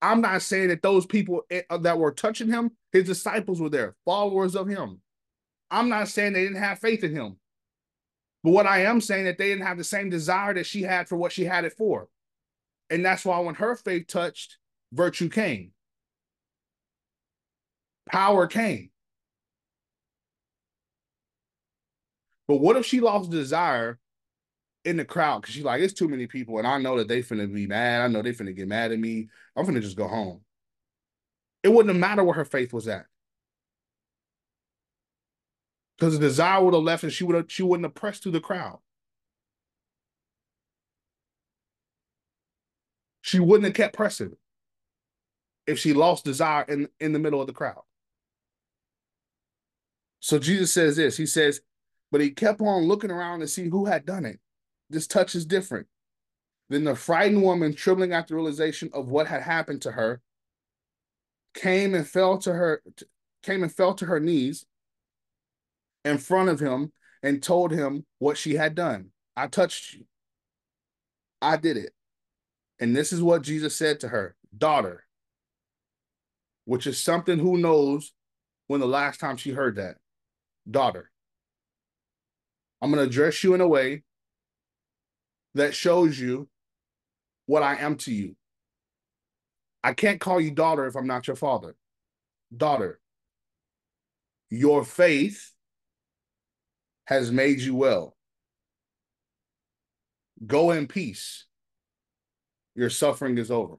I'm 0.00 0.20
not 0.20 0.42
saying 0.42 0.68
that 0.68 0.82
those 0.82 1.06
people 1.06 1.42
eh, 1.50 1.62
that 1.80 1.98
were 1.98 2.12
touching 2.12 2.48
him, 2.48 2.70
his 2.92 3.04
disciples 3.04 3.60
were 3.60 3.70
there, 3.70 3.96
followers 4.04 4.54
of 4.54 4.68
him. 4.68 5.00
I'm 5.70 5.88
not 5.88 6.08
saying 6.08 6.32
they 6.32 6.44
didn't 6.44 6.62
have 6.62 6.78
faith 6.78 7.02
in 7.04 7.14
him. 7.14 7.36
But 8.42 8.50
what 8.50 8.66
I 8.66 8.82
am 8.84 9.00
saying 9.00 9.24
that 9.24 9.38
they 9.38 9.48
didn't 9.48 9.66
have 9.66 9.78
the 9.78 9.84
same 9.84 10.10
desire 10.10 10.52
that 10.54 10.66
she 10.66 10.82
had 10.82 11.08
for 11.08 11.16
what 11.16 11.32
she 11.32 11.44
had 11.44 11.64
it 11.64 11.72
for. 11.72 12.08
And 12.90 13.04
that's 13.04 13.24
why 13.24 13.38
when 13.40 13.54
her 13.54 13.74
faith 13.74 14.06
touched, 14.06 14.58
virtue 14.92 15.30
came. 15.30 15.72
Power 18.10 18.46
came. 18.46 18.90
But 22.46 22.56
what 22.56 22.76
if 22.76 22.84
she 22.84 23.00
lost 23.00 23.30
desire 23.30 23.98
in 24.84 24.98
the 24.98 25.04
crowd? 25.04 25.40
Because 25.40 25.54
she's 25.54 25.64
like, 25.64 25.80
it's 25.80 25.94
too 25.94 26.08
many 26.08 26.26
people, 26.26 26.58
and 26.58 26.66
I 26.66 26.76
know 26.78 26.98
that 26.98 27.08
they're 27.08 27.22
finna 27.22 27.52
be 27.52 27.66
mad. 27.66 28.02
I 28.02 28.08
know 28.08 28.20
they're 28.20 28.34
finna 28.34 28.54
get 28.54 28.68
mad 28.68 28.92
at 28.92 28.98
me. 28.98 29.28
I'm 29.56 29.64
finna 29.64 29.80
just 29.80 29.96
go 29.96 30.06
home. 30.06 30.42
It 31.62 31.72
wouldn't 31.72 31.98
matter 31.98 32.22
where 32.22 32.34
her 32.34 32.44
faith 32.44 32.74
was 32.74 32.86
at. 32.88 33.06
Because 35.98 36.18
the 36.18 36.26
desire 36.26 36.62
would 36.62 36.74
have 36.74 36.82
left 36.82 37.04
and 37.04 37.12
she 37.12 37.24
would 37.24 37.36
have 37.36 37.46
she 37.48 37.62
wouldn't 37.62 37.86
have 37.86 37.94
pressed 37.94 38.22
through 38.22 38.32
the 38.32 38.40
crowd. 38.40 38.78
She 43.22 43.38
wouldn't 43.38 43.64
have 43.64 43.74
kept 43.74 43.96
pressing 43.96 44.36
if 45.66 45.78
she 45.78 45.94
lost 45.94 46.24
desire 46.24 46.64
in, 46.68 46.88
in 47.00 47.12
the 47.12 47.18
middle 47.18 47.40
of 47.40 47.46
the 47.46 47.52
crowd. 47.52 47.82
So 50.20 50.38
Jesus 50.38 50.72
says 50.72 50.96
this. 50.96 51.16
He 51.16 51.26
says, 51.26 51.60
but 52.10 52.20
he 52.20 52.30
kept 52.30 52.60
on 52.60 52.84
looking 52.84 53.10
around 53.10 53.40
to 53.40 53.48
see 53.48 53.68
who 53.68 53.86
had 53.86 54.04
done 54.04 54.24
it. 54.24 54.40
This 54.90 55.06
touch 55.06 55.34
is 55.34 55.46
different. 55.46 55.86
Then 56.68 56.84
the 56.84 56.94
frightened 56.94 57.42
woman, 57.42 57.74
trembling 57.74 58.12
at 58.12 58.28
the 58.28 58.34
realization 58.34 58.90
of 58.92 59.08
what 59.08 59.26
had 59.26 59.42
happened 59.42 59.82
to 59.82 59.92
her, 59.92 60.20
came 61.54 61.94
and 61.94 62.06
fell 62.06 62.38
to 62.38 62.52
her 62.52 62.82
came 63.42 63.62
and 63.62 63.72
fell 63.72 63.94
to 63.94 64.06
her 64.06 64.18
knees 64.18 64.64
in 66.04 66.18
front 66.18 66.48
of 66.48 66.60
him 66.60 66.92
and 67.22 67.42
told 67.42 67.72
him 67.72 68.04
what 68.18 68.36
she 68.36 68.54
had 68.54 68.74
done. 68.74 69.10
I 69.36 69.46
touched 69.46 69.94
you. 69.94 70.04
I 71.40 71.56
did 71.56 71.76
it. 71.76 71.92
And 72.78 72.94
this 72.94 73.12
is 73.12 73.22
what 73.22 73.42
Jesus 73.42 73.76
said 73.76 74.00
to 74.00 74.08
her 74.08 74.36
daughter, 74.56 75.04
which 76.64 76.86
is 76.86 77.02
something 77.02 77.38
who 77.38 77.56
knows 77.56 78.12
when 78.66 78.80
the 78.80 78.86
last 78.86 79.20
time 79.20 79.36
she 79.36 79.50
heard 79.50 79.76
that. 79.76 79.96
Daughter, 80.70 81.10
I'm 82.80 82.90
going 82.90 83.02
to 83.02 83.08
address 83.08 83.42
you 83.44 83.54
in 83.54 83.60
a 83.60 83.68
way 83.68 84.02
that 85.54 85.74
shows 85.74 86.18
you 86.18 86.48
what 87.46 87.62
I 87.62 87.76
am 87.76 87.96
to 87.96 88.12
you. 88.12 88.36
I 89.82 89.92
can't 89.92 90.20
call 90.20 90.40
you 90.40 90.50
daughter 90.50 90.86
if 90.86 90.96
I'm 90.96 91.06
not 91.06 91.26
your 91.26 91.36
father. 91.36 91.76
Daughter, 92.54 93.00
your 94.50 94.84
faith 94.84 95.53
has 97.06 97.30
made 97.30 97.60
you 97.60 97.74
well. 97.74 98.16
Go 100.46 100.70
in 100.70 100.86
peace. 100.86 101.46
Your 102.74 102.90
suffering 102.90 103.38
is 103.38 103.50
over. 103.50 103.76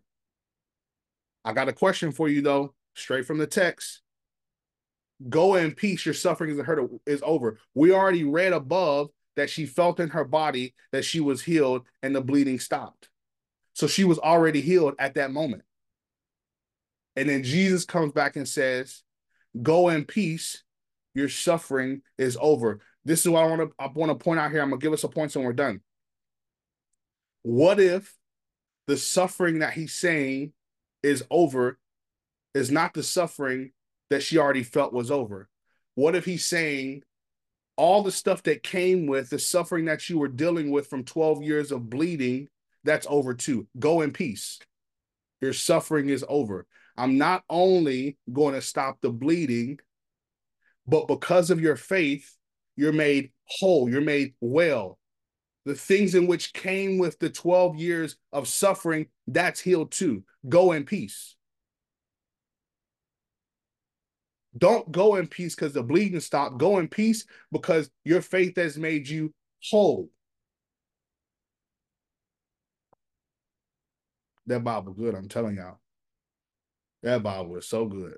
I 1.43 1.53
got 1.53 1.69
a 1.69 1.73
question 1.73 2.11
for 2.11 2.27
you, 2.29 2.41
though, 2.41 2.73
straight 2.95 3.25
from 3.25 3.37
the 3.37 3.47
text. 3.47 4.01
Go 5.29 5.55
in 5.55 5.73
peace. 5.73 6.05
Your 6.05 6.13
suffering 6.13 6.57
is, 6.57 6.99
is 7.05 7.21
over. 7.23 7.59
We 7.73 7.91
already 7.91 8.23
read 8.23 8.53
above 8.53 9.09
that 9.35 9.49
she 9.49 9.65
felt 9.65 9.99
in 9.99 10.09
her 10.09 10.25
body 10.25 10.73
that 10.91 11.05
she 11.05 11.19
was 11.19 11.41
healed 11.41 11.85
and 12.01 12.15
the 12.15 12.21
bleeding 12.21 12.59
stopped. 12.59 13.09
So 13.73 13.87
she 13.87 14.05
was 14.05 14.19
already 14.19 14.61
healed 14.61 14.95
at 14.97 15.15
that 15.15 15.31
moment. 15.31 15.63
And 17.15 17.29
then 17.29 17.43
Jesus 17.43 17.85
comes 17.85 18.11
back 18.11 18.35
and 18.35 18.47
says, 18.47 19.03
Go 19.61 19.89
in 19.89 20.05
peace. 20.05 20.63
your 21.13 21.29
suffering 21.29 22.01
is 22.17 22.37
over. 22.41 22.79
This 23.05 23.21
is 23.21 23.29
what 23.29 23.43
I 23.43 23.47
want 23.47 23.61
to 23.61 23.75
I 23.79 23.87
want 23.87 24.17
to 24.17 24.23
point 24.23 24.39
out 24.39 24.51
here. 24.51 24.61
I'm 24.61 24.69
gonna 24.69 24.81
give 24.81 24.93
us 24.93 25.03
a 25.03 25.07
point 25.07 25.35
and 25.35 25.45
we're 25.45 25.53
done. 25.53 25.81
What 27.43 27.79
if 27.79 28.15
the 28.87 28.97
suffering 28.97 29.59
that 29.59 29.73
he's 29.73 29.93
saying 29.93 30.53
is 31.03 31.23
over 31.29 31.77
is 32.53 32.71
not 32.71 32.93
the 32.93 33.03
suffering 33.03 33.71
that 34.09 34.23
she 34.23 34.37
already 34.37 34.63
felt 34.63 34.93
was 34.93 35.11
over? 35.11 35.47
What 35.93 36.15
if 36.15 36.25
he's 36.25 36.45
saying 36.45 37.03
all 37.77 38.03
the 38.03 38.11
stuff 38.11 38.43
that 38.43 38.63
came 38.63 39.05
with 39.05 39.29
the 39.29 39.39
suffering 39.39 39.85
that 39.85 40.09
you 40.09 40.17
were 40.17 40.27
dealing 40.27 40.71
with 40.71 40.87
from 40.87 41.03
12 41.03 41.43
years 41.43 41.71
of 41.71 41.89
bleeding, 41.89 42.47
that's 42.83 43.07
over 43.09 43.33
too. 43.33 43.67
Go 43.77 44.01
in 44.01 44.11
peace. 44.11 44.59
Your 45.41 45.53
suffering 45.53 46.09
is 46.09 46.23
over. 46.27 46.65
I'm 46.97 47.17
not 47.17 47.43
only 47.49 48.17
going 48.31 48.53
to 48.53 48.61
stop 48.61 49.01
the 49.01 49.09
bleeding, 49.09 49.79
but 50.87 51.07
because 51.07 51.49
of 51.49 51.59
your 51.59 51.75
faith, 51.75 52.37
you're 52.75 52.93
made 52.93 53.31
whole, 53.45 53.89
you're 53.89 54.01
made 54.01 54.33
well. 54.41 54.97
The 55.65 55.75
things 55.75 56.13
in 56.13 56.27
which 56.27 56.53
came 56.53 56.97
with 56.97 57.17
the 57.19 57.29
12 57.29 57.75
years 57.77 58.17
of 58.31 58.47
suffering, 58.47 59.07
that's 59.27 59.59
healed 59.59 59.91
too. 59.91 60.23
Go 60.47 60.73
in 60.73 60.85
peace. 60.85 61.35
Don't 64.57 64.89
go 64.91 65.15
in 65.15 65.27
peace 65.27 65.55
because 65.55 65.73
the 65.73 65.83
bleeding 65.83 66.19
stopped. 66.19 66.57
Go 66.57 66.77
in 66.77 66.87
peace 66.87 67.25
because 67.51 67.89
your 68.03 68.21
faith 68.21 68.55
has 68.57 68.77
made 68.77 69.07
you 69.07 69.33
whole. 69.69 70.09
That 74.45 74.63
Bible 74.63 74.93
good, 74.93 75.15
I'm 75.15 75.27
telling 75.27 75.57
y'all. 75.57 75.79
That 77.01 77.23
Bible 77.23 77.57
is 77.57 77.67
so 77.67 77.85
good. 77.85 78.17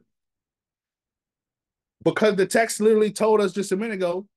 Because 2.03 2.35
the 2.35 2.45
text 2.45 2.81
literally 2.81 3.11
told 3.11 3.41
us 3.41 3.53
just 3.53 3.71
a 3.71 3.77
minute 3.77 3.95
ago 3.95 4.27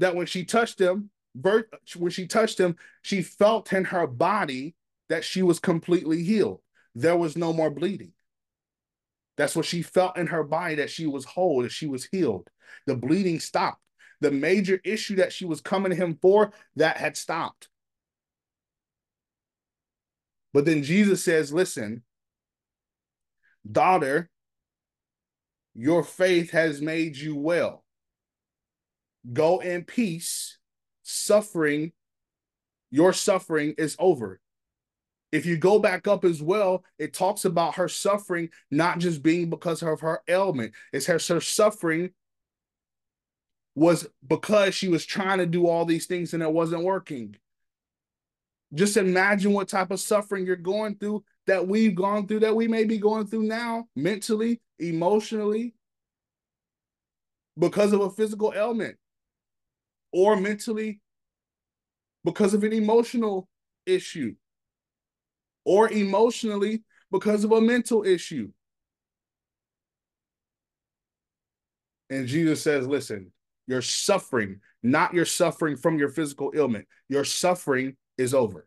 that 0.00 0.16
when 0.16 0.26
she 0.26 0.44
touched 0.44 0.80
him, 0.80 1.10
when 1.34 2.10
she 2.10 2.26
touched 2.26 2.58
him, 2.58 2.76
she 3.02 3.22
felt 3.22 3.72
in 3.72 3.84
her 3.84 4.06
body 4.06 4.74
that 5.08 5.24
she 5.24 5.42
was 5.42 5.60
completely 5.60 6.24
healed. 6.24 6.60
There 6.94 7.16
was 7.16 7.36
no 7.36 7.52
more 7.52 7.70
bleeding. 7.70 8.12
That's 9.36 9.54
what 9.54 9.66
she 9.66 9.82
felt 9.82 10.16
in 10.18 10.26
her 10.26 10.42
body 10.42 10.76
that 10.76 10.90
she 10.90 11.06
was 11.06 11.24
whole, 11.24 11.62
that 11.62 11.72
she 11.72 11.86
was 11.86 12.04
healed. 12.04 12.48
The 12.86 12.96
bleeding 12.96 13.40
stopped. 13.40 13.80
The 14.20 14.30
major 14.30 14.80
issue 14.84 15.16
that 15.16 15.32
she 15.32 15.44
was 15.44 15.60
coming 15.60 15.90
to 15.90 15.96
him 15.96 16.18
for, 16.20 16.52
that 16.76 16.96
had 16.96 17.16
stopped. 17.16 17.68
But 20.52 20.64
then 20.64 20.82
Jesus 20.82 21.24
says, 21.24 21.52
Listen, 21.52 22.02
daughter, 23.70 24.28
your 25.74 26.02
faith 26.02 26.50
has 26.50 26.82
made 26.82 27.16
you 27.16 27.36
well. 27.36 27.79
Go 29.32 29.60
in 29.60 29.84
peace. 29.84 30.58
Suffering, 31.02 31.92
your 32.90 33.12
suffering 33.12 33.74
is 33.78 33.96
over. 33.98 34.40
If 35.32 35.46
you 35.46 35.56
go 35.56 35.78
back 35.78 36.08
up 36.08 36.24
as 36.24 36.42
well, 36.42 36.84
it 36.98 37.14
talks 37.14 37.44
about 37.44 37.76
her 37.76 37.88
suffering 37.88 38.50
not 38.70 38.98
just 38.98 39.22
being 39.22 39.48
because 39.48 39.82
of 39.82 40.00
her 40.00 40.22
ailment, 40.28 40.72
it's 40.92 41.06
her, 41.06 41.18
her 41.28 41.40
suffering 41.40 42.10
was 43.74 44.08
because 44.26 44.74
she 44.74 44.88
was 44.88 45.06
trying 45.06 45.38
to 45.38 45.46
do 45.46 45.66
all 45.66 45.84
these 45.84 46.06
things 46.06 46.34
and 46.34 46.42
it 46.42 46.52
wasn't 46.52 46.82
working. 46.82 47.36
Just 48.74 48.96
imagine 48.96 49.52
what 49.52 49.68
type 49.68 49.90
of 49.90 50.00
suffering 50.00 50.46
you're 50.46 50.56
going 50.56 50.96
through 50.96 51.24
that 51.46 51.66
we've 51.66 51.94
gone 51.94 52.26
through, 52.26 52.40
that 52.40 52.54
we 52.54 52.68
may 52.68 52.84
be 52.84 52.98
going 52.98 53.26
through 53.26 53.44
now, 53.44 53.86
mentally, 53.96 54.60
emotionally, 54.78 55.74
because 57.58 57.92
of 57.92 58.00
a 58.00 58.10
physical 58.10 58.52
ailment, 58.54 58.96
or 60.12 60.36
mentally 60.36 61.00
because 62.24 62.54
of 62.54 62.64
an 62.64 62.72
emotional 62.72 63.48
issue 63.86 64.34
or 65.64 65.90
emotionally 65.90 66.82
because 67.10 67.44
of 67.44 67.52
a 67.52 67.60
mental 67.60 68.04
issue. 68.04 68.50
And 72.08 72.26
Jesus 72.26 72.62
says, 72.62 72.86
listen, 72.86 73.32
you're 73.66 73.82
suffering, 73.82 74.60
not 74.82 75.14
your 75.14 75.24
suffering 75.24 75.76
from 75.76 75.98
your 75.98 76.08
physical 76.08 76.52
ailment. 76.54 76.86
Your 77.08 77.24
suffering 77.24 77.96
is 78.18 78.34
over. 78.34 78.66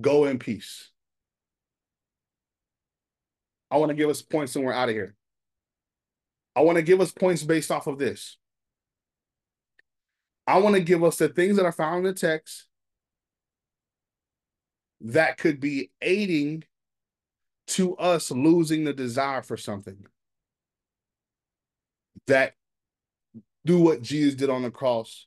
Go 0.00 0.26
in 0.26 0.38
peace. 0.38 0.90
I 3.70 3.78
want 3.78 3.90
to 3.90 3.96
give 3.96 4.08
us 4.08 4.22
points 4.22 4.54
and 4.54 4.64
we're 4.64 4.72
out 4.72 4.88
of 4.88 4.94
here. 4.94 5.16
I 6.54 6.60
want 6.60 6.76
to 6.76 6.82
give 6.82 7.00
us 7.00 7.10
points 7.10 7.42
based 7.42 7.70
off 7.70 7.86
of 7.86 7.98
this. 7.98 8.38
I 10.46 10.58
want 10.58 10.76
to 10.76 10.80
give 10.80 11.02
us 11.02 11.16
the 11.16 11.28
things 11.28 11.56
that 11.56 11.66
are 11.66 11.72
found 11.72 11.98
in 11.98 12.04
the 12.04 12.18
text 12.18 12.66
that 15.00 15.38
could 15.38 15.60
be 15.60 15.90
aiding 16.00 16.64
to 17.68 17.96
us 17.96 18.30
losing 18.30 18.84
the 18.84 18.92
desire 18.92 19.42
for 19.42 19.56
something. 19.56 20.06
That 22.28 22.54
do 23.64 23.80
what 23.80 24.02
Jesus 24.02 24.34
did 24.34 24.50
on 24.50 24.62
the 24.62 24.70
cross. 24.70 25.26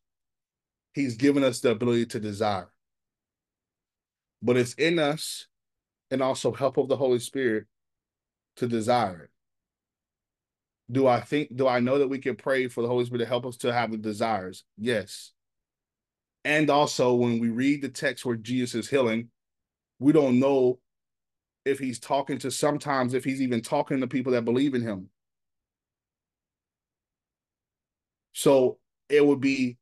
He's 0.93 1.15
given 1.15 1.43
us 1.43 1.59
the 1.59 1.71
ability 1.71 2.07
to 2.07 2.19
desire. 2.19 2.71
But 4.41 4.57
it's 4.57 4.73
in 4.73 4.99
us 4.99 5.47
and 6.09 6.21
also 6.23 6.53
help 6.53 6.77
of 6.77 6.87
the 6.87 6.97
Holy 6.97 7.19
Spirit 7.19 7.65
to 8.55 8.67
desire 8.67 9.23
it. 9.23 9.29
Do 10.91 11.07
I 11.07 11.21
think, 11.21 11.55
do 11.55 11.67
I 11.67 11.79
know 11.79 11.99
that 11.99 12.07
we 12.07 12.19
can 12.19 12.35
pray 12.35 12.67
for 12.67 12.81
the 12.81 12.87
Holy 12.87 13.05
Spirit 13.05 13.19
to 13.19 13.27
help 13.27 13.45
us 13.45 13.57
to 13.57 13.71
have 13.71 13.91
the 13.91 13.97
desires? 13.97 14.63
Yes. 14.77 15.31
And 16.43 16.69
also, 16.69 17.13
when 17.13 17.39
we 17.39 17.49
read 17.49 17.81
the 17.81 17.89
text 17.89 18.25
where 18.25 18.35
Jesus 18.35 18.85
is 18.85 18.89
healing, 18.89 19.29
we 19.99 20.13
don't 20.13 20.39
know 20.39 20.79
if 21.65 21.77
he's 21.77 21.99
talking 21.99 22.37
to 22.39 22.49
sometimes 22.49 23.13
if 23.13 23.23
he's 23.23 23.41
even 23.41 23.61
talking 23.61 23.99
to 23.99 24.07
people 24.07 24.31
that 24.31 24.45
believe 24.45 24.73
in 24.73 24.81
him. 24.81 25.09
So 28.33 28.79
it 29.09 29.25
would 29.25 29.41
be 29.41 29.77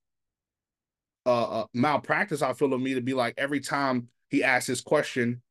uh, 1.25 1.65
malpractice, 1.73 2.41
I 2.41 2.53
feel, 2.53 2.73
of 2.73 2.81
me 2.81 2.95
to 2.95 3.01
be 3.01 3.13
like 3.13 3.35
every 3.37 3.59
time 3.59 4.07
he 4.29 4.43
asked 4.43 4.67
this 4.67 4.81
question, 4.81 5.41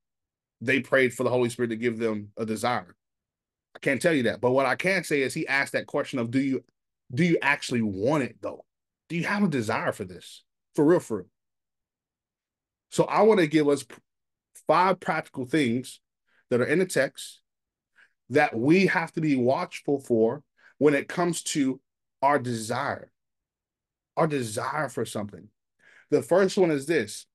they 0.61 0.81
prayed 0.81 1.15
for 1.15 1.23
the 1.23 1.31
Holy 1.31 1.49
Spirit 1.51 1.69
to 1.69 1.77
give 1.77 1.99
them 1.99 2.33
a 2.37 2.45
desire. 2.45 2.97
I 3.77 3.79
can't 3.79 4.01
tell 4.01 4.15
you 4.15 4.23
that, 4.23 4.41
but 4.41 4.53
what 4.53 4.65
I 4.65 4.75
can 4.75 5.05
say 5.05 5.21
is 5.21 5.35
he 5.35 5.47
asked 5.47 5.75
that 5.75 5.87
question 5.87 6.19
of 6.19 6.31
do 6.31 6.41
you 6.41 6.65
do 7.15 7.23
you 7.25 7.37
actually 7.43 7.83
want 7.83 8.23
it 8.23 8.37
though? 8.41 8.65
Do 9.11 9.17
you 9.17 9.25
have 9.25 9.45
a 9.45 9.49
desire 9.49 9.93
for 9.93 10.05
this? 10.05 10.43
For 10.75 10.83
real, 10.83 10.99
for 10.99 11.19
real. 11.19 11.27
So 12.89 13.05
I 13.05 13.21
want 13.21 13.41
to 13.41 13.47
give 13.47 13.69
us 13.69 13.85
five 14.67 14.99
practical 14.99 15.45
things 15.45 16.01
that 16.49 16.63
are 16.63 16.67
in 16.67 16.79
the 16.79 16.87
text 16.87 17.43
that 18.31 18.57
we 18.59 18.87
have 18.87 19.13
to 19.13 19.21
be 19.21 19.37
watchful 19.37 20.01
for 20.01 20.43
when 20.79 20.95
it 20.95 21.07
comes 21.07 21.43
to 21.43 21.79
our 22.23 22.39
desire, 22.39 23.13
our 24.17 24.27
desire 24.27 24.89
for 24.89 25.05
something. 25.05 25.49
The 26.11 26.23
first 26.23 26.57
one 26.57 26.71
is 26.71 26.87
this 26.87 27.27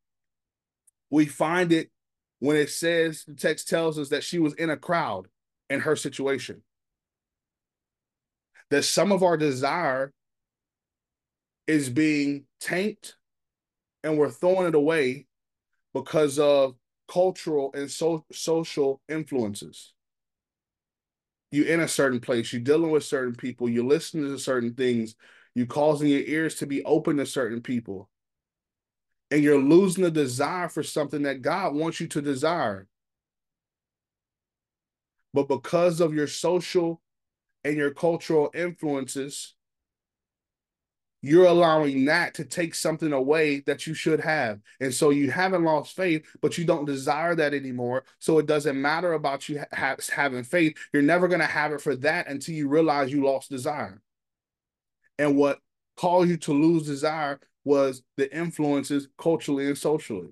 we 1.12 1.28
find 1.28 1.72
it 1.72 1.92
when 2.40 2.58
it 2.58 2.72
says, 2.72 3.26
the 3.28 3.36
text 3.36 3.70
tells 3.70 4.00
us 4.00 4.10
that 4.10 4.24
she 4.24 4.40
was 4.40 4.56
in 4.56 4.72
a 4.72 4.78
crowd 4.78 5.28
in 5.72 5.80
her 5.82 5.96
situation. 5.96 6.62
That 8.70 8.84
some 8.84 9.12
of 9.12 9.24
our 9.24 9.38
desire 9.38 10.14
is 11.68 11.90
being 11.90 12.46
tanked 12.60 13.16
and 14.04 14.18
we're 14.18 14.30
throwing 14.30 14.68
it 14.68 14.76
away 14.76 15.28
because 15.94 16.40
of 16.40 16.76
cultural 17.08 17.72
and 17.74 17.90
so, 17.90 18.26
social 18.32 19.02
influences. 19.10 19.94
You're 21.52 21.68
in 21.68 21.82
a 21.82 21.88
certain 21.88 22.22
place, 22.22 22.54
you're 22.54 22.62
dealing 22.62 22.92
with 22.92 23.04
certain 23.04 23.36
people, 23.36 23.70
you're 23.70 23.84
listening 23.84 24.30
to 24.30 24.40
certain 24.40 24.74
things, 24.74 25.16
you're 25.54 25.66
causing 25.66 26.08
your 26.08 26.22
ears 26.22 26.56
to 26.56 26.66
be 26.66 26.84
open 26.86 27.18
to 27.18 27.26
certain 27.26 27.62
people. 27.62 28.10
And 29.30 29.44
you're 29.44 29.60
losing 29.60 30.04
the 30.04 30.12
desire 30.12 30.70
for 30.70 30.84
something 30.84 31.24
that 31.24 31.42
God 31.42 31.74
wants 31.74 32.00
you 32.00 32.08
to 32.08 32.22
desire. 32.22 32.88
But 35.34 35.48
because 35.48 36.02
of 36.02 36.14
your 36.14 36.28
social 36.28 37.02
and 37.64 37.78
your 37.78 37.92
cultural 37.92 38.52
influences, 38.54 39.56
you're 41.22 41.46
allowing 41.46 42.06
that 42.06 42.34
to 42.34 42.46
take 42.46 42.74
something 42.74 43.14
away 43.14 43.60
that 43.62 43.86
you 43.86 43.94
should 43.94 44.20
have. 44.20 44.60
And 44.80 44.94
so 44.94 45.12
you 45.12 45.30
haven't 45.30 45.64
lost 45.64 45.96
faith, 45.96 46.26
but 46.42 46.58
you 46.58 46.66
don't 46.66 46.86
desire 46.86 47.36
that 47.36 47.54
anymore. 47.54 48.06
So 48.20 48.40
it 48.40 48.48
doesn't 48.48 48.80
matter 48.80 49.14
about 49.14 49.48
you 49.48 49.64
ha- 49.72 49.98
having 50.12 50.44
faith. 50.44 50.78
You're 50.92 51.04
never 51.04 51.28
going 51.28 51.42
to 51.42 51.46
have 51.46 51.74
it 51.74 51.82
for 51.82 51.96
that 51.98 52.28
until 52.28 52.56
you 52.56 52.68
realize 52.68 53.12
you 53.12 53.24
lost 53.24 53.52
desire. 53.52 54.02
And 55.20 55.38
what 55.38 55.60
caused 55.96 56.30
you 56.30 56.38
to 56.38 56.54
lose 56.54 56.88
desire 56.88 57.40
was 57.64 58.02
the 58.18 58.36
influences 58.36 59.08
culturally 59.20 59.68
and 59.68 59.78
socially. 59.78 60.30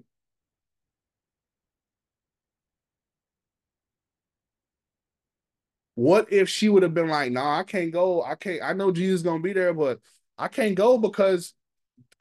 What 5.99 6.31
if 6.31 6.47
she 6.47 6.69
would 6.69 6.83
have 6.83 6.93
been 6.93 7.09
like, 7.09 7.29
nah, 7.33 7.59
I 7.59 7.63
can't 7.63 7.91
go. 7.91 8.23
I 8.23 8.35
can't, 8.35 8.61
I 8.63 8.71
know 8.71 8.89
Jesus 8.89 9.15
is 9.19 9.23
gonna 9.23 9.43
be 9.43 9.51
there, 9.51 9.73
but 9.73 9.99
I 10.37 10.47
can't 10.47 10.73
go 10.73 10.97
because 10.97 11.53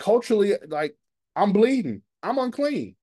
culturally, 0.01 0.55
like, 0.67 0.97
I'm 1.37 1.53
bleeding. 1.53 2.03
I'm 2.21 2.39
unclean. 2.39 2.97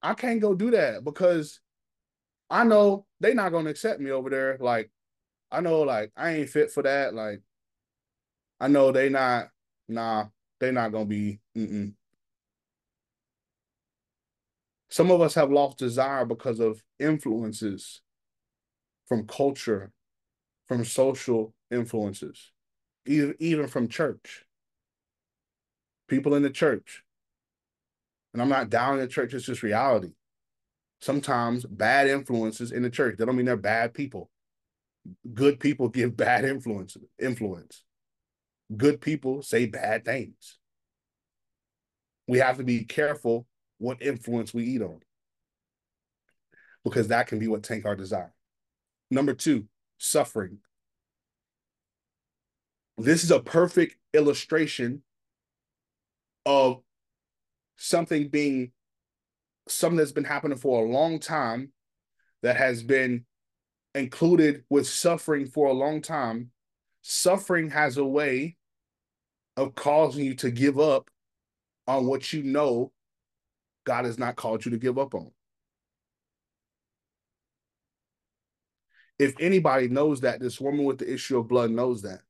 I 0.00 0.14
can't 0.14 0.40
go 0.40 0.54
do 0.54 0.70
that 0.70 1.02
because 1.02 1.58
I 2.50 2.62
know 2.62 3.06
they 3.18 3.34
not 3.34 3.50
gonna 3.50 3.70
accept 3.70 4.00
me 4.00 4.12
over 4.12 4.30
there. 4.30 4.56
Like, 4.60 4.92
I 5.50 5.60
know, 5.60 5.80
like, 5.80 6.12
I 6.16 6.34
ain't 6.34 6.50
fit 6.50 6.70
for 6.70 6.84
that. 6.84 7.14
Like, 7.14 7.42
I 8.60 8.68
know 8.68 8.92
they 8.92 9.08
not, 9.08 9.48
nah, 9.88 10.26
they 10.60 10.70
not 10.70 10.92
gonna 10.92 11.06
be. 11.06 11.40
Mm-mm. 11.56 11.94
Some 14.88 15.10
of 15.10 15.20
us 15.20 15.34
have 15.34 15.50
lost 15.50 15.78
desire 15.78 16.24
because 16.24 16.60
of 16.60 16.82
influences 16.98 18.02
from 19.06 19.26
culture, 19.26 19.92
from 20.66 20.84
social 20.84 21.54
influences, 21.70 22.52
even, 23.06 23.34
even 23.38 23.66
from 23.66 23.88
church. 23.88 24.44
People 26.08 26.34
in 26.34 26.42
the 26.42 26.50
church. 26.50 27.02
And 28.32 28.42
I'm 28.42 28.48
not 28.48 28.70
down 28.70 28.94
in 28.94 29.00
the 29.00 29.08
church, 29.08 29.34
it's 29.34 29.46
just 29.46 29.62
reality. 29.62 30.12
Sometimes 31.00 31.64
bad 31.64 32.06
influences 32.06 32.70
in 32.70 32.82
the 32.82 32.90
church, 32.90 33.16
that 33.18 33.26
don't 33.26 33.36
mean 33.36 33.46
they're 33.46 33.56
bad 33.56 33.94
people. 33.94 34.30
Good 35.34 35.58
people 35.58 35.88
give 35.90 36.16
bad 36.16 36.44
influence. 36.44 36.96
Influence. 37.20 37.82
Good 38.74 39.00
people 39.00 39.42
say 39.42 39.66
bad 39.66 40.04
things. 40.04 40.58
We 42.28 42.38
have 42.38 42.56
to 42.58 42.64
be 42.64 42.84
careful 42.84 43.46
what 43.78 44.02
influence 44.02 44.54
we 44.54 44.64
eat 44.64 44.82
on 44.82 45.00
because 46.86 47.08
that 47.08 47.26
can 47.26 47.40
be 47.40 47.48
what 47.48 47.64
tank 47.64 47.84
our 47.84 47.96
desire. 47.96 48.32
Number 49.10 49.34
two, 49.34 49.66
suffering. 49.98 50.58
This 52.96 53.24
is 53.24 53.32
a 53.32 53.40
perfect 53.40 53.96
illustration 54.14 55.02
of 56.46 56.80
something 57.76 58.28
being 58.28 58.70
something 59.68 59.96
that's 59.96 60.12
been 60.12 60.22
happening 60.22 60.56
for 60.56 60.84
a 60.84 60.88
long 60.88 61.18
time 61.18 61.72
that 62.42 62.56
has 62.56 62.84
been 62.84 63.24
included 63.96 64.62
with 64.70 64.86
suffering 64.86 65.46
for 65.46 65.66
a 65.66 65.72
long 65.72 66.00
time. 66.00 66.50
Suffering 67.02 67.70
has 67.70 67.96
a 67.96 68.04
way 68.04 68.56
of 69.56 69.74
causing 69.74 70.24
you 70.24 70.34
to 70.36 70.52
give 70.52 70.78
up 70.78 71.10
on 71.88 72.06
what 72.06 72.32
you 72.32 72.44
know 72.44 72.92
God 73.86 74.04
has 74.04 74.18
not 74.18 74.36
called 74.36 74.64
you 74.64 74.72
to 74.72 74.78
give 74.78 74.98
up 74.98 75.14
on. 75.14 75.30
If 79.18 79.34
anybody 79.40 79.88
knows 79.88 80.20
that, 80.20 80.40
this 80.40 80.60
woman 80.60 80.84
with 80.84 80.98
the 80.98 81.10
issue 81.10 81.38
of 81.38 81.48
blood 81.48 81.70
knows 81.70 82.02
that. 82.02 82.20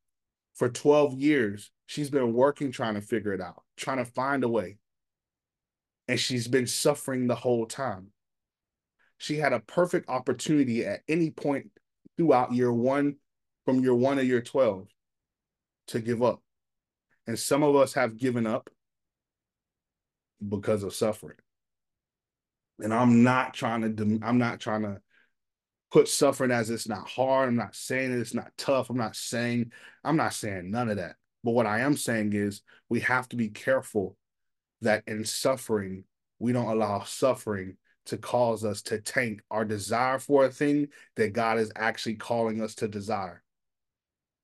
For 0.55 0.69
12 0.69 1.15
years, 1.15 1.73
she's 1.87 2.11
been 2.11 2.33
working 2.33 2.71
trying 2.71 2.95
to 2.95 3.01
figure 3.01 3.33
it 3.33 3.41
out, 3.41 3.63
trying 3.77 3.99
to 3.99 4.05
find 4.05 4.45
a 4.45 4.49
way. 4.49 4.79
And 6.07 6.21
she's 6.21 6.47
been 6.47 6.67
suffering 6.67 7.27
the 7.27 7.35
whole 7.35 7.67
time. 7.67 8.09
She 9.19 9.37
had 9.37 9.53
a 9.53 9.61
perfect 9.61 10.09
opportunity 10.09 10.85
at 10.85 11.01
any 11.09 11.31
point 11.31 11.71
throughout 12.17 12.53
year 12.53 12.73
one, 12.73 13.17
from 13.65 13.81
year 13.81 13.95
one 13.95 14.19
to 14.19 14.25
year 14.25 14.43
12, 14.43 14.87
to 15.89 16.01
give 16.01 16.23
up. 16.23 16.43
And 17.27 17.39
some 17.39 17.63
of 17.63 17.75
us 17.75 17.95
have 17.95 18.19
given 18.19 18.47
up 18.47 18.71
because 20.47 20.83
of 20.83 20.95
suffering. 20.95 21.39
And 22.81 22.93
I'm 22.93 23.23
not 23.23 23.55
trying 23.55 23.97
to, 23.97 24.21
I'm 24.23 24.39
not 24.39 24.61
trying 24.61 24.83
to 24.83 25.01
put 25.91 26.09
suffering 26.09 26.51
as 26.51 26.71
it's 26.71 26.89
not 26.89 27.09
hard. 27.09 27.49
I'm 27.49 27.57
not 27.57 27.75
saying 27.75 28.13
it's 28.13 28.35
not 28.35 28.51
tough. 28.59 28.91
I'm 28.91 28.97
not 28.97 29.17
saying, 29.17 29.73
I'm 30.05 30.17
not 30.17 30.35
saying 30.35 30.71
none 30.71 30.91
of 30.91 30.97
that. 30.97 31.17
But 31.43 31.53
what 31.53 31.67
I 31.67 31.81
am 31.81 31.97
saying 31.97 32.33
is 32.33 32.63
we 32.89 33.01
have 33.01 33.29
to 33.31 33.37
be 33.37 33.49
careful 33.49 34.17
that 34.83 35.05
in 35.07 35.25
suffering, 35.25 36.05
we 36.39 36.53
don't 36.53 36.71
allow 36.71 37.03
suffering 37.05 37.77
to 38.07 38.17
cause 38.17 38.65
us 38.65 38.83
to 38.83 39.01
tank 39.01 39.43
our 39.51 39.65
desire 39.65 40.19
for 40.19 40.45
a 40.45 40.51
thing 40.51 40.89
that 41.17 41.33
God 41.33 41.59
is 41.59 41.73
actually 41.77 42.17
calling 42.17 42.61
us 42.63 42.75
to 42.77 42.89
desire. 42.89 43.43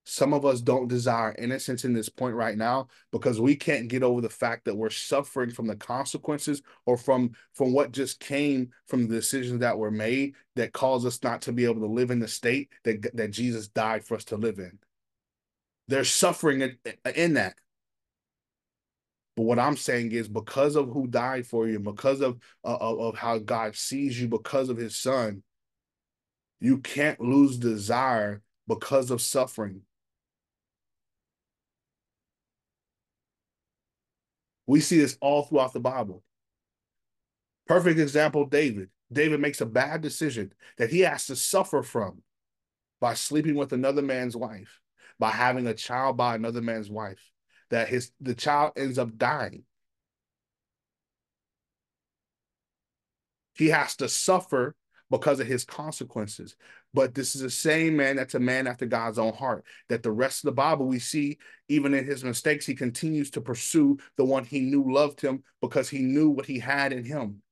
Some 0.04 0.34
of 0.34 0.44
us 0.44 0.60
don't 0.60 0.88
desire 0.88 1.34
innocence 1.38 1.84
in 1.84 1.92
this 1.92 2.08
point 2.08 2.34
right 2.34 2.56
now 2.58 2.88
because 3.12 3.40
we 3.40 3.54
can't 3.54 3.88
get 3.88 4.02
over 4.02 4.20
the 4.20 4.28
fact 4.28 4.64
that 4.64 4.76
we're 4.76 4.90
suffering 4.90 5.50
from 5.50 5.68
the 5.68 5.76
consequences 5.76 6.60
or 6.86 6.96
from 6.96 7.30
from 7.54 7.72
what 7.72 7.92
just 7.92 8.18
came 8.18 8.70
from 8.88 9.06
the 9.06 9.14
decisions 9.14 9.60
that 9.60 9.78
were 9.78 9.92
made 9.92 10.34
that 10.56 10.72
cause 10.72 11.06
us 11.06 11.22
not 11.22 11.42
to 11.42 11.52
be 11.52 11.64
able 11.64 11.80
to 11.80 11.86
live 11.86 12.10
in 12.10 12.18
the 12.18 12.26
state 12.26 12.70
that 12.84 13.16
that 13.16 13.30
Jesus 13.30 13.68
died 13.68 14.04
for 14.04 14.16
us 14.16 14.24
to 14.24 14.36
live 14.36 14.58
in. 14.58 14.78
There's 15.88 16.10
suffering 16.10 16.62
in, 16.62 16.78
in 17.14 17.34
that. 17.34 17.54
But 19.36 19.44
what 19.44 19.58
I'm 19.58 19.76
saying 19.76 20.12
is 20.12 20.28
because 20.28 20.76
of 20.76 20.90
who 20.90 21.06
died 21.06 21.46
for 21.46 21.66
you, 21.66 21.78
because 21.78 22.20
of, 22.20 22.38
uh, 22.64 22.76
of, 22.76 23.00
of 23.00 23.16
how 23.16 23.38
God 23.38 23.74
sees 23.74 24.20
you, 24.20 24.28
because 24.28 24.68
of 24.68 24.76
his 24.76 24.96
son, 24.96 25.42
you 26.60 26.78
can't 26.78 27.20
lose 27.20 27.56
desire 27.56 28.42
because 28.68 29.10
of 29.10 29.22
suffering. 29.22 29.82
We 34.66 34.80
see 34.80 34.98
this 34.98 35.18
all 35.20 35.42
throughout 35.42 35.72
the 35.72 35.80
Bible. 35.80 36.22
Perfect 37.66 37.98
example 37.98 38.46
David. 38.46 38.90
David 39.12 39.40
makes 39.40 39.60
a 39.60 39.66
bad 39.66 40.00
decision 40.00 40.52
that 40.78 40.90
he 40.90 41.00
has 41.00 41.26
to 41.26 41.36
suffer 41.36 41.82
from 41.82 42.22
by 43.00 43.14
sleeping 43.14 43.56
with 43.56 43.72
another 43.72 44.02
man's 44.02 44.36
wife, 44.36 44.80
by 45.18 45.30
having 45.30 45.66
a 45.66 45.74
child 45.74 46.16
by 46.16 46.34
another 46.34 46.62
man's 46.62 46.90
wife, 46.90 47.30
that 47.70 47.88
his 47.88 48.12
the 48.20 48.34
child 48.34 48.72
ends 48.76 48.98
up 48.98 49.16
dying. 49.18 49.64
He 53.54 53.68
has 53.68 53.96
to 53.96 54.08
suffer 54.08 54.74
because 55.12 55.40
of 55.40 55.46
his 55.46 55.62
consequences. 55.62 56.56
But 56.94 57.14
this 57.14 57.36
is 57.36 57.42
the 57.42 57.50
same 57.50 57.98
man 57.98 58.16
that's 58.16 58.34
a 58.34 58.40
man 58.40 58.66
after 58.66 58.86
God's 58.86 59.18
own 59.18 59.34
heart. 59.34 59.66
That 59.90 60.02
the 60.02 60.10
rest 60.10 60.42
of 60.42 60.46
the 60.46 60.52
Bible 60.52 60.86
we 60.86 60.98
see, 60.98 61.38
even 61.68 61.92
in 61.92 62.06
his 62.06 62.24
mistakes, 62.24 62.64
he 62.64 62.74
continues 62.74 63.30
to 63.32 63.42
pursue 63.42 63.98
the 64.16 64.24
one 64.24 64.44
he 64.44 64.60
knew 64.60 64.90
loved 64.90 65.20
him 65.20 65.42
because 65.60 65.90
he 65.90 65.98
knew 65.98 66.30
what 66.30 66.46
he 66.46 66.58
had 66.58 66.94
in 66.94 67.04
him. 67.04 67.42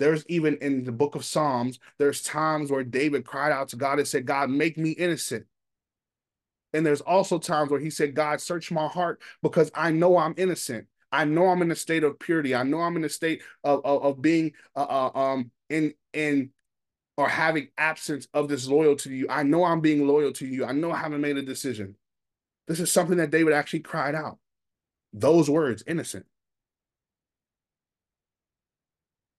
There's 0.00 0.24
even 0.28 0.58
in 0.60 0.82
the 0.82 0.92
book 0.92 1.14
of 1.14 1.24
Psalms, 1.24 1.78
there's 1.98 2.20
times 2.20 2.68
where 2.68 2.82
David 2.82 3.24
cried 3.24 3.52
out 3.52 3.68
to 3.68 3.76
God 3.76 4.00
and 4.00 4.08
said, 4.08 4.26
God, 4.26 4.50
make 4.50 4.76
me 4.76 4.90
innocent. 4.90 5.46
And 6.72 6.84
there's 6.84 7.00
also 7.00 7.38
times 7.38 7.70
where 7.70 7.80
he 7.80 7.90
said, 7.90 8.16
God, 8.16 8.40
search 8.40 8.72
my 8.72 8.88
heart 8.88 9.22
because 9.40 9.70
I 9.72 9.92
know 9.92 10.18
I'm 10.18 10.34
innocent. 10.36 10.88
I 11.12 11.24
know 11.24 11.46
I'm 11.46 11.62
in 11.62 11.70
a 11.70 11.76
state 11.76 12.02
of 12.02 12.18
purity. 12.18 12.56
I 12.56 12.64
know 12.64 12.80
I'm 12.80 12.96
in 12.96 13.04
a 13.04 13.08
state 13.08 13.42
of, 13.62 13.80
of, 13.84 14.02
of 14.02 14.22
being 14.22 14.52
uh, 14.76 14.80
uh, 15.14 15.18
um, 15.18 15.50
in 15.70 15.94
in 16.12 16.50
or 17.18 17.28
having 17.28 17.66
absence 17.76 18.28
of 18.32 18.48
this 18.48 18.68
loyalty 18.68 19.10
to 19.10 19.16
you. 19.16 19.26
I 19.28 19.42
know 19.42 19.64
I'm 19.64 19.80
being 19.80 20.06
loyal 20.06 20.32
to 20.34 20.46
you. 20.46 20.64
I 20.64 20.70
know 20.70 20.92
I 20.92 20.98
haven't 20.98 21.20
made 21.20 21.36
a 21.36 21.42
decision. 21.42 21.96
This 22.68 22.78
is 22.78 22.92
something 22.92 23.16
that 23.16 23.32
David 23.32 23.52
actually 23.52 23.80
cried 23.80 24.14
out. 24.14 24.38
Those 25.12 25.50
words, 25.50 25.82
innocent. 25.84 26.26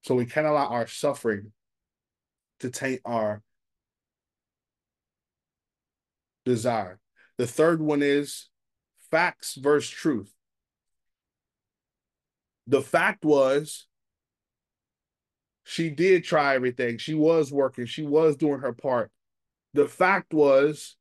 So 0.03 0.13
we 0.13 0.25
can't 0.25 0.45
allow 0.45 0.67
our 0.67 0.88
suffering 0.88 1.53
to 2.59 2.69
taint 2.69 2.99
our 3.05 3.43
desire. 6.43 6.99
The 7.38 7.47
third 7.47 7.82
one 7.82 8.03
is 8.03 8.49
facts 9.09 9.55
versus 9.55 9.89
truth. 9.89 10.34
The 12.67 12.82
fact 12.82 13.23
was 13.23 13.88
she 15.70 15.91
did 15.91 16.24
try 16.24 16.55
everything. 16.55 16.97
She 16.97 17.13
was 17.13 17.53
working. 17.53 17.86
She 17.86 18.01
was 18.01 18.36
doing 18.36 18.61
her 18.61 18.74
part. 18.74 19.11
The 19.76 19.88
fact 19.88 20.34
was, 20.34 20.97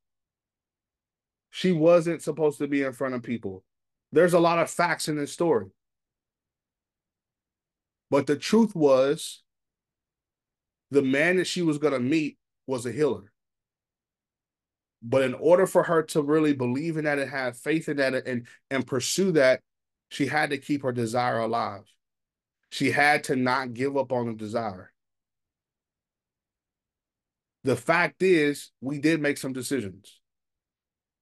she 1.48 1.72
wasn't 1.72 2.20
supposed 2.20 2.58
to 2.58 2.68
be 2.68 2.82
in 2.82 2.92
front 2.92 3.14
of 3.14 3.22
people. 3.22 3.64
There's 4.12 4.34
a 4.34 4.38
lot 4.38 4.58
of 4.58 4.70
facts 4.70 5.08
in 5.08 5.16
this 5.16 5.32
story. 5.32 5.68
But 8.10 8.26
the 8.26 8.36
truth 8.36 8.76
was, 8.76 9.42
the 10.90 11.00
man 11.00 11.38
that 11.38 11.46
she 11.46 11.62
was 11.62 11.78
going 11.78 11.94
to 11.94 11.98
meet 11.98 12.36
was 12.66 12.84
a 12.84 12.92
healer. 12.92 13.32
But 15.02 15.22
in 15.22 15.32
order 15.32 15.66
for 15.66 15.82
her 15.82 16.02
to 16.02 16.20
really 16.20 16.52
believe 16.52 16.98
in 16.98 17.06
that 17.06 17.18
and 17.18 17.30
have 17.30 17.56
faith 17.56 17.88
in 17.88 17.96
that 17.96 18.26
and, 18.26 18.46
and 18.70 18.86
pursue 18.86 19.32
that, 19.32 19.60
she 20.10 20.26
had 20.26 20.50
to 20.50 20.58
keep 20.58 20.82
her 20.82 20.92
desire 20.92 21.38
alive. 21.38 21.84
She 22.70 22.90
had 22.90 23.24
to 23.24 23.36
not 23.36 23.74
give 23.74 23.96
up 23.96 24.12
on 24.12 24.26
the 24.26 24.34
desire. 24.34 24.92
The 27.64 27.76
fact 27.76 28.22
is, 28.22 28.70
we 28.80 28.98
did 28.98 29.20
make 29.20 29.38
some 29.38 29.52
decisions. 29.52 30.20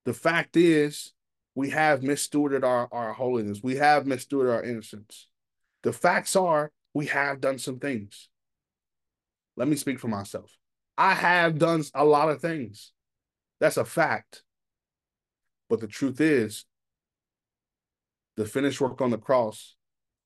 The 0.04 0.14
fact 0.14 0.56
is, 0.56 1.12
we 1.54 1.70
have 1.70 2.00
misstewarded 2.00 2.64
our, 2.64 2.88
our 2.92 3.12
holiness. 3.12 3.60
We 3.62 3.76
have 3.76 4.04
misstewarded 4.04 4.52
our 4.52 4.62
innocence. 4.62 5.26
The 5.82 5.92
facts 5.92 6.36
are, 6.36 6.70
we 6.94 7.06
have 7.06 7.40
done 7.40 7.58
some 7.58 7.78
things. 7.78 8.28
let 9.56 9.68
me 9.68 9.76
speak 9.76 9.98
for 9.98 10.08
myself. 10.08 10.56
I 10.98 11.14
have 11.14 11.58
done 11.58 11.82
a 11.94 12.04
lot 12.04 12.28
of 12.28 12.40
things. 12.40 12.92
That's 13.58 13.76
a 13.76 13.84
fact. 13.84 14.42
But 15.68 15.80
the 15.80 15.86
truth 15.86 16.20
is, 16.20 16.64
the 18.36 18.44
finished 18.44 18.80
work 18.80 19.00
on 19.00 19.10
the 19.10 19.18
cross 19.18 19.74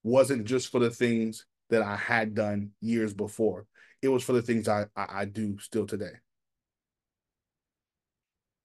wasn't 0.02 0.44
just 0.44 0.70
for 0.70 0.80
the 0.80 0.90
things 0.90 1.46
that 1.70 1.82
I 1.82 1.96
had 1.96 2.34
done 2.34 2.70
years 2.80 3.14
before. 3.14 3.66
It 4.02 4.08
was 4.08 4.24
for 4.24 4.32
the 4.32 4.42
things 4.42 4.68
I, 4.68 4.86
I, 4.96 5.06
I 5.20 5.24
do 5.24 5.58
still 5.58 5.86
today 5.86 6.12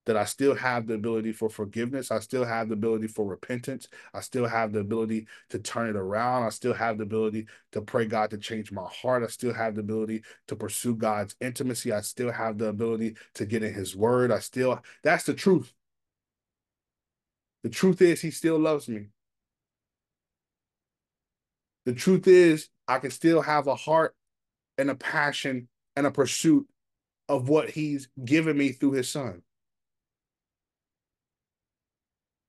that 0.06 0.16
I 0.16 0.26
still 0.26 0.56
have 0.56 0.88
the 0.88 0.94
ability 0.94 1.32
for 1.32 1.50
forgiveness. 1.50 2.12
I 2.12 2.20
still 2.20 2.46
have 2.46 2.70
the 2.70 2.74
ability 2.74 3.08
for 3.08 3.26
repentance. 3.26 3.88
I 4.14 4.22
still 4.22 4.46
have 4.46 4.72
the 4.72 4.80
ability 4.80 5.28
to 5.50 5.60
turn 5.60 5.90
it 5.90 5.96
around. 5.96 6.44
I 6.44 6.50
still 6.50 6.74
have 6.74 6.98
the 6.98 7.04
ability 7.04 7.48
to 7.72 7.82
pray 7.82 8.06
God 8.06 8.30
to 8.30 8.38
change 8.38 8.72
my 8.72 8.88
heart. 8.88 9.24
I 9.24 9.28
still 9.28 9.54
have 9.54 9.76
the 9.76 9.82
ability 9.82 10.24
to 10.48 10.56
pursue 10.56 10.96
God's 10.96 11.36
intimacy. 11.42 11.92
I 11.92 12.02
still 12.02 12.32
have 12.32 12.58
the 12.58 12.68
ability 12.68 13.16
to 13.36 13.46
get 13.46 13.64
in 13.64 13.74
his 13.74 13.96
word. 13.96 14.32
I 14.32 14.40
still, 14.40 14.80
that's 15.04 15.24
the 15.24 15.34
truth. 15.34 15.74
The 17.64 17.70
truth 17.70 18.02
is, 18.02 18.22
he 18.22 18.30
still 18.30 18.60
loves 18.60 18.88
me. 18.88 19.08
The 21.86 21.94
truth 21.94 22.28
is, 22.28 22.70
I 22.88 23.00
can 23.00 23.12
still 23.12 23.42
have 23.42 23.68
a 23.68 23.76
heart 23.76 24.16
and 24.78 24.90
a 24.90 24.96
passion 24.96 25.68
and 25.96 26.06
a 26.06 26.12
pursuit 26.12 26.68
of 27.30 27.50
what 27.50 27.70
he's 27.70 28.08
given 28.24 28.58
me 28.58 28.72
through 28.72 28.94
his 28.94 29.10
son. 29.10 29.42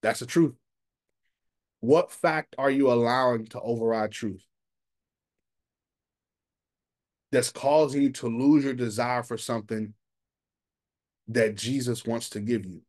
That's 0.02 0.20
the 0.20 0.26
truth. 0.26 0.54
What 1.80 2.10
fact 2.10 2.54
are 2.58 2.70
you 2.70 2.90
allowing 2.90 3.46
to 3.48 3.60
override 3.60 4.12
truth? 4.12 4.44
That's 7.32 7.50
causing 7.50 8.02
you 8.02 8.12
to 8.12 8.28
lose 8.28 8.64
your 8.64 8.74
desire 8.74 9.22
for 9.22 9.36
something 9.36 9.94
that 11.28 11.56
Jesus 11.56 12.04
wants 12.04 12.30
to 12.30 12.40
give 12.40 12.64
you. 12.64 12.82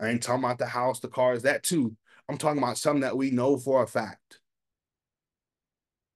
I 0.00 0.08
ain't 0.08 0.22
talking 0.22 0.44
about 0.44 0.58
the 0.58 0.66
house, 0.66 1.00
the 1.00 1.08
cars, 1.08 1.42
that 1.42 1.62
too. 1.62 1.96
I'm 2.28 2.38
talking 2.38 2.62
about 2.62 2.78
something 2.78 3.00
that 3.00 3.16
we 3.16 3.30
know 3.30 3.56
for 3.56 3.82
a 3.82 3.86
fact 3.86 4.40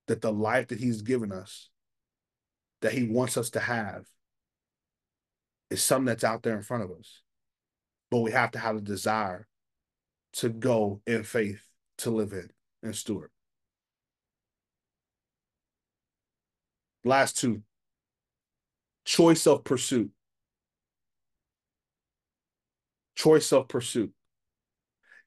that 0.09 0.21
the 0.21 0.33
life 0.33 0.69
that 0.69 0.79
he's 0.79 1.03
given 1.03 1.33
us, 1.33 1.71
that 2.83 2.93
he 2.93 3.05
wants 3.05 3.37
us 3.37 3.51
to 3.51 3.61
have, 3.61 4.05
is 5.71 5.83
something 5.83 6.07
that's 6.07 6.25
out 6.25 6.43
there 6.43 6.57
in 6.57 6.63
front 6.63 6.85
of 6.85 6.91
us. 6.91 7.23
But 8.11 8.21
we 8.21 8.33
have 8.33 8.51
to 8.51 8.59
have 8.59 8.77
a 8.77 8.81
desire 8.81 9.47
to 10.35 10.51
go 10.51 11.01
in 11.07 11.23
faith 11.23 11.63
to 11.99 12.11
live 12.11 12.33
in 12.33 12.51
and 12.83 12.95
steward. 12.95 13.31
Last 17.05 17.39
two 17.39 17.63
choice 19.05 19.47
of 19.47 19.65
pursuit. 19.65 20.11
Choice 23.17 23.53
of 23.53 23.69
pursuit. 23.69 24.13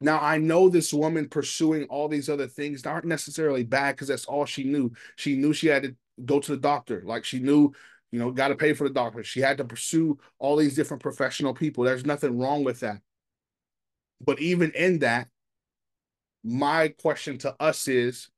Now, 0.01 0.19
I 0.19 0.37
know 0.37 0.69
this 0.69 0.93
woman 0.93 1.29
pursuing 1.29 1.85
all 1.85 2.07
these 2.07 2.29
other 2.29 2.47
things 2.47 2.85
aren't 2.85 3.05
necessarily 3.05 3.63
bad 3.63 3.95
because 3.95 4.09
that's 4.09 4.25
all 4.25 4.45
she 4.45 4.63
knew. 4.63 4.91
She 5.15 5.37
knew 5.37 5.53
she 5.53 5.67
had 5.67 5.83
to 5.83 5.95
go 6.25 6.39
to 6.39 6.51
the 6.51 6.61
doctor. 6.61 7.01
Like 7.05 7.23
she 7.23 7.39
knew 7.39 7.73
you 8.15 8.19
know, 8.19 8.31
got 8.31 8.47
to 8.47 8.55
pay 8.55 8.71
for 8.71 8.87
the 8.87 8.93
doctor. 8.93 9.25
She 9.25 9.41
had 9.41 9.57
to 9.57 9.65
pursue 9.65 10.17
all 10.39 10.55
these 10.55 10.73
different 10.73 11.03
professional 11.03 11.53
people. 11.53 11.83
There's 11.83 12.05
nothing 12.05 12.39
wrong 12.39 12.63
with 12.63 12.79
that. 12.79 13.01
But 14.21 14.39
even 14.39 14.71
in 14.71 14.99
that, 14.99 15.27
my 16.41 16.89
question 16.89 17.37
to 17.39 17.55
us 17.59 17.89
is 17.89 18.29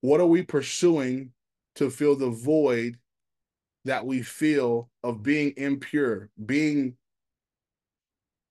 what 0.00 0.20
are 0.20 0.26
we 0.26 0.42
pursuing 0.42 1.30
to 1.76 1.90
fill 1.90 2.16
the 2.16 2.30
void 2.30 2.98
that 3.84 4.04
we 4.04 4.22
feel 4.22 4.90
of 5.04 5.22
being 5.22 5.54
impure, 5.56 6.30
being 6.44 6.96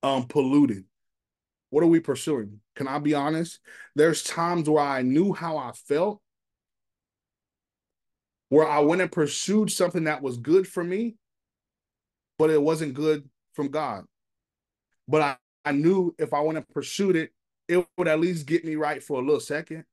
um 0.02 0.28
polluted? 0.28 0.86
What 1.72 1.84
are 1.84 1.88
we 1.88 2.00
pursuing? 2.00 2.60
Can 2.76 2.88
I 2.88 3.00
be 3.00 3.16
honest? 3.16 3.60
There's 3.96 4.24
times 4.24 4.70
where 4.70 4.84
I 4.84 5.02
knew 5.02 5.34
how 5.34 5.58
I 5.58 5.72
felt 5.72 6.22
where 8.52 8.68
I 8.68 8.80
went 8.80 9.02
and 9.02 9.10
pursued 9.10 9.72
something 9.72 10.04
that 10.04 10.22
was 10.22 10.36
good 10.36 10.68
for 10.68 10.84
me, 10.84 11.16
but 12.38 12.50
it 12.50 12.62
wasn't 12.62 12.94
good 12.94 13.30
from 13.54 13.70
God. 13.70 14.04
But 15.08 15.22
I, 15.22 15.38
I 15.64 15.72
knew 15.72 16.14
if 16.20 16.34
I 16.34 16.42
went 16.42 16.58
and 16.58 16.68
pursued 16.68 17.16
it, 17.16 17.32
it 17.70 17.88
would 17.98 18.10
at 18.10 18.20
least 18.20 18.46
get 18.46 18.66
me 18.66 18.76
right 18.76 19.02
for 19.02 19.22
a 19.22 19.24
little 19.24 19.40
second. 19.40 19.86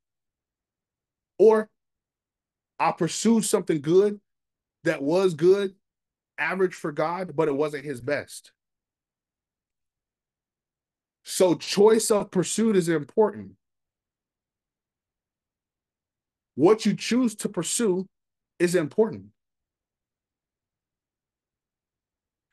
Or 1.38 1.70
I 2.80 2.90
pursued 2.90 3.44
something 3.44 3.80
good 3.80 4.20
that 4.82 5.02
was 5.02 5.34
good, 5.34 5.76
average 6.36 6.74
for 6.74 6.90
God, 6.90 7.36
but 7.36 7.46
it 7.46 7.54
wasn't 7.54 7.84
his 7.84 8.00
best. 8.00 8.50
So 11.30 11.54
choice 11.54 12.10
of 12.10 12.30
pursuit 12.30 12.74
is 12.74 12.88
important. 12.88 13.52
What 16.54 16.86
you 16.86 16.94
choose 16.94 17.34
to 17.36 17.50
pursue 17.50 18.06
is 18.58 18.74
important. 18.74 19.26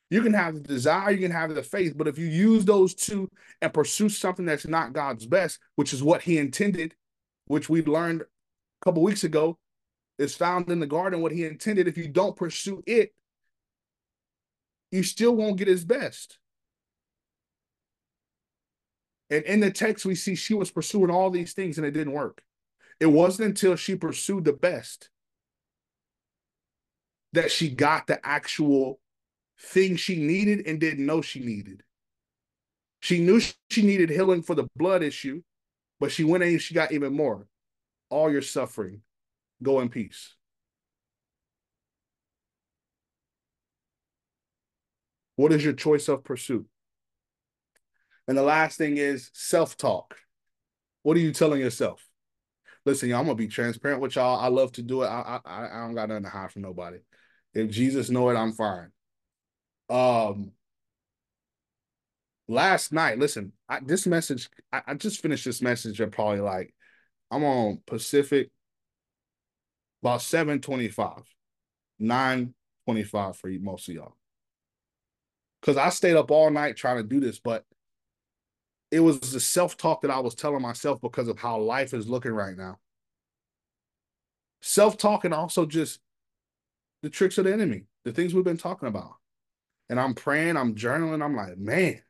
You 0.09 0.21
can 0.21 0.33
have 0.33 0.55
the 0.55 0.59
desire, 0.59 1.11
you 1.11 1.19
can 1.19 1.31
have 1.31 1.55
the 1.55 1.63
faith, 1.63 1.97
but 1.97 2.09
if 2.09 2.17
you 2.17 2.25
use 2.25 2.65
those 2.65 2.93
two 2.93 3.29
and 3.61 3.73
pursue 3.73 4.09
something 4.09 4.45
that's 4.45 4.67
not 4.67 4.91
God's 4.91 5.25
best, 5.25 5.57
which 5.77 5.93
is 5.93 6.03
what 6.03 6.23
He 6.23 6.37
intended, 6.37 6.95
which 7.45 7.69
we 7.69 7.81
learned 7.81 8.23
a 8.23 8.25
couple 8.83 9.03
weeks 9.03 9.23
ago, 9.23 9.57
is 10.19 10.35
found 10.35 10.69
in 10.69 10.81
the 10.81 10.85
garden. 10.85 11.21
What 11.21 11.31
He 11.31 11.45
intended, 11.45 11.87
if 11.87 11.97
you 11.97 12.09
don't 12.09 12.35
pursue 12.35 12.83
it, 12.85 13.13
you 14.91 15.01
still 15.01 15.33
won't 15.33 15.57
get 15.57 15.69
His 15.69 15.85
best. 15.85 16.39
And 19.29 19.43
in 19.45 19.59
the 19.59 19.71
text, 19.71 20.05
we 20.05 20.15
see 20.15 20.35
she 20.35 20.53
was 20.53 20.71
pursuing 20.71 21.09
all 21.09 21.29
these 21.29 21.53
things 21.53 21.77
and 21.77 21.85
it 21.85 21.91
didn't 21.91 22.13
work. 22.13 22.43
It 22.99 23.07
wasn't 23.07 23.49
until 23.49 23.75
she 23.75 23.95
pursued 23.95 24.45
the 24.45 24.53
best 24.53 25.09
that 27.33 27.51
she 27.51 27.69
got 27.69 28.07
the 28.07 28.25
actual 28.25 28.99
thing 29.59 29.95
she 29.95 30.15
needed 30.15 30.65
and 30.67 30.79
didn't 30.79 31.05
know 31.05 31.21
she 31.21 31.39
needed. 31.39 31.83
She 33.01 33.19
knew 33.19 33.41
she 33.69 33.81
needed 33.81 34.09
healing 34.09 34.41
for 34.41 34.55
the 34.55 34.67
blood 34.75 35.03
issue, 35.03 35.41
but 35.99 36.11
she 36.11 36.23
went 36.23 36.43
and 36.43 36.61
she 36.61 36.73
got 36.73 36.91
even 36.91 37.13
more. 37.13 37.47
All 38.09 38.31
your 38.31 38.41
suffering, 38.41 39.01
go 39.61 39.81
in 39.81 39.89
peace. 39.89 40.35
What 45.35 45.51
is 45.51 45.63
your 45.63 45.73
choice 45.73 46.07
of 46.07 46.23
pursuit? 46.23 46.65
And 48.27 48.37
the 48.37 48.43
last 48.43 48.77
thing 48.77 48.97
is 48.97 49.29
self 49.33 49.77
talk. 49.77 50.15
What 51.03 51.17
are 51.17 51.21
you 51.21 51.31
telling 51.31 51.61
yourself? 51.61 52.05
Listen, 52.85 53.09
y'all, 53.09 53.19
I'm 53.19 53.25
gonna 53.25 53.35
be 53.35 53.47
transparent 53.47 54.01
with 54.01 54.15
y'all. 54.15 54.39
I 54.39 54.47
love 54.47 54.71
to 54.73 54.81
do 54.81 55.03
it. 55.03 55.07
I 55.07 55.39
I, 55.45 55.65
I 55.65 55.85
don't 55.85 55.95
got 55.95 56.09
nothing 56.09 56.23
to 56.23 56.29
hide 56.29 56.51
from 56.51 56.63
nobody. 56.63 56.97
If 57.53 57.71
Jesus 57.71 58.09
know 58.09 58.29
it, 58.29 58.35
I'm 58.35 58.51
fine. 58.51 58.91
Um, 59.89 60.51
last 62.47 62.91
night, 62.91 63.19
listen, 63.19 63.53
I, 63.69 63.79
this 63.79 64.05
message, 64.05 64.49
I, 64.71 64.81
I 64.87 64.93
just 64.95 65.21
finished 65.21 65.45
this 65.45 65.61
message 65.61 66.01
at 66.01 66.11
probably 66.11 66.41
like, 66.41 66.73
I'm 67.31 67.43
on 67.43 67.81
Pacific 67.85 68.51
about 70.01 70.21
725, 70.21 71.23
925 71.99 73.37
for 73.37 73.49
most 73.61 73.89
of 73.89 73.95
y'all. 73.95 74.15
Because 75.61 75.77
I 75.77 75.89
stayed 75.89 76.15
up 76.15 76.29
all 76.29 76.51
night 76.51 76.75
trying 76.75 76.97
to 76.97 77.03
do 77.03 77.19
this, 77.19 77.39
but 77.39 77.63
it 78.91 78.99
was 78.99 79.19
the 79.19 79.39
self-talk 79.39 80.01
that 80.01 80.11
I 80.11 80.19
was 80.19 80.35
telling 80.35 80.61
myself 80.61 81.01
because 81.01 81.27
of 81.27 81.39
how 81.39 81.59
life 81.59 81.93
is 81.93 82.07
looking 82.07 82.31
right 82.31 82.55
now. 82.55 82.79
Self-talk 84.61 85.25
and 85.25 85.33
also 85.33 85.65
just 85.65 85.99
the 87.01 87.09
tricks 87.09 87.37
of 87.37 87.45
the 87.45 87.53
enemy, 87.53 87.85
the 88.03 88.11
things 88.11 88.33
we've 88.33 88.43
been 88.43 88.57
talking 88.57 88.87
about. 88.87 89.15
And 89.89 89.99
I'm 89.99 90.15
praying, 90.15 90.57
I'm 90.57 90.75
journaling. 90.75 91.23
I'm 91.23 91.35
like, 91.35 91.57
man. 91.57 92.01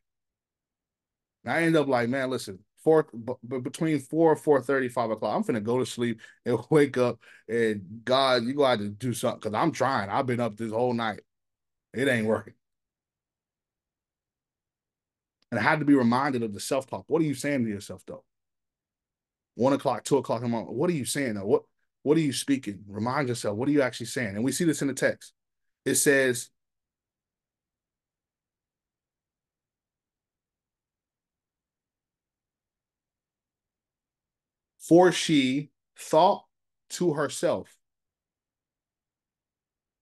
I 1.46 1.64
end 1.64 1.76
up 1.76 1.88
like, 1.88 2.10
man, 2.10 2.30
listen, 2.30 2.60
four, 2.84 3.08
but 3.14 3.38
between 3.62 4.00
four, 4.00 4.36
four 4.36 4.62
thirty, 4.62 4.90
five 4.90 5.12
o'clock, 5.12 5.36
I'm 5.36 5.44
gonna 5.44 5.62
go 5.62 5.80
to 5.80 5.86
sleep 5.86 6.22
and 6.46 6.58
wake 6.70 6.98
up. 6.98 7.20
And 7.48 8.02
God, 8.04 8.44
you 8.44 8.54
got 8.54 8.80
to 8.80 8.90
do 8.90 9.14
something 9.14 9.40
because 9.40 9.54
I'm 9.54 9.72
trying. 9.72 10.10
I've 10.10 10.26
been 10.26 10.40
up 10.40 10.56
this 10.58 10.72
whole 10.72 10.94
night. 10.94 11.22
It 11.94 12.08
ain't 12.08 12.28
working. 12.28 12.54
And 15.52 15.60
I 15.60 15.64
had 15.64 15.80
to 15.80 15.86
be 15.86 15.94
reminded 15.94 16.44
of 16.44 16.54
the 16.54 16.60
self 16.60 16.88
talk. 16.88 17.06
What 17.08 17.22
are 17.22 17.26
you 17.26 17.36
saying 17.36 17.64
to 17.64 17.70
yourself 17.70 18.04
though? 18.06 18.24
One 19.56 19.74
o'clock, 19.74 20.04
two 20.04 20.18
o'clock 20.18 20.40
in 20.40 20.44
the 20.44 20.50
morning. 20.50 20.76
What 20.76 20.90
are 20.90 20.94
you 20.94 21.06
saying 21.06 21.36
though? 21.36 21.46
What 21.46 21.64
what 22.04 22.18
are 22.18 22.22
you 22.22 22.34
speaking? 22.34 22.84
Remind 22.88 23.30
yourself, 23.30 23.58
what 23.58 23.68
are 23.68 23.72
you 23.72 23.82
actually 23.82 24.06
saying? 24.08 24.36
And 24.36 24.44
we 24.44 24.52
see 24.52 24.64
this 24.64 24.84
in 24.84 24.88
the 24.88 24.94
text. 24.94 25.34
It 25.86 25.96
says, 25.96 26.50
For 34.88 35.12
she 35.12 35.72
thought 35.98 36.46
to 36.92 37.14
herself, 37.14 37.76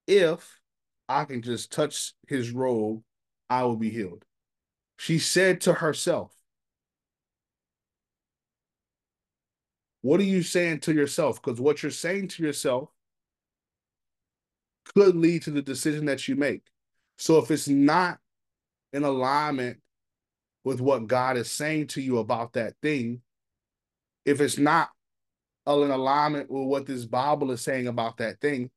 if 0.07 0.59
I 1.07 1.23
can 1.23 1.41
just 1.41 1.71
touch 1.71 2.13
his 2.27 2.51
robe, 2.51 3.01
I 3.49 3.63
will 3.63 3.77
be 3.77 3.89
healed. 3.89 4.25
She 4.97 5.19
said 5.19 5.61
to 5.61 5.73
herself, 5.73 6.33
What 10.01 10.19
are 10.19 10.23
you 10.23 10.43
saying 10.43 10.81
to 10.81 10.93
yourself? 10.93 11.41
Because 11.41 11.61
what 11.61 11.81
you're 11.81 11.91
saying 11.91 12.27
to 12.29 12.43
yourself 12.43 12.89
could 14.93 15.15
lead 15.15 15.43
to 15.43 15.51
the 15.51 15.61
decision 15.61 16.05
that 16.05 16.27
you 16.27 16.35
make. 16.35 16.63
So 17.17 17.37
if 17.37 17.49
it's 17.49 17.69
not 17.69 18.19
in 18.91 19.05
alignment 19.05 19.79
with 20.65 20.81
what 20.81 21.07
God 21.07 21.37
is 21.37 21.49
saying 21.49 21.87
to 21.87 22.01
you 22.01 22.17
about 22.17 22.53
that 22.53 22.73
thing, 22.81 23.21
if 24.25 24.41
it's 24.41 24.57
not 24.57 24.89
in 25.65 25.91
alignment 25.91 26.51
with 26.51 26.67
what 26.67 26.85
this 26.85 27.05
Bible 27.05 27.51
is 27.51 27.61
saying 27.61 27.87
about 27.87 28.17
that 28.17 28.41
thing, 28.41 28.69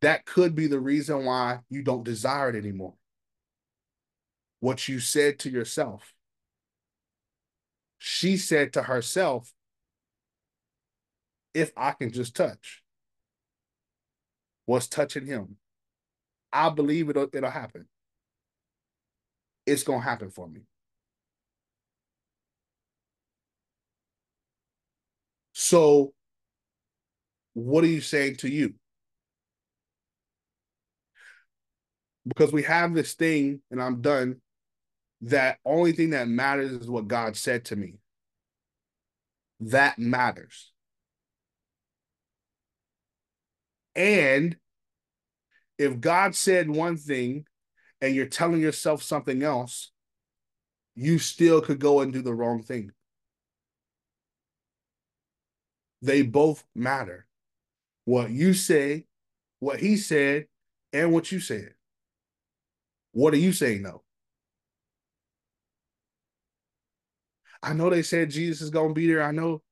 that 0.00 0.24
could 0.24 0.54
be 0.54 0.66
the 0.66 0.80
reason 0.80 1.24
why 1.26 1.60
you 1.68 1.82
don't 1.82 2.04
desire 2.04 2.48
it 2.48 2.56
anymore. 2.56 2.94
What 4.60 4.88
you 4.88 5.00
said 5.00 5.38
to 5.40 5.50
yourself. 5.50 6.12
She 7.98 8.36
said 8.36 8.72
to 8.74 8.82
herself, 8.82 9.52
if 11.54 11.72
I 11.76 11.92
can 11.92 12.12
just 12.12 12.36
touch 12.36 12.82
what's 14.66 14.88
touching 14.88 15.26
him, 15.26 15.56
I 16.52 16.70
believe 16.70 17.08
it'll, 17.08 17.28
it'll 17.32 17.50
happen. 17.50 17.86
It's 19.66 19.82
going 19.82 20.00
to 20.00 20.04
happen 20.04 20.30
for 20.30 20.48
me. 20.48 20.62
So, 25.52 26.12
what 27.54 27.82
are 27.82 27.88
you 27.88 28.02
saying 28.02 28.36
to 28.36 28.48
you? 28.48 28.74
Because 32.28 32.52
we 32.52 32.62
have 32.64 32.92
this 32.92 33.14
thing, 33.14 33.62
and 33.70 33.82
I'm 33.82 34.02
done, 34.02 34.40
that 35.22 35.58
only 35.64 35.92
thing 35.92 36.10
that 36.10 36.28
matters 36.28 36.72
is 36.72 36.88
what 36.88 37.08
God 37.08 37.36
said 37.36 37.64
to 37.66 37.76
me. 37.76 37.98
That 39.60 39.98
matters. 39.98 40.72
And 43.94 44.56
if 45.78 46.00
God 46.00 46.34
said 46.34 46.68
one 46.68 46.96
thing 46.96 47.46
and 48.00 48.14
you're 48.14 48.26
telling 48.26 48.60
yourself 48.60 49.02
something 49.02 49.42
else, 49.42 49.90
you 50.94 51.18
still 51.18 51.60
could 51.60 51.78
go 51.78 52.00
and 52.00 52.12
do 52.12 52.22
the 52.22 52.34
wrong 52.34 52.62
thing. 52.62 52.90
They 56.02 56.22
both 56.22 56.64
matter. 56.74 57.26
What 58.04 58.30
you 58.30 58.54
say, 58.54 59.06
what 59.58 59.80
he 59.80 59.96
said, 59.96 60.46
and 60.92 61.12
what 61.12 61.32
you 61.32 61.40
said. 61.40 61.74
What 63.12 63.34
are 63.34 63.38
you 63.38 63.52
saying 63.52 63.82
though? 63.82 64.02
I 67.62 67.72
know 67.72 67.90
they 67.90 68.02
said 68.02 68.30
Jesus 68.30 68.60
is 68.62 68.70
gonna 68.70 68.94
be 68.94 69.06
there. 69.06 69.22
I 69.22 69.32
know, 69.32 69.62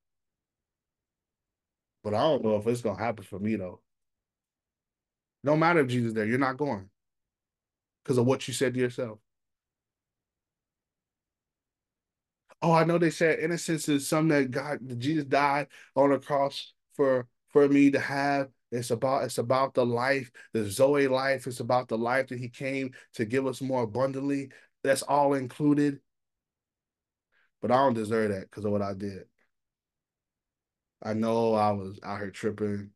but 2.03 2.13
I 2.13 2.19
don't 2.21 2.43
know 2.43 2.57
if 2.57 2.67
it's 2.67 2.81
gonna 2.81 2.99
happen 2.99 3.23
for 3.23 3.39
me 3.39 3.55
though. 3.55 3.81
No 5.43 5.55
matter 5.55 5.79
if 5.81 5.87
Jesus 5.87 6.13
there, 6.13 6.25
you're 6.25 6.37
not 6.37 6.57
going 6.57 6.89
because 8.03 8.17
of 8.17 8.25
what 8.25 8.47
you 8.47 8.53
said 8.53 8.73
to 8.73 8.79
yourself. 8.79 9.19
Oh, 12.61 12.71
I 12.71 12.83
know 12.83 12.97
they 12.97 13.11
said 13.11 13.39
innocence 13.39 13.87
is 13.89 14.07
something 14.07 14.29
that 14.29 14.51
God, 14.51 14.79
Jesus 14.99 15.25
died 15.25 15.67
on 15.95 16.09
the 16.09 16.19
cross 16.19 16.73
for 16.93 17.27
for 17.49 17.67
me 17.67 17.91
to 17.91 17.99
have. 17.99 18.49
It's 18.71 18.91
about 18.91 19.23
it's 19.23 19.37
about 19.37 19.73
the 19.73 19.85
life, 19.85 20.31
the 20.53 20.69
Zoe 20.69 21.07
life. 21.07 21.47
It's 21.47 21.59
about 21.59 21.87
the 21.87 21.97
life 21.97 22.27
that 22.27 22.39
He 22.39 22.49
came 22.49 22.91
to 23.13 23.25
give 23.25 23.45
us 23.45 23.61
more 23.61 23.83
abundantly. 23.83 24.49
That's 24.83 25.03
all 25.03 25.33
included. 25.35 25.99
But 27.61 27.71
I 27.71 27.75
don't 27.75 27.93
deserve 27.93 28.31
that 28.31 28.49
because 28.49 28.65
of 28.65 28.71
what 28.71 28.81
I 28.81 28.93
did. 28.93 29.23
I 31.03 31.13
know 31.13 31.53
I 31.53 31.71
was 31.71 31.99
out 32.03 32.19
here 32.19 32.31
tripping. 32.31 32.91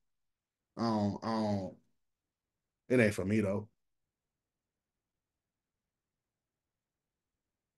I 0.78 0.82
don't, 0.82 1.20
I 1.24 1.28
don't, 1.28 1.76
it 2.89 2.99
ain't 2.99 3.14
for 3.14 3.26
me 3.26 3.41
though. 3.41 3.68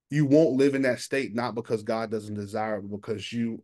You 0.09 0.25
won't 0.25 0.57
live 0.57 0.75
in 0.75 0.81
that 0.83 0.99
state 0.99 1.33
not 1.33 1.55
because 1.55 1.83
God 1.83 2.11
doesn't 2.11 2.35
desire 2.35 2.77
it, 2.77 2.81
but 2.81 2.97
because 2.97 3.31
you 3.31 3.63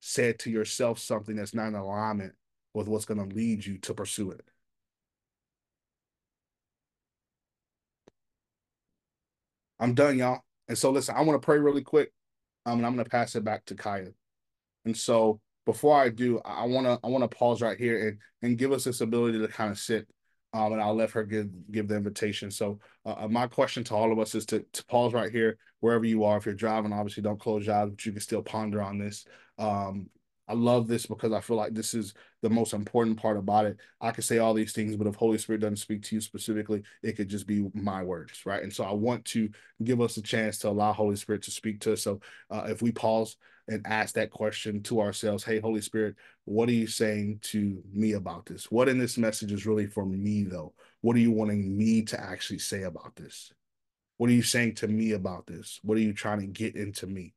said 0.00 0.38
to 0.40 0.50
yourself 0.50 0.98
something 0.98 1.36
that's 1.36 1.54
not 1.54 1.68
in 1.68 1.74
alignment 1.74 2.32
with 2.74 2.88
what's 2.88 3.04
going 3.04 3.28
to 3.28 3.34
lead 3.34 3.64
you 3.64 3.78
to 3.78 3.94
pursue 3.94 4.30
it. 4.30 4.42
I'm 9.78 9.94
done, 9.94 10.18
y'all. 10.18 10.42
And 10.68 10.78
so, 10.78 10.90
listen, 10.90 11.16
I 11.16 11.22
want 11.22 11.40
to 11.40 11.44
pray 11.44 11.58
really 11.58 11.82
quick, 11.82 12.12
um, 12.66 12.78
and 12.78 12.86
I'm 12.86 12.94
going 12.94 13.04
to 13.04 13.10
pass 13.10 13.34
it 13.36 13.44
back 13.44 13.64
to 13.66 13.74
Kaya. 13.74 14.08
And 14.84 14.96
so, 14.96 15.40
before 15.66 16.00
I 16.00 16.08
do, 16.08 16.40
I 16.44 16.64
want 16.64 16.86
to 16.86 16.98
I 17.04 17.08
want 17.08 17.22
to 17.28 17.36
pause 17.36 17.62
right 17.62 17.78
here 17.78 18.08
and 18.08 18.18
and 18.42 18.58
give 18.58 18.72
us 18.72 18.84
this 18.84 19.00
ability 19.02 19.38
to 19.38 19.48
kind 19.48 19.70
of 19.70 19.78
sit 19.78 20.08
um, 20.52 20.72
and 20.72 20.82
I'll 20.82 20.96
let 20.96 21.10
her 21.12 21.24
give 21.24 21.48
give 21.70 21.88
the 21.88 21.96
invitation. 21.96 22.50
So 22.50 22.80
uh, 23.06 23.14
uh, 23.20 23.28
my 23.28 23.46
question 23.46 23.84
to 23.84 23.94
all 23.94 24.12
of 24.12 24.18
us 24.18 24.34
is 24.34 24.44
to, 24.46 24.64
to 24.72 24.84
pause 24.86 25.12
right 25.12 25.30
here, 25.30 25.58
wherever 25.80 26.04
you 26.04 26.24
are. 26.24 26.38
If 26.38 26.46
you're 26.46 26.54
driving, 26.54 26.92
obviously 26.92 27.22
don't 27.22 27.40
close 27.40 27.66
your 27.66 27.76
eyes, 27.76 27.90
but 27.90 28.04
you 28.04 28.12
can 28.12 28.20
still 28.20 28.42
ponder 28.42 28.82
on 28.82 28.98
this. 28.98 29.26
Um, 29.58 30.08
I 30.50 30.54
love 30.54 30.88
this 30.88 31.06
because 31.06 31.32
I 31.32 31.40
feel 31.40 31.56
like 31.56 31.74
this 31.74 31.94
is 31.94 32.12
the 32.42 32.50
most 32.50 32.72
important 32.72 33.16
part 33.16 33.36
about 33.36 33.66
it. 33.66 33.76
I 34.00 34.10
could 34.10 34.24
say 34.24 34.38
all 34.38 34.52
these 34.52 34.72
things, 34.72 34.96
but 34.96 35.06
if 35.06 35.14
Holy 35.14 35.38
Spirit 35.38 35.60
doesn't 35.60 35.76
speak 35.76 36.02
to 36.02 36.16
you 36.16 36.20
specifically, 36.20 36.82
it 37.04 37.12
could 37.12 37.28
just 37.28 37.46
be 37.46 37.70
my 37.72 38.02
words, 38.02 38.44
right? 38.44 38.60
And 38.60 38.72
so 38.72 38.82
I 38.82 38.90
want 38.90 39.24
to 39.26 39.48
give 39.84 40.00
us 40.00 40.16
a 40.16 40.22
chance 40.22 40.58
to 40.58 40.68
allow 40.68 40.92
Holy 40.92 41.14
Spirit 41.14 41.42
to 41.42 41.52
speak 41.52 41.78
to 41.82 41.92
us. 41.92 42.02
So 42.02 42.20
uh, 42.50 42.64
if 42.66 42.82
we 42.82 42.90
pause 42.90 43.36
and 43.68 43.86
ask 43.86 44.16
that 44.16 44.32
question 44.32 44.82
to 44.82 45.00
ourselves, 45.00 45.44
hey, 45.44 45.60
Holy 45.60 45.82
Spirit, 45.82 46.16
what 46.46 46.68
are 46.68 46.72
you 46.72 46.88
saying 46.88 47.38
to 47.42 47.80
me 47.92 48.14
about 48.14 48.44
this? 48.46 48.72
What 48.72 48.88
in 48.88 48.98
this 48.98 49.16
message 49.16 49.52
is 49.52 49.66
really 49.66 49.86
for 49.86 50.04
me, 50.04 50.42
though? 50.42 50.74
What 51.00 51.14
are 51.14 51.20
you 51.20 51.30
wanting 51.30 51.76
me 51.76 52.02
to 52.02 52.20
actually 52.20 52.58
say 52.58 52.82
about 52.82 53.14
this? 53.14 53.52
What 54.16 54.30
are 54.30 54.34
you 54.34 54.42
saying 54.42 54.74
to 54.76 54.88
me 54.88 55.12
about 55.12 55.46
this? 55.46 55.78
What 55.84 55.96
are 55.96 56.02
you 56.02 56.12
trying 56.12 56.40
to 56.40 56.48
get 56.48 56.74
into 56.74 57.06
me? 57.06 57.34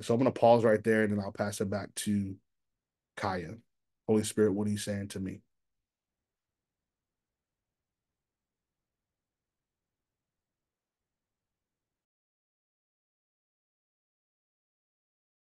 So 0.00 0.14
I'm 0.14 0.20
going 0.20 0.32
to 0.32 0.38
pause 0.40 0.64
right 0.64 0.82
there 0.82 1.02
and 1.02 1.12
then 1.12 1.20
I'll 1.20 1.32
pass 1.32 1.60
it 1.60 1.70
back 1.70 1.94
to 1.96 2.36
Kaya. 3.16 3.54
Holy 4.06 4.24
Spirit, 4.24 4.52
what 4.52 4.66
are 4.66 4.70
you 4.70 4.78
saying 4.78 5.08
to 5.08 5.20
me? 5.20 5.40